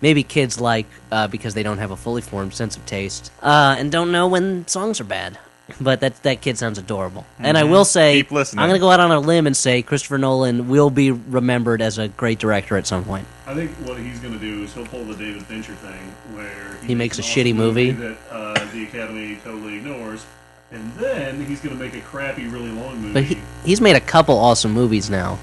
maybe 0.00 0.22
kids 0.22 0.60
like 0.60 0.86
uh, 1.10 1.28
because 1.28 1.54
they 1.54 1.62
don't 1.62 1.78
have 1.78 1.90
a 1.90 1.96
fully 1.96 2.22
formed 2.22 2.54
sense 2.54 2.76
of 2.76 2.84
taste 2.86 3.30
uh, 3.42 3.76
and 3.78 3.92
don't 3.92 4.12
know 4.12 4.28
when 4.28 4.66
songs 4.66 5.00
are 5.00 5.04
bad. 5.04 5.38
But 5.80 6.00
that 6.00 6.22
that 6.22 6.40
kid 6.40 6.58
sounds 6.58 6.78
adorable, 6.78 7.24
and 7.38 7.56
I 7.58 7.64
will 7.64 7.84
say, 7.84 8.12
Mm-hmm. 8.20 8.26
Keep 8.28 8.30
listening. 8.32 8.62
I'm 8.62 8.68
going 8.68 8.78
to 8.78 8.82
go 8.84 8.90
out 8.90 9.00
on 9.00 9.10
a 9.10 9.20
limb 9.20 9.46
and 9.46 9.56
say 9.56 9.82
Christopher 9.82 10.18
Nolan 10.18 10.68
will 10.68 10.90
be 10.90 11.10
remembered 11.10 11.80
as 11.82 11.98
a 11.98 12.08
great 12.08 12.38
director 12.38 12.76
at 12.76 12.86
some 12.86 13.04
point. 13.04 13.26
I 13.46 13.54
think 13.54 13.70
what 13.86 13.98
he's 13.98 14.18
going 14.20 14.34
to 14.34 14.38
do 14.40 14.62
is 14.62 14.72
he'll 14.74 14.86
pull 14.86 15.04
the 15.04 15.14
David 15.16 15.44
Fincher 15.46 15.74
thing, 15.74 16.14
where 16.34 16.76
He 16.84 16.94
makes 16.94 17.18
a 17.18 17.22
an 17.22 17.28
shitty 17.28 17.46
awesome 17.52 17.56
movie. 17.56 17.90
that 17.92 18.16
uh, 18.30 18.64
the 18.72 18.84
Academy 18.84 19.38
totally 19.42 19.76
ignores, 19.76 20.24
and 20.70 20.92
then 20.94 21.44
he's 21.44 21.60
going 21.60 21.76
to 21.76 21.82
make 21.82 21.94
a 21.94 22.00
crappy, 22.00 22.46
really 22.46 22.70
long 22.70 23.00
movie. 23.00 23.12
But 23.14 23.24
he, 23.24 23.38
he's 23.64 23.80
made 23.80 23.96
a 23.96 24.00
couple 24.00 24.36
awesome 24.38 24.72
movies 24.72 25.10
now. 25.10 25.38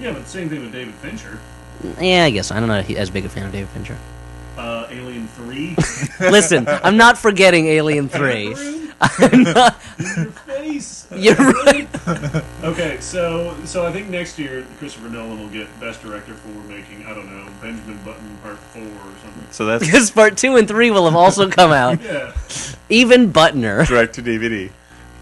yeah, 0.00 0.12
but 0.12 0.26
same 0.26 0.48
thing 0.48 0.60
with 0.60 0.72
David 0.72 0.94
Fincher. 0.94 1.38
Yeah, 2.00 2.24
I 2.24 2.30
guess 2.30 2.50
I'm 2.50 2.66
not 2.66 2.88
know 2.88 2.96
as 2.96 3.10
big 3.10 3.24
a 3.24 3.28
fan 3.28 3.46
of 3.46 3.52
David 3.52 3.68
Fincher. 3.70 3.96
Uh, 4.56 4.86
Alien 4.90 5.26
Three. 5.28 5.74
Listen, 6.20 6.66
I'm 6.68 6.96
not 6.96 7.16
forgetting 7.18 7.66
Alien 7.66 8.08
Three. 8.08 8.54
I'm 9.18 9.42
not, 9.44 9.80
Your 9.98 10.26
face. 10.26 11.06
you're 11.16 11.34
right. 11.34 11.88
Okay, 12.62 12.98
so 13.00 13.56
so 13.64 13.86
I 13.86 13.92
think 13.92 14.10
next 14.10 14.38
year 14.38 14.66
Christopher 14.78 15.08
Nolan 15.08 15.38
will 15.40 15.48
get 15.48 15.68
Best 15.80 16.02
Director 16.02 16.34
for 16.34 16.48
making 16.68 17.06
I 17.06 17.14
don't 17.14 17.26
know 17.34 17.46
Benjamin 17.62 17.98
Button 18.04 18.36
Part 18.42 18.58
Four 18.58 18.82
or 18.82 19.14
something. 19.22 19.46
So 19.50 19.64
that's 19.64 19.84
Because 19.84 20.10
part 20.10 20.36
two 20.36 20.56
and 20.56 20.68
three 20.68 20.90
will 20.90 21.06
have 21.06 21.16
also 21.16 21.48
come 21.48 21.70
out. 21.72 21.98
Yeah, 22.02 22.34
Even 22.90 23.32
Butner. 23.32 23.86
direct 23.86 24.14
to 24.16 24.22
DVD. 24.22 24.70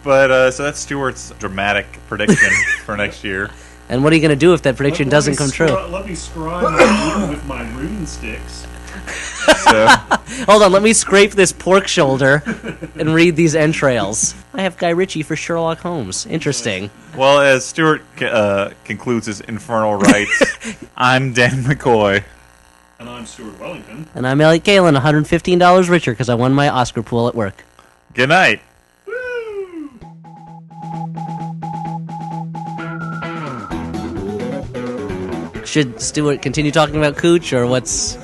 But 0.02 0.30
uh, 0.30 0.50
so 0.50 0.62
that's 0.64 0.80
Stuart's 0.84 1.30
dramatic 1.38 1.86
prediction 2.08 2.50
for 2.84 2.96
next 2.96 3.22
year. 3.24 3.50
And 3.88 4.02
what 4.04 4.12
are 4.12 4.16
you 4.16 4.22
going 4.22 4.30
to 4.30 4.36
do 4.36 4.54
if 4.54 4.62
that 4.62 4.76
prediction 4.76 5.06
Let- 5.08 5.12
let 5.12 5.16
doesn't 5.16 5.32
me 5.32 5.36
come 5.36 5.50
true? 5.50 5.66
Let 5.88 6.06
me 6.06 6.14
scribe 6.14 7.30
with 7.30 7.44
my 7.46 7.62
rune 7.74 8.06
sticks. 8.06 8.66
So 9.56 9.86
Hold 10.46 10.62
on, 10.62 10.72
let 10.72 10.82
me 10.82 10.92
scrape 10.92 11.32
this 11.32 11.52
pork 11.52 11.88
shoulder 11.88 12.42
and 12.96 13.14
read 13.14 13.34
these 13.36 13.54
entrails. 13.54 14.34
I 14.54 14.62
have 14.62 14.76
Guy 14.76 14.90
Ritchie 14.90 15.22
for 15.22 15.36
Sherlock 15.36 15.78
Holmes. 15.78 16.26
Interesting. 16.26 16.90
well, 17.16 17.40
as 17.40 17.64
Stuart 17.64 18.02
uh, 18.22 18.70
concludes 18.84 19.26
his 19.26 19.40
infernal 19.40 19.96
rites, 19.96 20.42
I'm 20.96 21.32
Dan 21.32 21.64
McCoy. 21.64 22.22
And 22.98 23.08
I'm 23.08 23.26
Stuart 23.26 23.58
Wellington. 23.60 24.08
And 24.14 24.26
I'm 24.26 24.40
Elliot 24.40 24.64
Kalan, 24.64 24.98
$115 25.00 25.88
richer 25.88 26.12
because 26.12 26.28
I 26.28 26.34
won 26.34 26.52
my 26.52 26.68
Oscar 26.68 27.02
pool 27.02 27.28
at 27.28 27.34
work. 27.34 27.64
Good 28.14 28.28
night. 28.28 28.60
Should 35.64 36.00
Stuart 36.00 36.40
continue 36.40 36.72
talking 36.72 36.96
about 36.96 37.16
Cooch 37.18 37.52
or 37.52 37.66
what's 37.66 38.16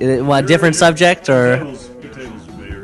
what, 0.00 0.46
different 0.46 0.76
subject 0.76 1.28
or 1.28 1.64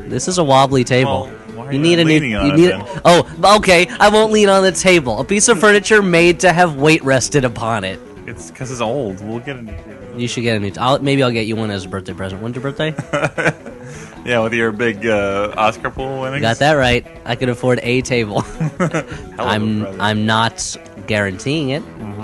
this 0.08 0.28
is 0.28 0.38
a 0.38 0.44
wobbly 0.44 0.84
table. 0.84 1.30
Well, 1.54 1.66
you 1.66 1.78
you 1.78 1.78
need 1.78 1.98
a 1.98 2.04
new. 2.04 2.14
You 2.14 2.52
need. 2.52 2.70
then? 2.70 3.00
oh, 3.04 3.56
okay. 3.58 3.86
I 4.00 4.08
won't 4.08 4.32
lean 4.32 4.48
on 4.48 4.62
the 4.62 4.72
table. 4.72 5.20
A 5.20 5.24
piece 5.24 5.48
of 5.48 5.60
furniture 5.60 6.02
made 6.02 6.40
to 6.40 6.52
have 6.52 6.76
weight 6.76 7.02
rested 7.04 7.44
upon 7.44 7.84
it. 7.84 8.00
It's 8.26 8.50
because 8.50 8.70
it's 8.70 8.80
old. 8.80 9.20
We'll 9.24 9.38
get 9.38 9.56
a 9.56 9.62
new 9.62 9.72
table. 9.72 10.20
You 10.20 10.26
should 10.26 10.42
get 10.42 10.56
a 10.56 10.60
new. 10.60 10.72
I'll, 10.78 10.98
maybe 10.98 11.22
I'll 11.22 11.30
get 11.30 11.46
you 11.46 11.56
one 11.56 11.70
as 11.70 11.84
a 11.84 11.88
birthday 11.88 12.12
present. 12.12 12.42
When's 12.42 12.56
your 12.56 12.62
birthday? 12.62 12.94
Yeah, 14.24 14.40
with 14.40 14.52
your 14.52 14.70
big 14.70 15.06
uh, 15.06 15.54
Oscar 15.56 15.90
pool 15.90 16.20
winnings. 16.20 16.42
Got 16.42 16.58
that 16.58 16.74
right. 16.74 17.06
I 17.24 17.36
can 17.36 17.48
afford 17.48 17.80
a 17.82 18.02
table. 18.02 18.44
A 18.78 19.06
I'm. 19.38 19.86
I'm 20.00 20.26
not 20.26 20.76
guaranteeing 21.06 21.70
it, 21.70 21.82
Sure. 21.82 22.19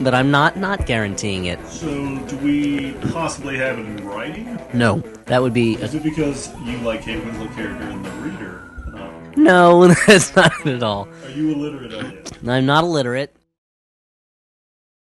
But 0.00 0.14
I'm 0.14 0.30
not 0.30 0.56
not 0.56 0.86
guaranteeing 0.86 1.46
it. 1.46 1.64
So, 1.68 2.18
do 2.26 2.36
we 2.38 2.92
possibly 3.12 3.56
have 3.58 3.78
it 3.78 3.86
in 3.86 4.04
writing? 4.06 4.58
No, 4.72 4.98
that 5.26 5.40
would 5.42 5.54
be 5.54 5.74
Is 5.74 5.94
it 5.94 6.02
because 6.02 6.54
you 6.64 6.76
like 6.78 7.02
Kate 7.02 7.22
Winslet 7.22 7.54
character 7.54 7.88
in 7.88 8.02
The 8.02 8.10
Reader? 8.10 8.62
Uh, 8.94 9.10
no. 9.36 9.88
That's 10.06 10.34
not 10.36 10.52
it 10.64 10.74
at 10.76 10.82
all. 10.82 11.08
are 11.24 11.30
you 11.30 11.52
illiterate, 11.52 11.92
Elliot? 11.92 12.32
I'm 12.46 12.66
not 12.66 12.84
illiterate. 12.84 13.34